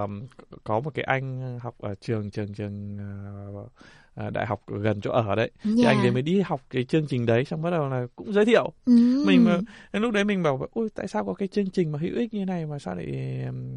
[0.65, 2.99] có một cái anh học ở trường trường trường
[3.55, 3.69] ờ,
[4.15, 5.51] ờ, đại học gần chỗ ở đấy.
[5.63, 5.89] Thì Dạ.
[5.89, 8.45] anh đấy mới đi học cái chương trình đấy xong bắt đầu là cũng giới
[8.45, 8.73] thiệu.
[8.87, 9.23] Ừ.
[9.27, 9.61] Mình mà
[9.93, 12.35] đến lúc đấy mình bảo ôi tại sao có cái chương trình mà hữu ích
[12.35, 13.07] như này mà sao lại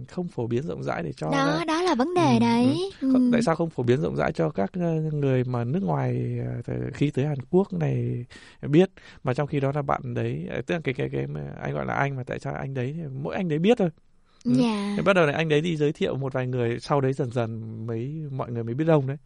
[0.07, 2.91] không phổ biến rộng rãi để cho Đó, đó là vấn đề Ừ, đấy.
[3.01, 3.29] Không- Ừ.
[3.31, 6.73] Tại sao không phổ biến rộng rãi cho các ờ, người mà nước ngoài ờ,
[6.93, 8.25] khi tới Hàn Quốc này
[8.61, 8.89] biết
[9.23, 11.73] mà trong khi đó là bạn đấy ờ, tức là cái cái cái mà anh
[11.73, 13.89] gọi là anh mà tại sao anh đấy thì mỗi anh đấy biết thôi.
[14.45, 14.51] Ừ.
[14.55, 14.97] Dạ.
[15.05, 17.61] Bắt đầu này anh đấy đi giới thiệu một vài người sau đấy dần dần
[17.87, 19.17] mấy mọi người mới biết đông đấy.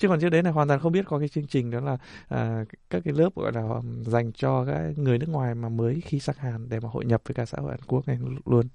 [0.00, 1.96] Chứ còn trước đấy là hoàn toàn không biết có cái chương trình đó là
[2.28, 3.62] à, các cái lớp gọi là
[4.06, 7.22] dành cho các người nước ngoài mà mới khi sang Hàn để mà hội nhập
[7.24, 8.68] với cả xã hội Hàn Quốc này luôn.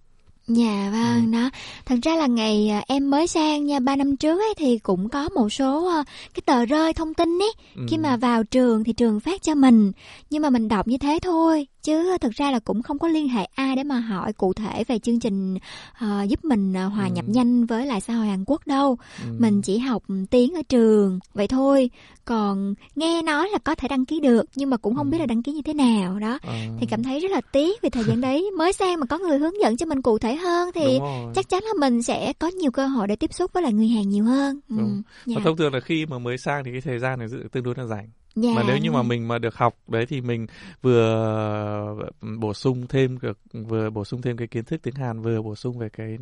[0.47, 1.49] Dạ vâng, đó.
[1.85, 5.09] Thật ra là ngày à, em mới sang nha, 3 năm trước ấy thì cũng
[5.09, 6.03] có một số à,
[6.33, 7.53] cái tờ rơi thông tin ấy.
[7.75, 7.81] Ừ.
[7.89, 9.91] Khi mà vào trường thì trường phát cho mình.
[10.29, 11.67] Nhưng mà mình đọc như thế thôi.
[11.85, 14.83] Chứ thực ra là cũng không có liên hệ ai để mà hỏi cụ thể
[14.87, 15.57] về chương trình
[15.93, 17.11] à, giúp mình à, hòa Ừ.
[17.13, 18.97] nhập nhanh với lại xã hội Hàn Quốc đâu.
[19.23, 19.27] Ừ.
[19.39, 21.89] Mình chỉ học tiếng ở trường, vậy thôi.
[22.25, 25.11] Còn nghe nói là có thể đăng ký được, nhưng mà cũng không Ừ.
[25.11, 26.39] biết là đăng ký như thế nào đó.
[26.41, 29.17] À, Thì cảm thấy rất là tiếc vì thời gian đấy mới sang mà có
[29.17, 30.99] người hướng dẫn cho mình cụ thể hơn thì
[31.35, 33.87] chắc chắn là mình sẽ có nhiều cơ hội để tiếp xúc với lại người
[33.87, 34.59] Hàn nhiều hơn.
[34.69, 34.75] Ừ.
[34.79, 35.01] Đúng.
[35.25, 35.35] Dạ.
[35.37, 37.63] Và thông thường là khi mà mới sang thì cái thời gian này dự- tương
[37.63, 38.07] đối là rảnh.
[38.35, 40.47] Dạ, mà nếu như mà mình mà được học đấy thì mình
[40.81, 41.95] vừa
[42.39, 45.55] bổ sung thêm được vừa bổ sung thêm cái kiến thức tiếng Hàn vừa bổ
[45.55, 46.17] sung về cái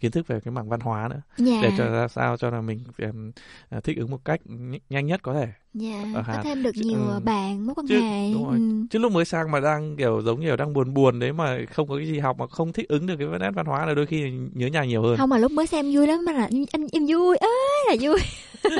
[0.00, 1.58] kiến thức về cái mảng văn hóa nữa Dạ.
[1.62, 3.30] để cho ra sao cho là mình um,
[3.84, 6.44] thích ứng một cách nh- nhanh nhất có thể Dạ, ở có Hàn.
[6.44, 7.20] thêm được nhiều ừ.
[7.24, 8.32] bạn mối quan Chứ- hệ.
[8.32, 8.56] đúng rồi.
[8.58, 8.86] Ừ.
[8.90, 11.88] chứ lúc mới sang mà đang kiểu giống kiểu đang buồn buồn đấy mà không
[11.88, 14.06] có cái gì học mà không thích ứng được cái nét văn hóa là đôi
[14.06, 16.86] khi nhớ nhà nhiều hơn Không mà lúc mới xem vui lắm mà là anh
[16.92, 17.50] em vui ơi
[17.88, 18.18] là vui.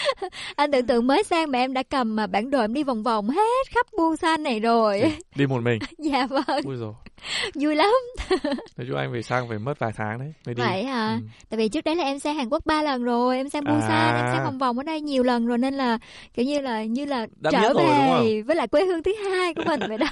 [0.56, 3.02] anh tưởng tượng mới sang mà em đã cầm mà bản đồ em đi vòng
[3.02, 5.02] vòng hết khắp Busan này rồi.
[5.34, 6.92] đi một mình dạ vâng, ui rồi
[7.54, 7.92] vui lắm.
[8.76, 11.18] nói chung anh về sang phải mất vài tháng đấy mới đi Vậy à?
[11.22, 11.26] Ừ.
[11.50, 13.90] Tại vì trước đấy là em sang Hàn Quốc ba lần rồi, em sang Busan,
[13.90, 14.22] À.
[14.24, 15.98] em sang vòng vòng ở đây nhiều lần rồi nên là
[16.34, 19.62] kiểu như là như là Đã trở về với lại quê hương thứ hai của
[19.66, 20.06] mình vậy đó.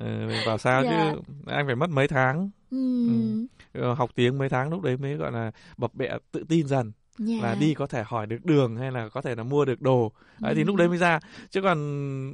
[0.00, 0.90] Ừ, mình bảo sao Dạ.
[1.14, 5.14] chứ anh phải mất mấy tháng Ừm, Ờ, học tiếng mấy tháng lúc đấy mới
[5.14, 7.36] gọi là bập bẹ tự tin dần dạ.
[7.42, 10.12] là đi có thể hỏi được đường hay là có thể là mua được đồ
[10.38, 10.66] đấy, thì Ừ.
[10.66, 11.20] lúc đấy mới ra
[11.50, 11.78] chứ còn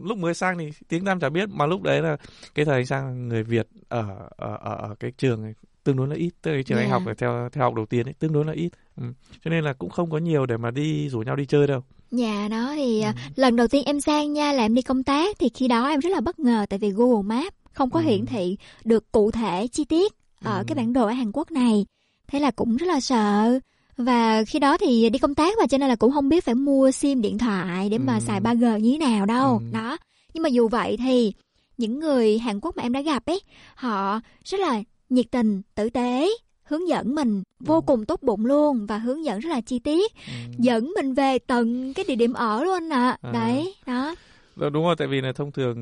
[0.05, 2.16] lúc mới sang thì tiếng Nam chả biết mà lúc đấy là
[2.55, 5.55] cái thời anh sang người Việt ở ở ở, ở cái trường này
[5.85, 6.93] tương đối là ít tức là trường anh Dạ.
[6.93, 9.02] học theo theo học đầu tiên ấy tương đối là ít ừ.
[9.44, 11.82] cho nên là cũng không có nhiều để mà đi rủ nhau đi chơi đâu
[12.11, 13.05] Dạ đó thì Ừ.
[13.07, 15.89] à, lần đầu tiên em sang nha là em đi công tác thì khi đó
[15.89, 18.07] em rất là bất ngờ tại vì Google Maps không có Ừ.
[18.07, 20.12] hiển thị được cụ thể chi tiết
[20.44, 20.65] ở Ừ.
[20.66, 21.86] cái bản đồ ở Hàn Quốc này.
[22.28, 23.59] Thế là cũng rất là sợ.
[24.01, 26.55] Và khi đó thì đi công tác mà cho nên là cũng không biết phải
[26.55, 28.20] mua sim điện thoại để mà Ừ.
[28.20, 29.59] xài 3G như thế nào đâu.
[29.59, 29.64] Ừ.
[29.72, 29.97] Đó.
[30.35, 31.32] Nhưng mà dù vậy thì
[31.78, 33.40] những người Hàn Quốc mà em đã gặp ấy,
[33.74, 36.28] họ rất là nhiệt tình, tử tế,
[36.62, 37.81] hướng dẫn mình vô Ừ.
[37.86, 40.32] cùng tốt bụng luôn và hướng dẫn rất là chi tiết ừ.
[40.59, 43.32] dẫn mình về tận cái địa điểm ở luôn ạ À.
[43.32, 44.14] đấy đó
[44.56, 45.77] Đó, đúng rồi tại vì là thông thường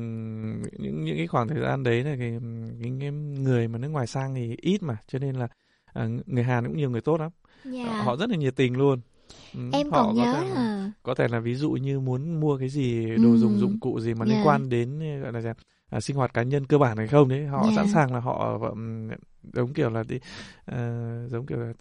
[0.79, 2.31] những những cái khoảng thời gian đấy là cái,
[2.81, 5.47] cái, cái người mà nước ngoài sang thì ít mà cho nên là
[5.93, 7.31] à, người Hàn cũng nhiều người tốt lắm
[7.63, 7.83] dạ.
[7.97, 8.99] họ rất là nhiệt tình luôn
[9.53, 12.39] Ừ, em họ còn có nhớ thể là, có thể là ví dụ như muốn
[12.39, 13.37] mua cái gì đồ Ừ.
[13.37, 14.43] dùng dụng cụ gì mà liên Dạ.
[14.43, 15.49] quan đến ờ, gọi là gì,
[15.89, 17.71] à, sinh hoạt cá nhân cơ bản hay không đấy họ Dạ.
[17.71, 19.09] sẵn sàng là họ ừm,
[19.53, 20.19] giống kiểu là đi
[20.65, 21.73] ờ, giống kiểu là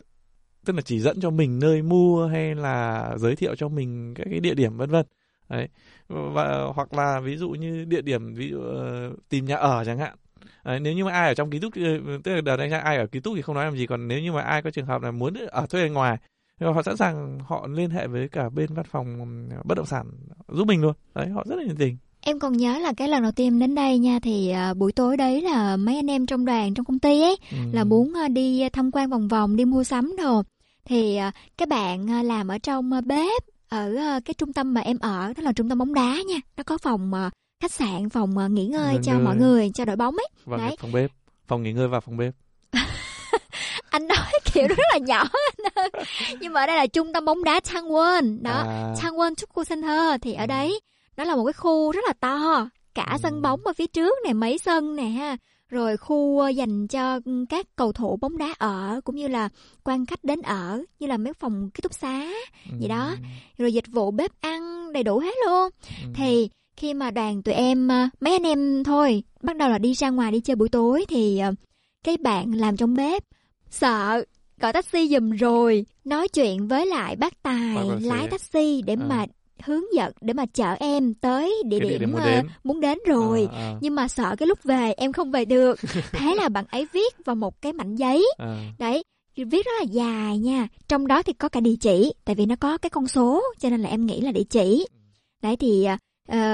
[0.67, 4.27] tức là chỉ dẫn cho mình nơi mua hay là giới thiệu cho mình các
[4.31, 5.07] cái địa điểm vân vân
[5.49, 5.69] đấy
[6.09, 9.99] và hoặc là ví dụ như địa điểm ví dụ ờ, tìm nhà ở chẳng
[9.99, 10.17] hạn
[10.65, 12.97] Đấy, nếu như mà ai ở trong ký túc ờ, tức là đợt này ai
[12.97, 14.87] ở ký túc thì không nói làm gì còn nếu như mà ai có trường
[14.87, 16.17] hợp là muốn ở thuê ngoài
[16.61, 19.87] thì họ sẵn sàng họ liên hệ với cả bên văn phòng ừm, bất động
[19.87, 20.07] sản
[20.49, 20.93] giúp mình luôn.
[21.15, 21.97] Đấy họ rất là nhiệt tình.
[22.21, 24.93] Em còn nhớ là cái lần đầu tiên em đến đây nha thì uh, buổi
[24.93, 27.59] tối đấy là mấy anh em trong đoàn trong công ty ấy ừ.
[27.73, 30.43] là muốn uh, đi tham quan vòng vòng đi mua sắm đồ.
[30.85, 34.75] Thì uh, cái bạn uh, làm ở trong uh, bếp ở uh, cái trung tâm
[34.75, 36.37] mà em ở đó là trung tâm bóng đá nha.
[36.57, 39.25] Nó có phòng uh, khách sạn phòng uh, nghỉ ngơi Nên cho người...
[39.25, 40.29] mọi người cho đội bóng ấy.
[40.45, 40.77] Vâng, đấy.
[40.81, 41.11] phòng bếp.
[41.47, 42.35] Phòng nghỉ ngơi và phòng bếp.
[43.91, 45.25] Anh nói kiểu rất là nhỏ
[46.41, 48.43] nhưng mà ở đây là trung tâm bóng đá Changwon.
[48.43, 48.95] Đó à.
[48.97, 50.47] Changwon Chukwu Center thì ở ừ.
[50.47, 50.81] đấy
[51.17, 52.69] nó là một cái khu rất là to.
[52.95, 53.19] Cả ừ.
[53.23, 55.37] sân bóng ở phía trước này mấy sân nè ha.
[55.69, 59.49] Rồi khu ờ, dành cho các cầu thủ bóng đá ở cũng như là
[59.85, 62.29] quan khách đến ở như là mấy phòng ký túc xá.
[62.71, 62.77] Ừ.
[62.81, 63.15] gì đó
[63.59, 65.71] rồi dịch vụ bếp ăn đầy đủ hết luôn.
[66.05, 66.11] Ừ.
[66.15, 66.49] thì
[66.79, 70.11] khi mà đoàn tụi em ờ, mấy anh em thôi bắt đầu là đi ra
[70.11, 71.53] ngoài đi chơi buổi tối thì ờ,
[72.05, 73.23] cái bạn làm trong bếp
[73.71, 74.25] sợ
[74.61, 79.05] gọi taxi giùm rồi nói chuyện với lại bác tài lái taxi để à.
[79.09, 79.27] mà
[79.65, 82.47] hướng dẫn để mà chở em tới địa điểm, điểm muốn, đến.
[82.65, 83.75] muốn đến rồi à, à.
[83.81, 85.81] nhưng mà sợ cái lúc về em không về được
[86.13, 88.73] thế là bạn ấy viết vào một cái mảnh giấy à.
[88.79, 89.03] đấy
[89.37, 92.57] viết rất là dài nha trong đó thì có cả địa chỉ tại vì nó
[92.61, 94.87] có cái con số cho nên là em nghĩ là địa chỉ
[95.43, 96.01] đấy thì uh,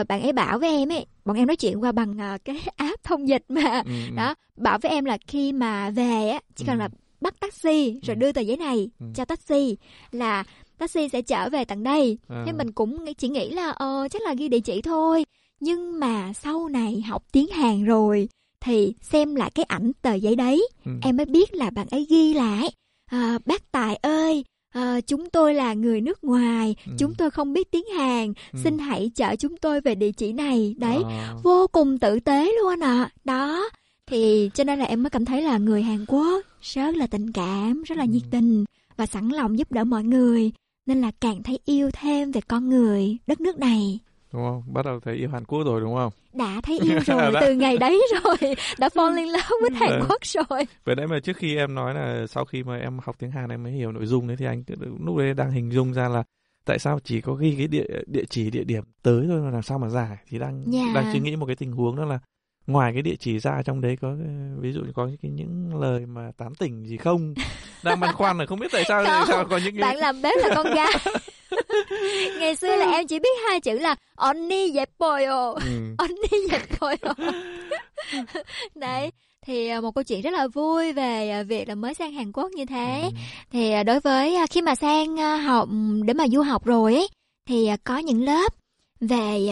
[0.08, 3.04] bạn ấy bảo với em ấy bọn em nói chuyện qua bằng uh, cái app
[3.04, 4.14] thông dịch mà ừ, ừ.
[4.16, 6.80] đó bảo với em là khi mà về á chỉ cần ừ.
[6.80, 6.88] là
[7.20, 8.18] bắt taxi rồi ừ.
[8.18, 9.06] đưa tờ giấy này ừ.
[9.14, 9.76] cho taxi
[10.10, 10.44] là
[10.78, 12.42] taxi sẽ trở về tận đây à.
[12.46, 15.24] nhưng mình cũng chỉ nghĩ là ờ chắc là ghi địa chỉ thôi
[15.60, 18.28] nhưng mà sau này học tiếng hàn rồi
[18.60, 20.90] thì xem lại cái ảnh tờ giấy đấy ừ.
[21.02, 22.70] em mới biết là bạn ấy ghi lại
[23.06, 24.44] à, bác tài ơi
[24.74, 26.92] à, chúng tôi là người nước ngoài ừ.
[26.98, 28.58] chúng tôi không biết tiếng hàn ừ.
[28.64, 31.34] xin hãy chở chúng tôi về địa chỉ này đấy à.
[31.42, 33.10] vô cùng tử tế luôn ạ à.
[33.24, 33.70] đó
[34.06, 37.32] thì cho nên là em mới cảm thấy là người hàn quốc rất là tình
[37.32, 38.64] cảm rất là nhiệt tình
[38.96, 40.52] và sẵn lòng giúp đỡ mọi người
[40.86, 43.98] nên là càng thấy yêu thêm về con người đất nước này
[44.34, 44.62] đúng không?
[44.66, 46.12] Bắt đầu thấy yêu Hàn Quốc rồi đúng không?
[46.32, 48.54] Đã thấy yêu rồi từ ngày đấy rồi.
[48.78, 50.66] Đã fall in love với Hàn Quốc rồi.
[50.84, 53.50] Vậy đấy mà trước khi em nói là sau khi mà em học tiếng Hàn
[53.50, 54.62] em mới hiểu nội dung đấy thì anh
[55.04, 56.22] lúc đấy đang hình dung ra là
[56.64, 59.62] tại sao chỉ có ghi cái địa địa chỉ địa điểm tới thôi mà làm
[59.62, 60.16] sao mà giải.
[60.28, 60.86] Thì đang yeah.
[60.94, 61.00] Dạ.
[61.00, 62.18] đang suy nghĩ một cái tình huống đó là
[62.66, 64.14] ngoài cái địa chỉ ra trong đấy có
[64.60, 67.34] ví dụ có những, cái những lời mà tán tỉnh gì không?
[67.82, 70.22] Đang băn khoăn là không biết tại sao không, tại sao có những bạn làm
[70.22, 70.94] bếp là con gái.
[72.38, 72.92] Ngày xưa là ừ.
[72.92, 73.96] em chỉ biết hai chữ là
[74.30, 75.94] onni deppoyo ừ.
[76.04, 77.14] onni deppoyo
[78.74, 79.10] đấy
[79.46, 82.32] thì à, một câu chuyện rất là vui về à, việc là mới sang Hàn
[82.32, 83.00] Quốc như thế.
[83.02, 83.10] Ừ.
[83.50, 85.68] thì à, đối với khi mà sang học
[86.04, 87.08] để mà du học rồi ấy
[87.48, 88.54] thì có những lớp
[89.00, 89.48] về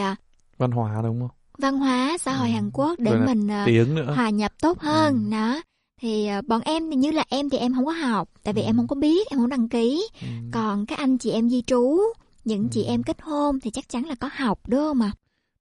[0.58, 1.30] văn hóa đúng không?
[1.62, 2.52] Văn hóa xã hội ừ.
[2.54, 4.12] Hàn Quốc để Rồi mình tiếng nữa.
[4.16, 5.30] hòa nhập tốt hơn ừ.
[5.32, 5.62] đó
[6.00, 8.66] thì bọn em thì như là em thì em không có học tại vì ừ.
[8.66, 10.26] em không có biết em không đăng ký ừ.
[10.52, 11.98] còn các anh chị em di trú
[12.44, 12.68] những ừ.
[12.70, 15.10] chị em kết hôn thì chắc chắn là có học đúng không ạ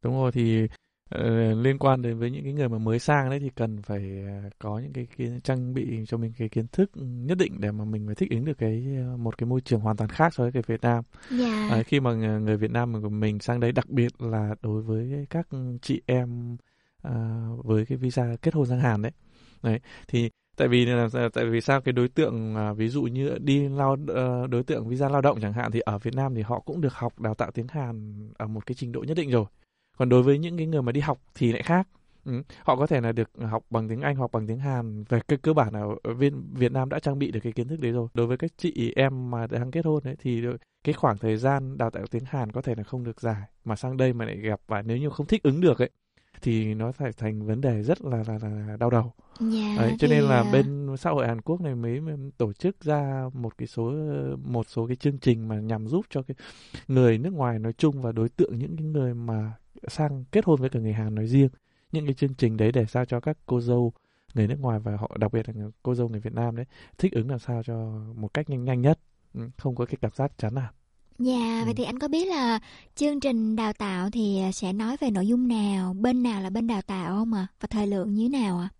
[0.03, 0.67] đúng rồi thì
[1.55, 4.53] liên quan đến với những cái người mà mới sang đấy thì cần phải uh,
[4.59, 7.85] có những cái, cái trang bị cho mình cái kiến thức nhất định để mà
[7.85, 10.43] mình phải thích ứng được cái uh, một cái môi trường hoàn toàn khác so
[10.43, 11.03] với cái Việt Nam.
[11.39, 11.79] Yeah.
[11.79, 15.25] Uh, khi mà người Việt Nam của mình sang đấy đặc biệt là đối với
[15.29, 15.47] các
[15.81, 16.57] chị em
[17.07, 19.11] uh, với cái visa kết hôn sang Hàn đấy.
[19.63, 23.37] Đấy thì tại vì là tại vì sao cái đối tượng à, ví dụ như
[23.39, 26.41] đi lao ờ, đối tượng visa lao động chẳng hạn thì ở Việt Nam thì
[26.41, 29.29] họ cũng được học đào tạo tiếng Hàn ở một cái trình độ nhất định
[29.29, 29.45] rồi
[30.01, 31.87] còn đối với những cái người mà đi học thì lại khác.
[32.25, 32.41] Ừ.
[32.63, 35.03] họ có thể là được học bằng tiếng Anh hoặc bằng tiếng Hàn.
[35.09, 37.67] Về cái cơ bản là ở viên, Việt Nam đã trang bị được cái kiến
[37.67, 38.07] thức đấy rồi.
[38.13, 40.43] Đối với các chị em mà đang kết hôn đấy thì
[40.83, 43.41] cái khoảng thời gian đào tạo tiếng Hàn có thể là không được dài.
[43.65, 45.89] Mà sang đây mà lại gặp và nếu như không thích ứng được ấy
[46.41, 49.13] thì nó phải thành vấn đề rất là là, là đau đầu.
[49.39, 52.01] Yeah, dạ, Đấy, cho nên là bên xã hội Hàn Quốc này mới
[52.37, 53.93] tổ chức ra một cái số
[54.43, 56.35] một số cái chương trình mà nhằm giúp cho cái
[56.87, 59.53] người nước ngoài nói chung và đối tượng những cái người mà
[59.87, 61.49] sang kết hôn với cả người Hàn nói riêng
[61.91, 63.93] những cái chương trình đấy để sao cho các cô dâu
[64.33, 66.65] người nước ngoài và họ đặc biệt là cô dâu người Việt Nam đấy
[66.97, 67.75] thích ứng làm sao cho
[68.15, 68.99] một cách nhanh nhanh nhất
[69.33, 70.73] ừ, không có cái cảm giác chán nản
[71.19, 71.65] Dạ, ừ.
[71.65, 72.59] vậy thì anh có biết là
[72.95, 76.49] chương trình đào tạo thì à, sẽ nói về nội dung nào, bên nào là
[76.49, 77.47] bên đào tạo không ạ?
[77.49, 77.53] À?
[77.59, 78.69] Và thời lượng như thế nào ạ?
[78.71, 78.75] À?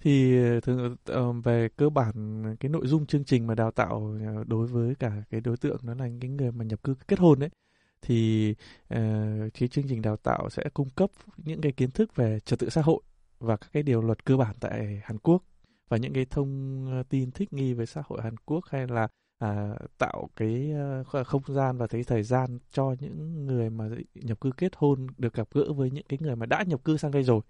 [0.00, 4.44] Thì thường uh, về cơ bản cái nội dung chương trình mà đào tạo ờ,
[4.46, 7.38] đối với cả cái đối tượng đó là cái người mà nhập cư kết hôn
[7.38, 7.50] đấy
[8.02, 8.50] thì
[8.94, 8.98] uh,
[9.54, 12.70] cái chương trình đào tạo sẽ cung cấp những cái kiến thức về trật tự
[12.70, 13.02] xã hội
[13.38, 15.42] và các cái điều luật cơ bản tại Hàn Quốc
[15.88, 19.08] và những cái thông tin thích nghi với xã hội Hàn Quốc hay là
[19.38, 20.72] à, tạo cái
[21.20, 25.06] uh, không gian và cái thời gian cho những người mà nhập cư kết hôn
[25.18, 27.40] được gặp gỡ với những cái người mà đã nhập cư sang đây rồi.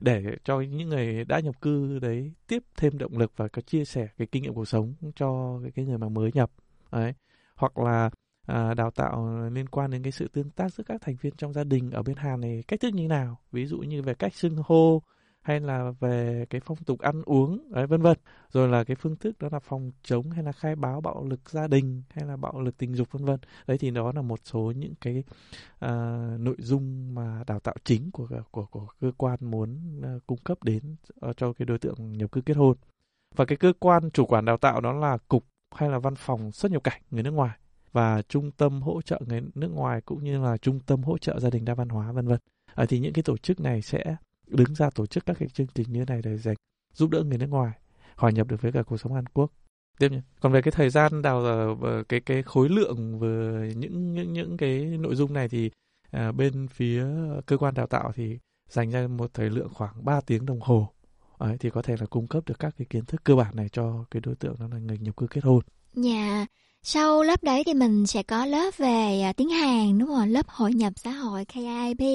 [0.00, 3.84] Để cho những người đã nhập cư đấy tiếp thêm động lực và có chia
[3.84, 6.50] sẻ cái kinh nghiệm cuộc sống cho cái, cái người mà mới nhập
[6.92, 7.14] đấy.
[7.54, 8.10] Hoặc là
[8.46, 11.52] à, đào tạo liên quan đến cái sự tương tác giữa các thành viên trong
[11.52, 13.38] gia đình ở bên Hàn này cách thức như nào?
[13.52, 15.02] Ví dụ như về cách xưng hô
[15.42, 18.18] hay là về cái phong tục ăn uống đấy vân vân.
[18.50, 21.50] Rồi là cái phương thức đó là phòng chống hay là khai báo bạo lực
[21.50, 23.40] gia đình hay là bạo lực tình dục vân vân.
[23.66, 25.24] Đấy thì đó là một số những cái
[25.84, 25.90] uh,
[26.40, 30.62] nội dung mà đào tạo chính của của của cơ quan muốn uh, cung cấp
[30.62, 30.96] đến
[31.28, 32.76] uh, cho cái đối tượng nhập cư kết hôn.
[33.36, 35.44] Và cái cơ quan chủ quản đào tạo đó là cục
[35.74, 37.58] hay là văn phòng xuất nhập cảnh người nước ngoài
[37.92, 41.40] và trung tâm hỗ trợ người nước ngoài cũng như là trung tâm hỗ trợ
[41.40, 42.38] gia đình đa văn hóa vân vân.
[42.74, 44.16] À, thì những cái tổ chức này sẽ
[44.52, 46.56] đứng ra tổ chức các cái chương trình như thế này để dành
[46.94, 47.72] giúp đỡ người nước ngoài
[48.16, 49.52] hòa nhập được với cả cuộc sống Hàn Quốc
[49.98, 50.20] tiếp nhé.
[50.40, 54.32] Còn về cái thời gian đào ờ, ờ, cái cái khối lượng về những những
[54.32, 55.70] những cái nội dung này thì
[56.10, 57.06] à, bên phía
[57.46, 58.38] cơ quan đào tạo thì
[58.68, 60.88] dành ra một thời lượng khoảng 3 tiếng đồng hồ.
[61.40, 63.68] Đấy, thì có thể là cung cấp được các cái kiến thức cơ bản này
[63.68, 65.60] cho cái đối tượng đó là người nhập cư kết hôn.
[65.94, 66.46] Dạ.
[66.84, 70.28] Sau lớp đấy thì mình sẽ có lớp về à, tiếng Hàn đúng không?
[70.28, 72.06] Lớp hội nhập xã hội KIP.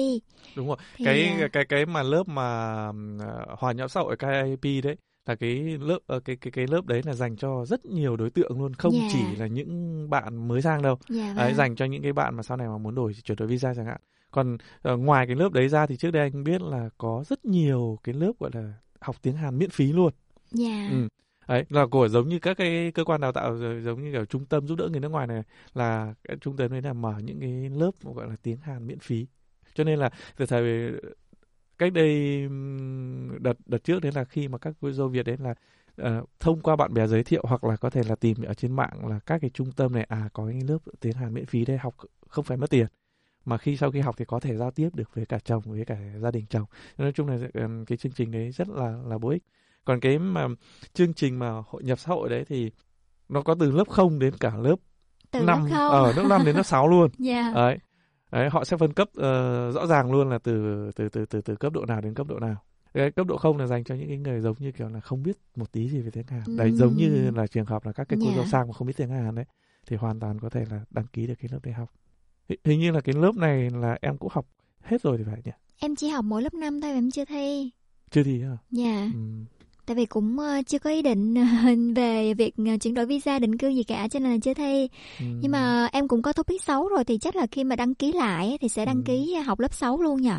[0.56, 0.76] Đúng rồi.
[0.96, 1.04] Thì...
[1.04, 4.96] Cái à, cái cái mà lớp mà uh, hòa nhập xã hội KIP đấy
[5.26, 8.30] là cái lớp uh, cái cái cái lớp đấy là dành cho rất nhiều đối
[8.30, 9.12] tượng luôn, không yeah.
[9.12, 9.18] Dạ.
[9.18, 10.98] chỉ là những bạn mới sang đâu.
[11.10, 11.36] Yeah, dạ vâng.
[11.36, 13.74] đấy, dành cho những cái bạn mà sau này mà muốn đổi chuyển đổi visa
[13.74, 14.00] chẳng hạn.
[14.30, 14.54] Còn
[14.92, 17.98] uh, ngoài cái lớp đấy ra thì trước đây anh biết là có rất nhiều
[18.04, 20.12] cái lớp gọi là học tiếng Hàn miễn phí luôn.
[20.50, 20.68] Dạ.
[20.68, 20.90] Yeah.
[20.90, 21.08] Ừ
[21.48, 24.46] đấy là của giống như các cái cơ quan đào tạo giống như kiểu trung
[24.46, 25.42] tâm giúp đỡ người nước ngoài này
[25.74, 28.98] là cái trung tâm đấy là mở những cái lớp gọi là tiếng Hàn miễn
[28.98, 29.26] phí.
[29.74, 30.92] Cho nên là từ thời
[31.78, 32.40] cách đây
[33.40, 35.54] đợt đợt trước đấy là khi mà các cô dâu Việt đấy là
[36.02, 38.72] uh, thông qua bạn bè giới thiệu hoặc là có thể là tìm ở trên
[38.72, 41.64] mạng là các cái trung tâm này à có những lớp tiếng Hàn miễn phí
[41.64, 41.94] đây học
[42.28, 42.86] không phải mất tiền.
[43.44, 45.84] Mà khi sau khi học thì có thể giao tiếp được với cả chồng với
[45.84, 46.64] cả gia đình chồng.
[46.98, 47.38] Nói chung là
[47.86, 49.42] cái chương trình đấy rất là là bổ ích
[49.84, 50.46] còn cái mà
[50.94, 52.70] chương trình mà hội nhập xã hội đấy thì
[53.28, 54.76] nó có từ lớp 0 đến cả lớp
[55.30, 57.54] từ 5 ở ờ, lớp 5 đến lớp 6 luôn yeah.
[57.54, 57.78] đấy
[58.32, 61.56] đấy họ sẽ phân cấp uh, rõ ràng luôn là từ từ từ từ từ
[61.56, 62.56] cấp độ nào đến cấp độ nào
[62.94, 65.22] cái cấp độ không là dành cho những cái người giống như kiểu là không
[65.22, 66.56] biết một tí gì về tiếng Hàn.
[66.56, 68.36] Đấy giống như là trường hợp là các cái cô yeah.
[68.36, 69.44] dâu sang mà không biết tiếng Hàn đấy
[69.86, 71.92] thì hoàn toàn có thể là đăng ký được cái lớp đại học.
[72.64, 74.46] Hình như là cái lớp này là em cũng học
[74.82, 75.52] hết rồi thì phải nhỉ?
[75.78, 77.70] Em chỉ học mỗi lớp 5 thôi em chưa thi.
[78.10, 78.56] Chưa thi hả?
[78.70, 78.84] Dạ.
[78.84, 79.12] Yeah.
[79.14, 79.20] Ừ
[79.88, 83.38] tại vì cũng uh, chưa có ý định uh, về việc uh, chuyển đổi visa
[83.38, 84.88] định cư gì cả cho nên là chưa thi
[85.18, 85.24] ừ.
[85.40, 88.12] nhưng mà em cũng có topic 6 rồi thì chắc là khi mà đăng ký
[88.12, 89.02] lại thì sẽ đăng ừ.
[89.06, 90.30] ký học lớp 6 luôn nhỉ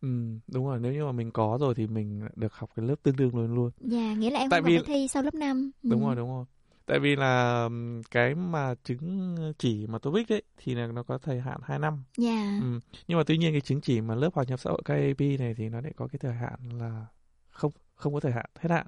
[0.00, 0.08] Ừ,
[0.46, 3.16] đúng rồi, nếu như mà mình có rồi thì mình được học cái lớp tương
[3.16, 3.70] đương luôn luôn.
[3.80, 4.76] Dạ, nghĩa là em Tại không vì...
[4.76, 5.70] phải thi sau lớp 5.
[5.82, 5.90] Ừ.
[5.90, 6.44] Đúng rồi, đúng rồi.
[6.86, 7.68] Tại vì là
[8.10, 12.02] cái mà chứng chỉ mà TOEIC đấy thì là nó có thời hạn 2 năm.
[12.16, 12.58] Dạ.
[12.62, 12.80] Ừ.
[13.08, 15.54] Nhưng mà tuy nhiên cái chứng chỉ mà lớp hòa nhập xã hội KAP này
[15.56, 17.06] thì nó lại có cái thời hạn là
[17.50, 18.86] không không có thời hạn hết hạn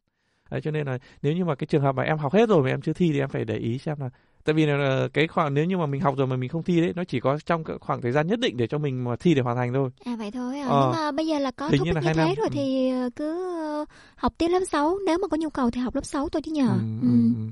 [0.50, 2.62] đấy cho nên là nếu như mà cái trường hợp mà em học hết rồi
[2.62, 4.10] mà em chưa thi thì em phải để ý xem là
[4.44, 6.80] tại vì là cái khoảng nếu như mà mình học rồi mà mình không thi
[6.80, 9.34] đấy nó chỉ có trong khoảng thời gian nhất định để cho mình mà thi
[9.34, 10.80] để hoàn thành thôi à vậy thôi à ờ.
[10.82, 12.28] nhưng mà bây giờ là có thúc như, thế năm.
[12.36, 12.52] rồi ừ.
[12.52, 13.84] thì ờ, cứ ờ,
[14.16, 16.52] học tiếp lớp 6 nếu mà có nhu cầu thì học lớp 6 thôi chứ
[16.52, 17.08] nhờ ừ, ừ.
[17.36, 17.50] Ừ.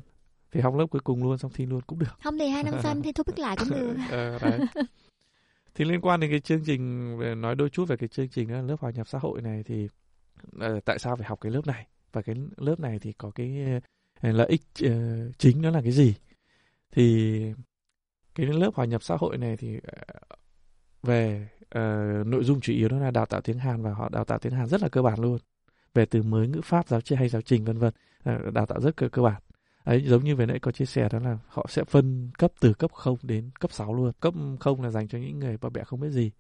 [0.53, 2.75] thì học lớp cuối cùng luôn xong thi luôn cũng được không thì hai năm
[2.83, 4.39] xanh thì thúc lại cũng được ờ,
[5.75, 8.77] thì liên quan đến cái chương trình nói đôi chút về cái chương trình lớp
[8.81, 9.89] hòa nhập xã hội này thì
[10.57, 11.87] uh, tại sao phải học cái lớp này?
[12.13, 13.83] Và cái lớp này thì có cái uh,
[14.21, 16.15] lợi ích uh, chính đó là cái gì?
[16.93, 17.43] Thì
[18.35, 19.83] cái lớp hòa nhập xã hội này thì uh,
[21.03, 24.25] về uh, nội dung chủ yếu đó là đào tạo tiếng Hàn và họ đào
[24.25, 25.39] tạo tiếng Hàn rất là cơ bản luôn.
[25.95, 27.93] Về từ mới ngữ pháp giáo trình hay giáo trình vân vân.
[28.31, 29.43] Uh, đào tạo rất cơ cơ bản.
[29.85, 32.73] Ấy giống như vừa nãy có chia sẻ đó là họ sẽ phân cấp từ
[32.75, 34.13] cấp 0 đến cấp 6 luôn.
[34.21, 36.31] Cấp 0 là dành cho những người bà bẹ không biết gì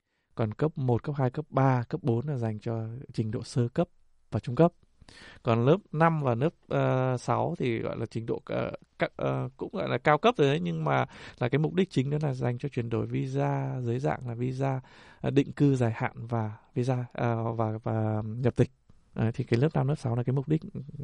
[0.40, 3.68] còn cấp 1, cấp 2, cấp 3, cấp 4 là dành cho trình độ sơ
[3.68, 3.88] cấp
[4.30, 4.72] và trung cấp.
[5.42, 9.12] Còn lớp 5 và lớp uh, ờ, 6 thì gọi là trình độ uh, các,
[9.22, 11.06] uh, cũng gọi là cao cấp rồi đấy nhưng mà
[11.38, 14.34] là cái mục đích chính đó là dành cho chuyển đổi visa dưới dạng là
[14.34, 14.80] visa
[15.26, 18.70] uh, định cư dài hạn và visa uh, và và nhập tịch.
[19.20, 20.62] Uh, thì cái lớp 5 lớp 6 là cái mục đích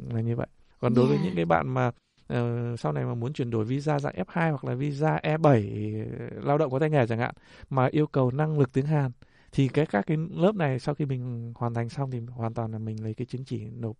[0.09, 0.47] là như vậy.
[0.79, 1.17] Còn đối yeah.
[1.17, 1.91] với những cái bạn mà
[2.33, 6.57] uh, sau này mà muốn chuyển đổi visa dạng F2 hoặc là visa E7 lao
[6.57, 7.35] động có tay nghề chẳng hạn
[7.69, 9.11] mà yêu cầu năng lực tiếng Hàn
[9.51, 12.71] thì cái các cái lớp này sau khi mình hoàn thành xong thì hoàn toàn
[12.71, 13.97] là mình lấy cái chứng chỉ nộp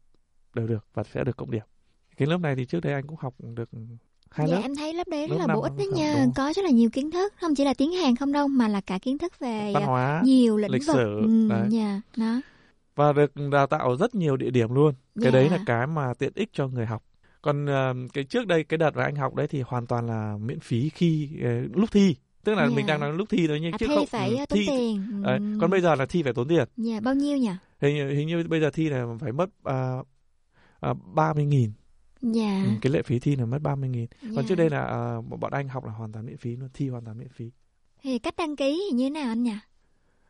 [0.53, 1.63] đều được và sẽ được cộng điểm.
[2.17, 3.69] Cái lớp này thì trước đây anh cũng học được
[4.29, 4.61] hai dạ, lớp.
[4.61, 7.11] em thấy lớp đấy rất là bổ ích đấy nha có rất là nhiều kiến
[7.11, 9.83] thức không chỉ là tiếng hàn không đâu mà là cả kiến thức về văn
[9.83, 10.95] hóa nhiều lĩnh lịch vực.
[10.95, 11.59] sử ừ, đấy.
[11.59, 12.41] Yeah, dạ, đó.
[12.95, 14.93] Và được đào tạo rất nhiều địa điểm luôn.
[15.15, 15.33] Cái yeah.
[15.33, 17.03] đấy là cái mà tiện ích cho người học
[17.47, 20.37] còn uh, cái trước đây cái đợt mà anh học đấy thì hoàn toàn là
[20.37, 22.73] miễn phí khi uh, lúc thi tức là yeah.
[22.73, 24.65] mình đang nói lúc thi thôi nhưng à, chứ thi không phải ừ, tốn thi,
[24.67, 25.39] tiền Đấy.
[25.61, 27.51] còn bây giờ là thi phải tốn tiền dạ yeah, bao nhiêu nhỉ
[27.81, 31.71] hình, hình như bây giờ thi là phải mất uh, 30 nghìn
[32.21, 32.63] Dạ.
[32.65, 34.07] Ừ, cái lệ phí thi là mất 30 nghìn.
[34.21, 34.29] Dạ.
[34.35, 36.89] Còn trước đây là uh, bọn anh học là hoàn toàn miễn phí luôn, thi
[36.89, 37.51] hoàn toàn miễn phí.
[38.03, 39.57] Thì cách đăng ký thì như thế nào anh nhỉ?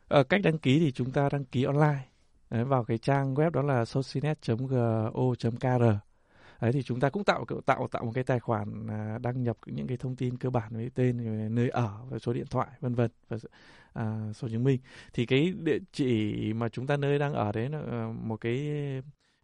[0.08, 2.08] Ở cách đăng ký thì chúng ta đăng ký online.
[2.50, 5.82] Đấy, vào cái trang web đó là socinet.go.kr.
[6.60, 9.56] Đấy thì chúng ta cũng tạo tạo tạo một cái tài khoản à, đăng nhập
[9.66, 12.94] những cái thông tin cơ bản với tên, nơi ở và số điện thoại vân
[12.94, 13.36] vân và
[13.92, 14.80] à, số chứng minh.
[15.12, 18.68] Thì cái địa chỉ mà chúng ta nơi đang ở đấy là ờ, một cái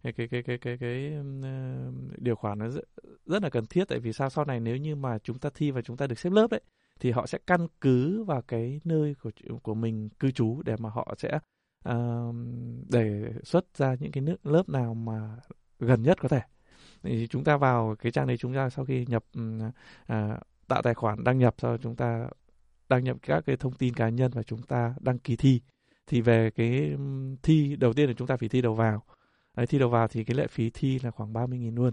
[0.02, 2.84] cái cái cái cái cái, cái uh, điều khoản nó rất,
[3.26, 3.84] rất là cần thiết.
[3.88, 4.30] Tại vì sao?
[4.30, 6.60] Sau này nếu như mà chúng ta thi và chúng ta được xếp lớp đấy
[7.00, 9.30] thì họ sẽ căn cứ vào cái nơi của
[9.62, 11.38] của mình cư trú để mà họ sẽ
[11.88, 12.34] uh,
[12.88, 15.36] để xuất ra những cái nước lớp nào mà
[15.78, 16.40] gần nhất có thể
[17.04, 19.24] thì chúng ta vào cái trang đấy chúng ta sau khi nhập
[20.06, 22.28] à, tạo tài khoản đăng nhập sau chúng ta
[22.88, 25.60] đăng nhập các cái thông tin cá nhân và chúng ta đăng ký thi
[26.06, 26.96] thì về cái
[27.42, 29.02] thi đầu tiên là chúng ta phải thi đầu vào
[29.56, 31.92] Đấy, thi đầu vào thì cái lệ phí thi là khoảng 30.000 luôn.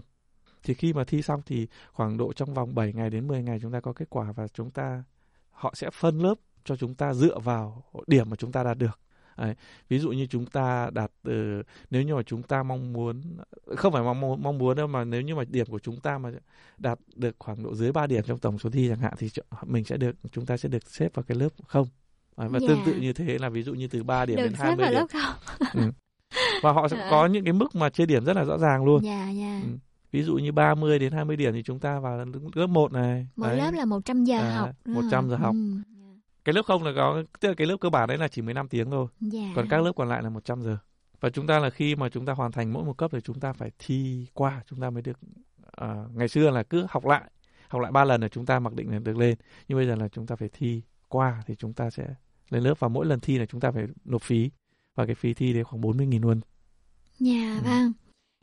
[0.62, 3.58] Thì khi mà thi xong thì khoảng độ trong vòng 7 ngày đến 10 ngày
[3.62, 5.04] chúng ta có kết quả và chúng ta
[5.50, 6.34] họ sẽ phân lớp
[6.64, 9.00] cho chúng ta dựa vào điểm mà chúng ta đạt được.
[9.36, 9.54] Đấy.
[9.88, 13.22] Ví dụ như chúng ta đạt uh, nếu như mà chúng ta mong muốn
[13.76, 16.30] không phải mong mong muốn đâu mà nếu như mà điểm của chúng ta mà
[16.78, 19.28] đạt được khoảng độ dưới 3 điểm trong tổng số thi chẳng hạn thì
[19.66, 21.86] mình sẽ được chúng ta sẽ được xếp vào cái lớp không.
[22.36, 22.68] Đấy, và yeah.
[22.68, 25.06] tương tự như thế là ví dụ như từ 3 điểm được đến 20 điểm.
[25.74, 25.90] Ừ
[26.62, 27.08] và họ sẽ à.
[27.10, 29.04] có những cái mức mà chia điểm rất là rõ ràng luôn.
[29.04, 29.62] Dạ yeah, yeah.
[29.62, 29.68] Ừ.
[30.12, 33.26] Ví dụ như 30 đến 20 điểm thì chúng ta vào lớp 1 này.
[33.36, 33.58] Mỗi đấy.
[33.58, 34.70] lớp là 100 giờ à, học.
[34.84, 35.54] 100 giờ học.
[35.54, 35.91] Ừ.
[36.44, 38.68] Cái lớp không là có tức là cái lớp cơ bản đấy là chỉ 15
[38.68, 39.06] tiếng thôi.
[39.32, 39.50] Yeah.
[39.56, 40.76] Còn các lớp còn lại là 100 giờ.
[41.20, 43.40] Và chúng ta là khi mà chúng ta hoàn thành mỗi một cấp thì chúng
[43.40, 45.18] ta phải thi qua chúng ta mới được
[45.84, 47.30] uh, ngày xưa là cứ học lại
[47.68, 49.34] học lại ba lần là chúng ta mặc định là được lên
[49.68, 52.14] nhưng bây giờ là chúng ta phải thi qua thì chúng ta sẽ
[52.50, 54.50] lên lớp và mỗi lần thi là chúng ta phải nộp phí
[54.94, 56.40] và cái phí thi đấy khoảng 40.000 luôn.
[57.18, 57.64] Dạ ừ.
[57.64, 57.92] vâng.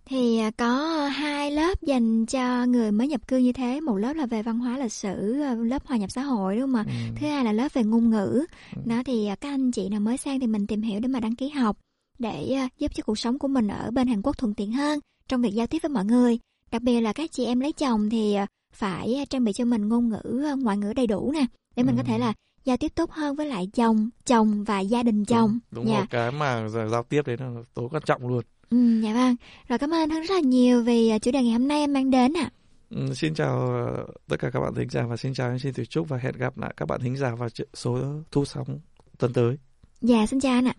[0.09, 4.13] Thì à, có hai lớp dành cho người mới nhập cư như thế, một lớp
[4.13, 6.83] là về văn hóa lịch sử, à, lớp hòa nhập xã hội đúng không ạ?
[6.87, 6.91] Ừ.
[7.15, 8.45] Thứ hai là lớp về ngôn ngữ.
[8.75, 8.81] Ừ.
[8.85, 11.19] Đó thì à, các anh chị nào mới sang thì mình tìm hiểu để mà
[11.19, 11.77] đăng ký học
[12.19, 15.41] để giúp cho cuộc sống của mình ở bên Hàn Quốc thuận tiện hơn trong
[15.41, 16.39] việc giao tiếp với mọi người.
[16.71, 18.37] Đặc biệt là các chị em lấy chồng thì
[18.73, 21.45] phải trang bị cho mình ngôn ngữ ngoại ngữ đầy đủ nè
[21.75, 21.99] để mình ừ.
[22.01, 22.33] có thể là
[22.63, 25.59] giao tiếp tốt hơn với lại chồng, chồng và gia đình chồng.
[25.71, 25.97] Đúng, đúng dạ.
[25.97, 28.41] rồi, cái mà giao tiếp đấy là tố quan trọng luôn.
[28.69, 29.35] Ừ, dạ vâng.
[29.69, 31.93] Rồi cảm ơn anh rất là nhiều vì à, chủ đề ngày hôm nay em
[31.93, 32.43] mang đến ạ.
[32.43, 32.49] À.
[32.89, 35.73] Ừ, xin chào ờ, tất cả các bạn thính giả và xin chào anh Xin
[35.73, 37.99] Thủy Trúc và hẹn gặp lại các bạn thính giả vào số
[38.31, 38.79] thu sóng
[39.17, 39.57] tuần tới.
[40.01, 40.73] Dạ, xin chào anh ạ.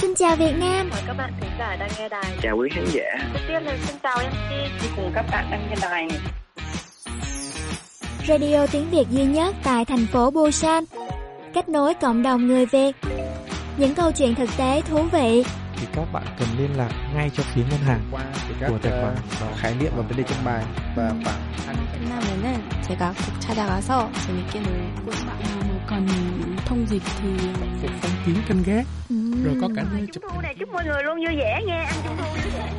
[0.00, 0.88] Xin chào Việt Nam.
[0.90, 2.38] Mời các bạn thính giả đang nghe đài.
[2.42, 3.30] Chào quý khán giả.
[3.34, 6.08] Đầu tiên là xin chào MC cùng các bạn đang nghe đài.
[8.28, 10.84] Radio tiếng Việt duy nhất tại thành phố Busan,
[11.54, 12.96] kết nối cộng đồng người Việt
[13.77, 15.43] Những câu chuyện thực tế thú vị
[15.77, 18.21] thì các bạn cần liên lạc ngay cho phía ngân hàng qua
[18.67, 19.15] của tài khoản
[19.51, 20.63] uh, khái niệm và vấn đề trong bài
[20.95, 21.53] và khoảng
[21.93, 25.11] 끝나면은 제가 꼭 찾아가서 재밌게 놀고
[25.87, 26.07] còn
[26.65, 27.29] thông dịch thì
[27.81, 29.15] phục phong kiến canh gác ừ.
[29.45, 31.95] rồi có cả nơi chụp thu này chúc mọi người luôn vui vẻ nghe ăn
[32.03, 32.73] trung thu vui vẻ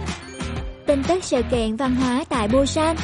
[0.87, 2.97] tin tức sự kiện văn hóa tại Busan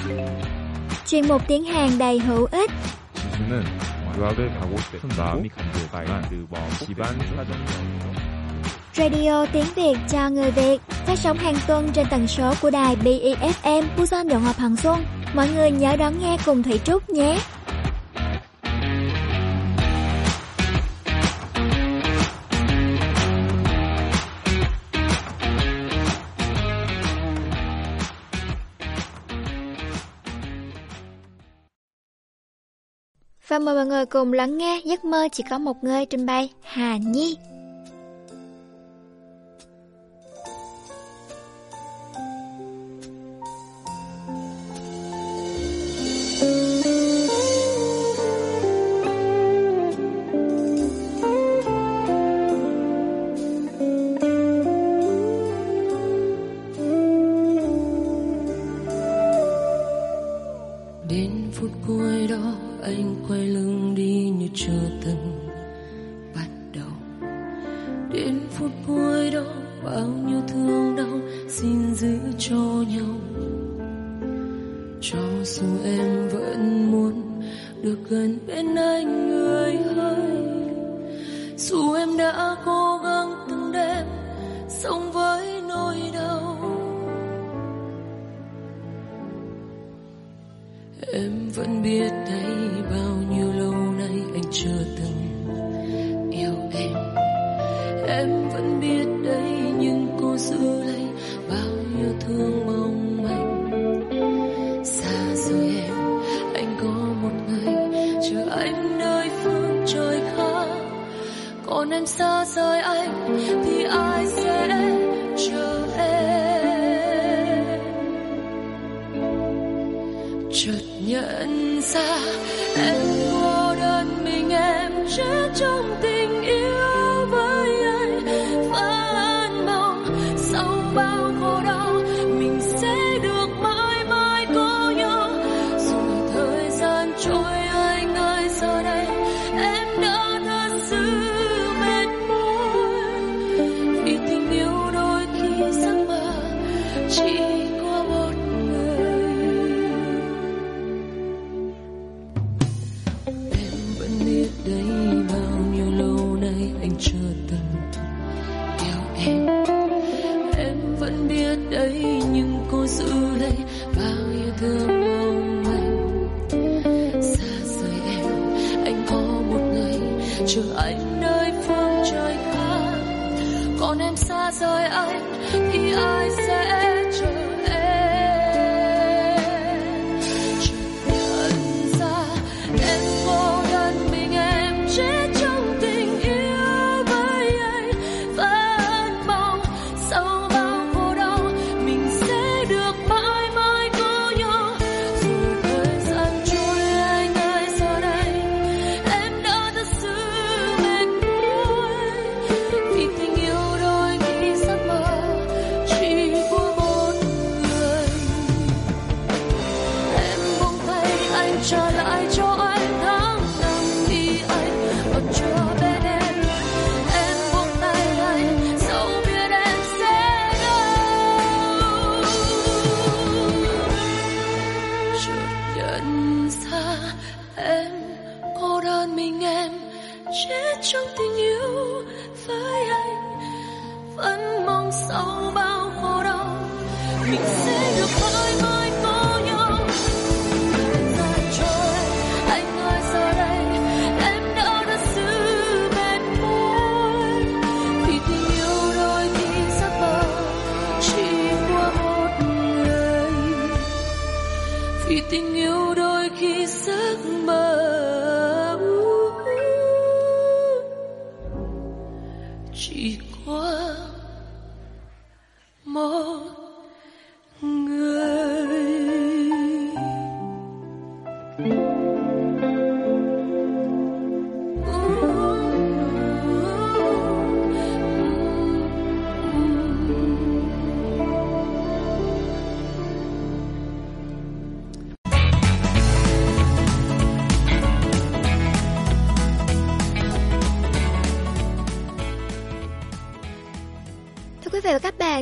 [1.07, 2.71] chuyên mục tiếng Hàn đầy hữu ích.
[4.15, 6.47] 저는 유학을 가고 싶은 마음이 강조가 그
[6.87, 7.57] 집안 사정
[8.97, 12.97] Radio tiếng Việt cho người Việt phát sóng hàng tuần trên tần số của đài
[12.97, 15.05] BEFM Busan Đồng Hòa Hằng Xuân.
[15.35, 17.39] Mọi người nhớ đón nghe cùng Thủy Trúc nhé.
[33.56, 36.50] Và mời mọi người cùng lắng nghe giấc mơ chỉ có một người trình bày
[36.62, 37.38] Hà Nhi.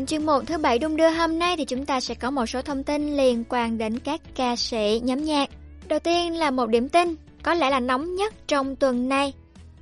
[0.04, 2.46] Và chuyên mục thứ bảy đung đưa hôm nay thì chúng ta sẽ có một
[2.46, 5.50] số thông tin liên quan đến các ca sĩ nhóm nhạc.
[5.88, 9.34] Đầu tiên là một điểm tin, có lẽ là nóng nhất trong tuần này.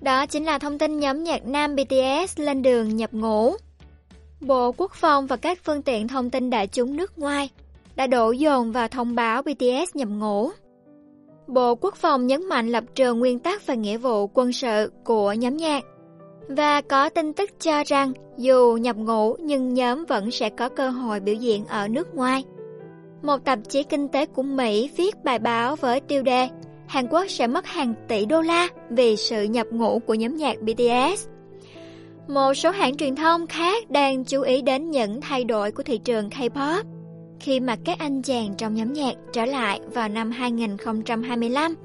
[0.02, 3.54] Đó chính là thông tin nhóm nhạc nam BTS lên đường nhập ngũ.
[4.42, 7.50] Bộ Quốc phòng và các phương tiện thông tin đại chúng nước ngoài
[7.96, 10.50] đã đổ dồn vào thông báo BTS nhập ngũ.
[11.48, 15.34] Bộ Quốc phòng nhấn mạnh lập trường nguyên tắc và nghĩa vụ quân sự của
[15.34, 15.84] nhóm nhạc
[16.56, 20.90] và có tin tức cho rằng, dù nhập ngũ nhưng nhóm vẫn sẽ có cơ
[20.90, 22.44] hội biểu diễn ở nước ngoài.
[23.22, 26.50] Một tạp chí kinh tế của Mỹ viết bài báo với tiêu đề,
[26.88, 30.62] Hàn Quốc sẽ mất hàng tỷ đô la vì sự nhập ngũ của nhóm nhạc
[30.62, 31.28] BTS.
[32.28, 35.98] Một số hãng truyền thông khác đang chú ý đến những thay đổi của thị
[35.98, 36.84] trường K-pop
[37.40, 41.76] khi mà các anh chàng trong nhóm nhạc trở lại vào năm 2025.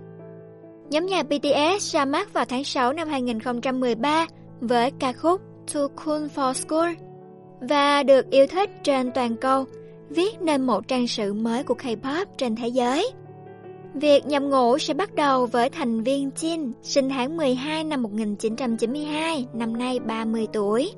[0.90, 4.26] Nhóm nhạc BTS ra mắt vào tháng 6 năm 2013
[4.60, 5.40] với ca khúc
[5.74, 6.92] Too Cool for School
[7.60, 9.64] và được yêu thích trên toàn cầu,
[10.08, 13.10] viết nên một trang sử mới của K-pop trên thế giới.
[13.94, 19.46] Việc nhập ngũ sẽ bắt đầu với thành viên Jin, sinh tháng 12 năm 1992,
[19.52, 20.92] năm nay 30 tuổi.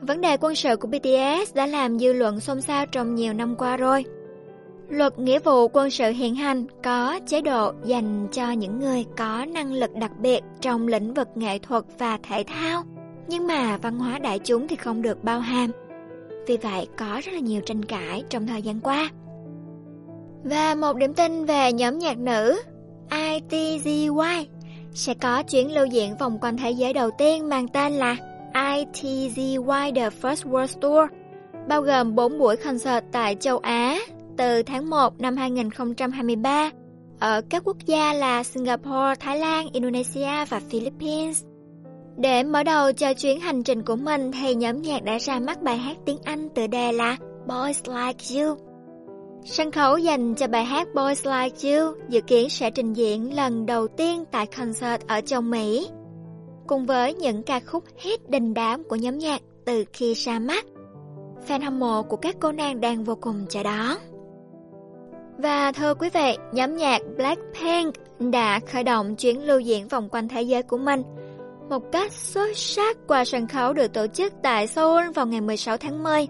[0.00, 3.56] Vấn đề quân sự của BTS đã làm dư luận xôn xao trong nhiều năm
[3.56, 4.04] qua rồi.
[4.88, 9.44] Luật nghĩa vụ quân sự hiện hành có chế độ dành cho những người có
[9.44, 12.82] năng lực đặc biệt trong lĩnh vực nghệ thuật và thể thao,
[13.28, 15.70] nhưng mà văn hóa đại chúng thì không được bao hàm.
[16.46, 19.10] Vì vậy có rất là nhiều tranh cãi trong thời gian qua.
[20.44, 22.62] Và một điểm tin về nhóm nhạc nữ
[23.10, 24.44] ITZY
[24.92, 28.16] sẽ có chuyến lưu diễn vòng quanh thế giới đầu tiên mang tên là
[28.52, 31.10] ITZY The First World Tour,
[31.68, 33.98] bao gồm 4 buổi concert tại châu Á
[34.38, 36.70] từ tháng 1 năm 2023
[37.20, 41.44] ở các quốc gia là Singapore, Thái Lan, Indonesia và Philippines.
[42.16, 45.62] Để mở đầu cho chuyến hành trình của mình thì nhóm nhạc đã ra mắt
[45.62, 47.16] bài hát tiếng Anh tựa đề là
[47.46, 48.56] Boys Like You.
[49.44, 53.66] Sân khấu dành cho bài hát Boys Like You dự kiến sẽ trình diễn lần
[53.66, 55.88] đầu tiên tại concert ở châu Mỹ,
[56.66, 60.64] cùng với những ca khúc hit đình đám của nhóm nhạc từ khi ra mắt.
[61.48, 63.96] Fan hâm mộ của các cô nàng đang vô cùng chờ đón.
[65.38, 70.28] Và thưa quý vị, nhóm nhạc Blackpink đã khởi động chuyến lưu diễn vòng quanh
[70.28, 71.02] thế giới của mình
[71.68, 75.76] một cách xuất sắc qua sân khấu được tổ chức tại Seoul vào ngày 16
[75.76, 76.26] tháng 10.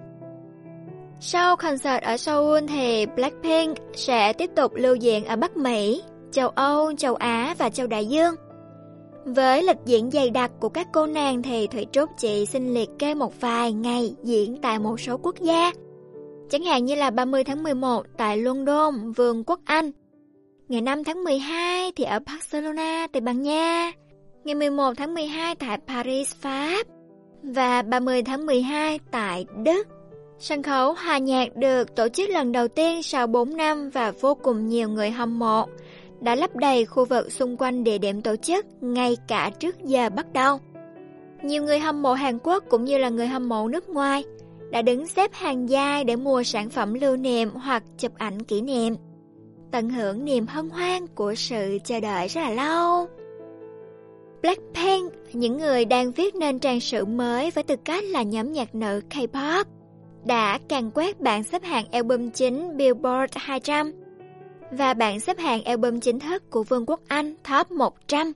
[1.20, 6.02] Sau concert ở Seoul thì Blackpink sẽ tiếp tục lưu diễn ở Bắc Mỹ,
[6.32, 8.34] châu Âu, châu Á và châu Đại Dương.
[9.24, 12.88] Với lịch diễn dày đặc của các cô nàng thì Thủy Trúc chị xin liệt
[12.98, 15.72] kê một vài ngày diễn tại một số quốc gia.
[16.50, 19.90] Chẳng hạn như là 30 tháng 11 tại London, Vương quốc Anh.
[20.68, 23.92] Ngày 5 tháng 12 thì ở Barcelona, Tây Ban Nha.
[24.44, 26.86] Ngày 11 tháng 12 tại Paris, Pháp.
[27.42, 29.86] Và 30 tháng 12 tại Đức.
[30.38, 34.34] Sân khấu hòa nhạc được tổ chức lần đầu tiên sau 4 năm và vô
[34.34, 35.66] cùng nhiều người hâm mộ
[36.20, 40.10] đã lấp đầy khu vực xung quanh địa điểm tổ chức ngay cả trước giờ
[40.10, 40.58] bắt đầu.
[41.42, 44.24] Nhiều người hâm mộ Hàn Quốc cũng như là người hâm mộ nước ngoài
[44.70, 48.60] đã đứng xếp hàng dài để mua sản phẩm lưu niệm hoặc chụp ảnh kỷ
[48.60, 48.94] niệm.
[49.70, 53.06] Tận hưởng niềm hân hoan của sự chờ đợi rất là lâu.
[54.42, 58.74] Blackpink, những người đang viết nên trang sử mới với tư cách là nhóm nhạc
[58.74, 59.64] nữ K-pop,
[60.24, 63.92] đã càng quét bảng xếp hạng album chính Billboard 200
[64.70, 68.32] và bảng xếp hạng album chính thức của Vương quốc Anh Top 100.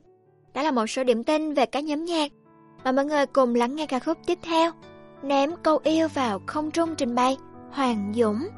[0.55, 2.33] Đó là một số điểm tin về các nhóm nhạc.
[2.85, 4.71] mà mọi người cùng lắng nghe ca khúc tiếp theo.
[5.23, 7.37] Ném câu yêu vào không trung trình bày,
[7.71, 8.49] Hoàng Dũng.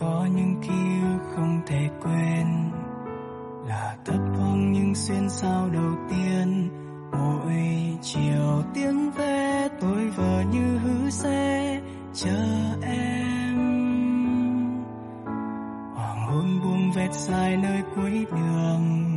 [0.00, 0.68] Có những ký
[1.02, 2.46] ức không thể quên,
[3.68, 6.68] Là thấp thoáng những xuyên sao đầu tiên
[7.12, 7.52] Mỗi
[8.02, 11.80] chiều tiếng ve tôi vờ như hứa xe
[12.14, 12.44] chờ
[12.82, 13.87] em
[16.28, 19.08] hôn buông vẹt dài nơi cuối đường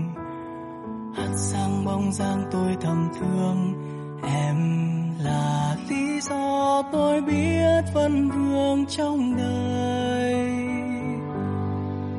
[1.15, 3.73] Hát sang bóng dáng tôi thầm thương.
[4.23, 4.57] Em
[5.19, 10.35] là lý do tôi biết vân vương trong đời.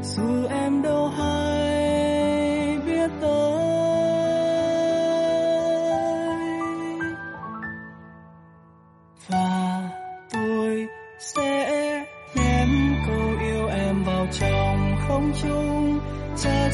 [0.02, 1.91] Dù em đâu hay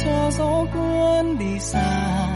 [0.09, 2.27] cho gió cuốn đi xa.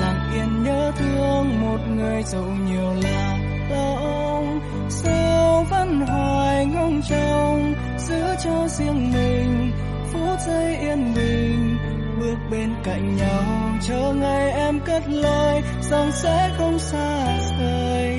[0.00, 3.38] Lặng yên nhớ thương một người giàu nhiều là
[3.70, 4.60] ông.
[4.88, 9.72] Sao vẫn hoài ngóng trông giữ cho riêng mình?
[10.12, 11.78] Phút giây yên bình,
[12.20, 13.78] bước bên cạnh nhau.
[13.82, 18.18] Chờ ngày em cất lời, rằng sẽ không xa rời.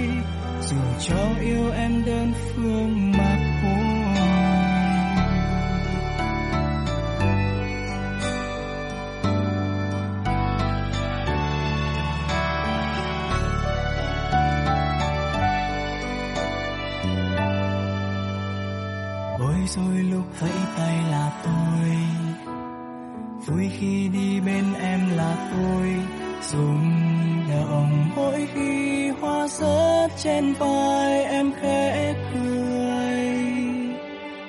[0.62, 3.51] Dù cho yêu em đơn phương mà
[19.76, 21.90] rồi lúc vẫy tay là tôi.
[23.46, 25.96] Vui khi đi bên em là tôi
[26.42, 26.92] rung
[27.50, 32.72] động mỗi khi hoa rớt trên vai em khẽ cười.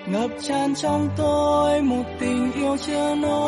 [0.07, 3.43] Ngập tràn trong tôi một tình yêu chưa nói,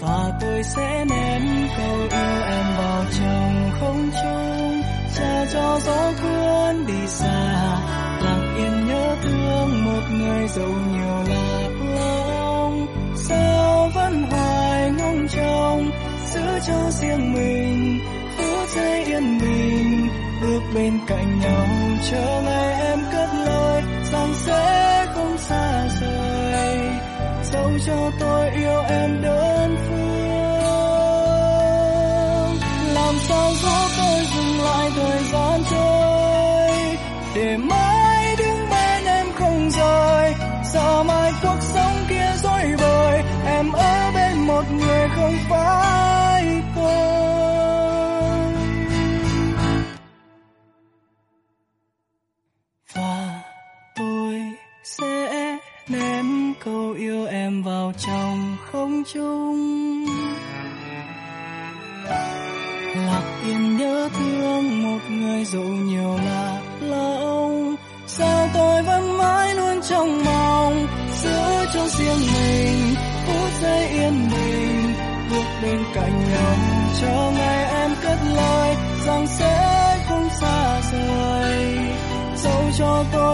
[0.00, 1.42] và tôi sẽ ném
[1.76, 4.82] câu yêu em vào trong không trung
[5.16, 7.81] cha cho gió cuốn đi xa
[10.22, 12.86] người dẫu nhiều lạc lõng,
[13.16, 15.90] sao vẫn hoài ngóng trông
[16.32, 18.00] giữ cho riêng mình,
[18.36, 20.08] phút giây yên bình,
[20.42, 21.66] bước bên cạnh nhau
[22.10, 23.82] chờ ngày em cất lời,
[24.12, 26.78] rằng sẽ không xa rời.
[27.52, 30.01] Dẫu cho tôi yêu em đơn phương
[59.02, 60.04] tiếng trông.
[62.94, 67.76] Lạc yên nhớ thương một người dẫu nhiều là là ông.
[68.06, 70.86] Sao tôi vẫn mãi luôn trong mong?
[71.22, 72.94] Giữ cho riêng mình,
[73.26, 74.94] phút giây yên bình.
[75.30, 76.56] Bước bên cạnh nhau
[77.00, 78.76] chờ ngày em cất lời,
[79.06, 81.78] rằng sẽ không xa rời.
[82.36, 83.31] Dẫu cho tôi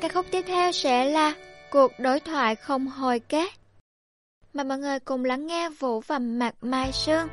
[0.00, 1.34] ca khúc tiếp theo sẽ là
[1.70, 3.48] Cuộc đối thoại không hồi kết.
[4.52, 7.28] Mời mọi người cùng lắng nghe Vũ và Mạc Mai Sương.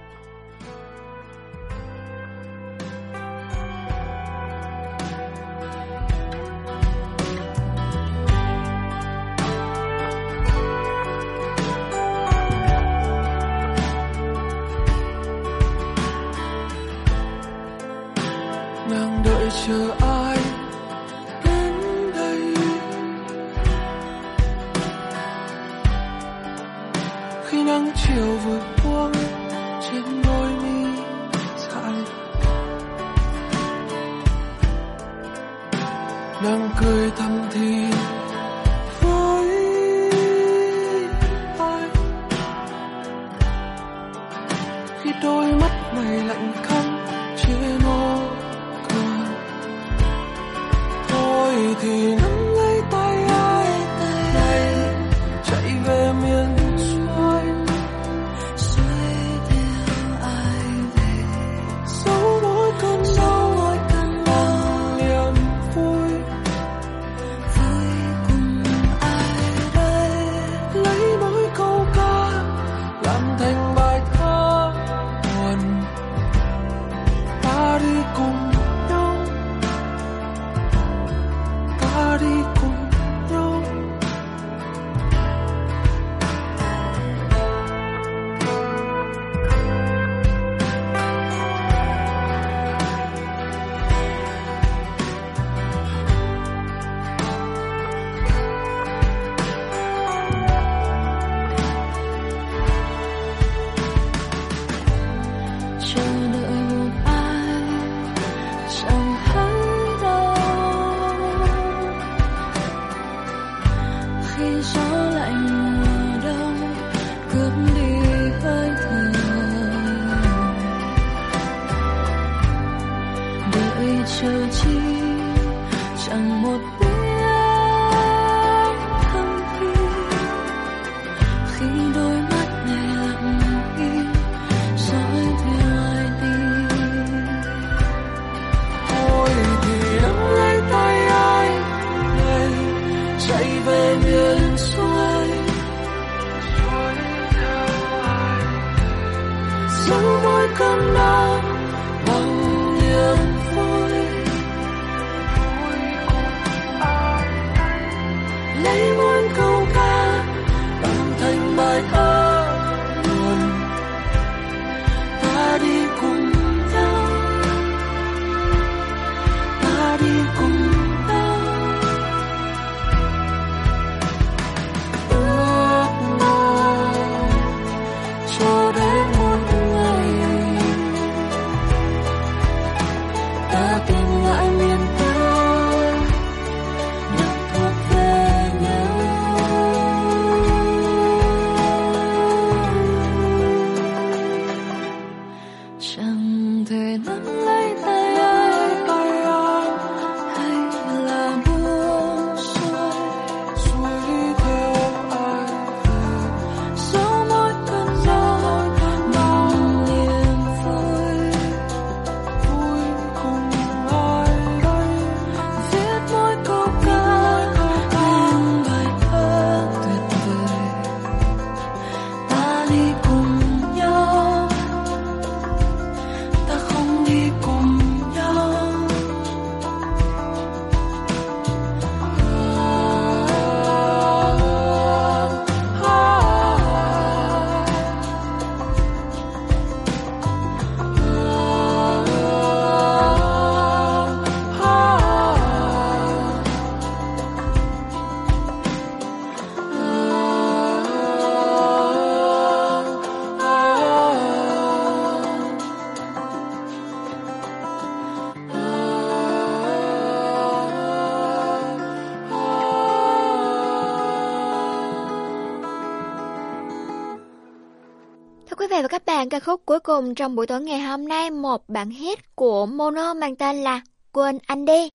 [269.77, 273.63] Cuối cùng trong buổi tối ngày hôm nay, một bản hit của Mono mang tên
[273.63, 273.81] là
[274.11, 274.89] Quên Anh Đi.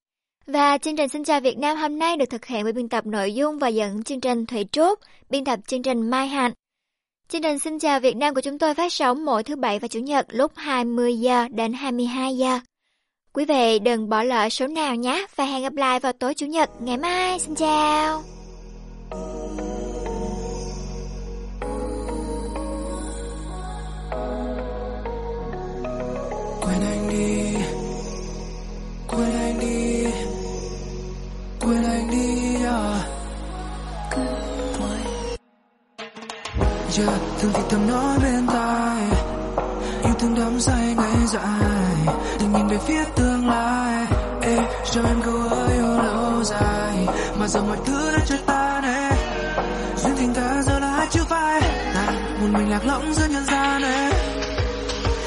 [0.46, 3.06] Và chương trình Xin chào Việt Nam hôm nay được thực hiện bởi biên tập
[3.06, 4.98] nội dung và dẫn chương trình Thủy Trúc,
[5.30, 6.52] biên tập chương trình Mai Hạnh.
[7.28, 9.88] Chương trình Xin chào Việt Nam của chúng tôi phát sóng mỗi thứ bảy và
[9.88, 12.58] chủ nhật lúc 20 giờ đến 22 giờ.
[13.32, 16.46] Quý vị đừng bỏ lỡ số nào nhé và hẹn gặp lại vào tối chủ
[16.46, 17.38] nhật ngày mai.
[17.38, 18.22] Xin chào.
[27.12, 27.54] Đi.
[29.08, 30.04] Quên anh đi.
[31.60, 33.08] Quên anh đi à.
[36.98, 39.02] Yeah, thương thì thầm nói bên tai.
[40.04, 42.16] Yêu thương đắm say ngày dài.
[42.40, 44.06] Đừng nhìn về phía tương lai.
[44.42, 44.58] Ê,
[44.90, 47.06] cho em câu ơi yêu lâu dài.
[47.38, 49.10] Mà giờ mọi thứ đã trôi tan ê.
[49.96, 51.60] duyên tình ta giờ là hai chữ vai,
[51.94, 54.12] ta à, một mình lạc lõng giữa nhân gian ê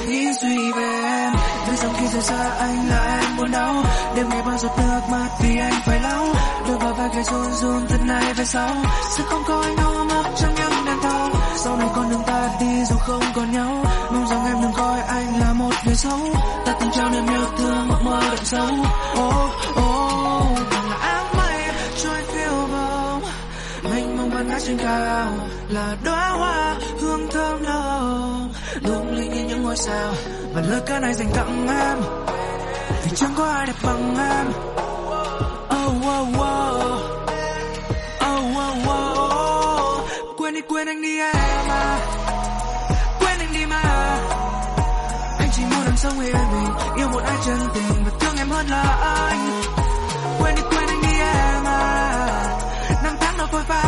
[0.08, 1.15] nghĩ suy về
[1.82, 3.84] em khi rời xa anh là em buồn đau.
[4.16, 6.26] Đêm ngày bao giọt nước mắt vì anh phải lau.
[6.68, 8.76] Đôi vào vai gầy run run từ nay về sau.
[9.18, 12.50] Sẽ không có anh ôm ấp trong những đêm thâu sau này con đường ta
[12.60, 13.86] đi dù không còn nhau.
[14.12, 16.20] Mong rằng em đừng coi anh là một người xấu.
[16.66, 18.68] Ta từng trao niềm yêu thương mộng mơ đậm sâu.
[19.14, 21.58] Oh, oh, càng là áng mây
[22.04, 23.22] trôi phiêu bồng
[23.84, 25.28] mênh mông ban ngát trên cao
[25.70, 28.54] là đóa hoa hương thơm nồng.
[28.82, 29.45] Lung linh như
[29.76, 30.14] ngôi sao
[30.54, 31.98] và lời ca này dành tặng em.
[33.04, 34.48] Vì chẳng có ai đẹp bằng em.
[35.68, 36.66] Oh, oh, oh.
[38.26, 40.38] Oh, oh, oh.
[40.38, 42.00] quên đi quên anh đi em à.
[43.20, 43.82] Quên anh đi mà.
[45.40, 48.50] Anh chỉ muốn em sống yên bình yêu một ai chân tình và thương em
[48.50, 48.84] hơn là
[49.30, 49.62] anh.
[50.40, 52.58] Quên đi quên anh đi em à.
[53.04, 53.84] Năm tháng nó phôi pha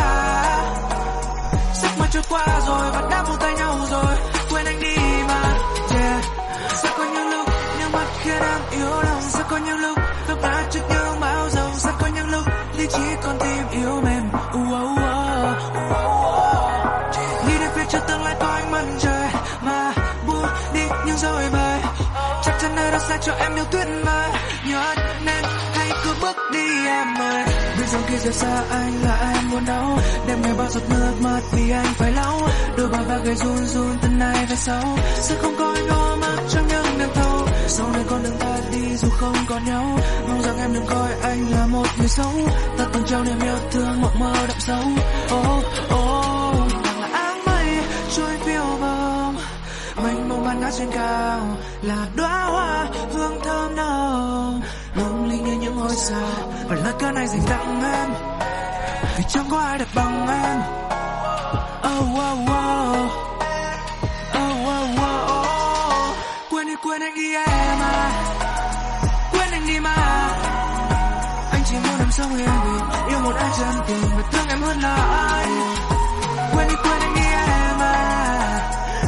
[1.82, 4.37] giấc mơ trôi qua rồi và đã buông tay nhau rồi.
[9.58, 9.98] Có những lúc
[10.28, 12.42] nước mắt trước những bão dòng sẽ có những lúc
[12.78, 14.28] lý trí con tim yếu mềm.
[14.28, 16.38] Uh, uh, uh, uh, uh.
[17.46, 19.28] nghĩ đến phía trước tương lai có ánh mặt trời
[19.62, 19.92] mà
[20.26, 21.80] buông đi những dối bời
[22.44, 24.30] chắc chắn nơi đó sẽ cho em điều tuyệt vời.
[24.68, 24.94] Nhớ
[27.92, 29.98] rằng khi rời xa anh là em muốn đau?
[30.26, 32.48] Đêm ngày bao giọt nước mắt vì anh phải lau.
[32.76, 34.98] Đôi bàn vai gầy run run từ nay về sau.
[35.20, 37.46] Sẽ không có anh ôm ấp trong những đêm thâu.
[37.66, 39.98] Sau này con đường ta đi dù không còn nhau.
[40.28, 42.32] Mong rằng em đừng coi anh là một người xấu.
[42.78, 44.82] Ta từng trao niềm yêu thương mộng mơ đậm sâu.
[45.38, 46.72] Oh, oh,
[47.12, 47.66] áng mây
[48.16, 49.36] trôi phiêu bồng
[50.02, 54.60] mênh mông ban ngát trên cao là đóa hoa hương thơm nồng
[55.98, 56.20] xa
[56.68, 58.10] và lá cờ này dành tặng em.
[59.16, 60.58] Vì chẳng có ai đẹp bằng em.
[61.92, 63.10] Oh, oh, oh.
[64.34, 66.16] Oh, oh, oh, oh.
[66.50, 68.10] quên đi quên anh đi em à.
[69.32, 69.96] Quên anh đi mà.
[71.52, 74.62] Anh chỉ muốn em sống yên bình yêu một ai chân tình và thương em
[74.62, 74.94] hơn là
[75.30, 75.46] ai.
[76.54, 77.94] Quên đi quên anh đi em à.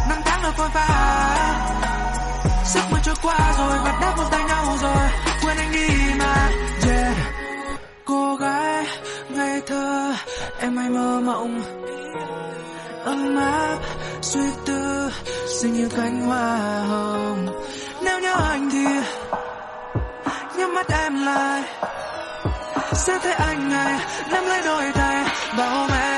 [0.09, 0.89] Năm tháng đã phôi pha
[2.65, 5.09] giấc mơ trôi qua rồi và đã buông tay nhau rồi.
[5.43, 6.00] Quên anh đi.
[9.71, 10.15] Thơ,
[10.59, 11.63] em hay mơ mộng
[13.05, 13.79] ấm áp,
[14.23, 15.11] suy tư
[15.61, 17.47] xinh như cánh hoa hồng.
[18.03, 18.85] Nếu nhớ anh thì
[20.57, 21.63] nhắm mắt em lại.
[22.93, 25.25] Sẽ thấy anh này nắm lấy đôi tay
[25.57, 26.10] và ôm em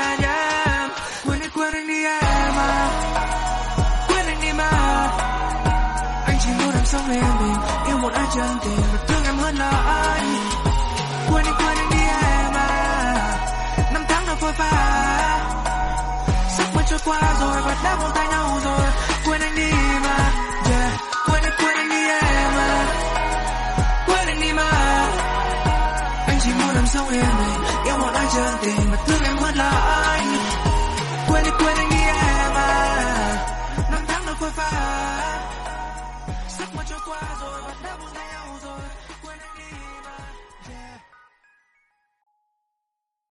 [17.05, 18.91] qua rồi và đã buông tay nhau rồi.
[19.25, 19.71] Quên anh đi
[20.03, 20.17] mà
[20.69, 20.91] yeah.
[21.29, 22.85] quên anh quên anh đi em mà,
[24.07, 24.69] quên anh đi mà.
[26.27, 29.37] Anh chỉ muốn làm sống yên mình yêu một ai chân tình mà thương em
[29.37, 29.69] hơn là
[30.17, 30.37] anh
[31.27, 32.95] quên đi quên anh đi em mà,
[33.91, 35.22] năm tháng nó phôi phai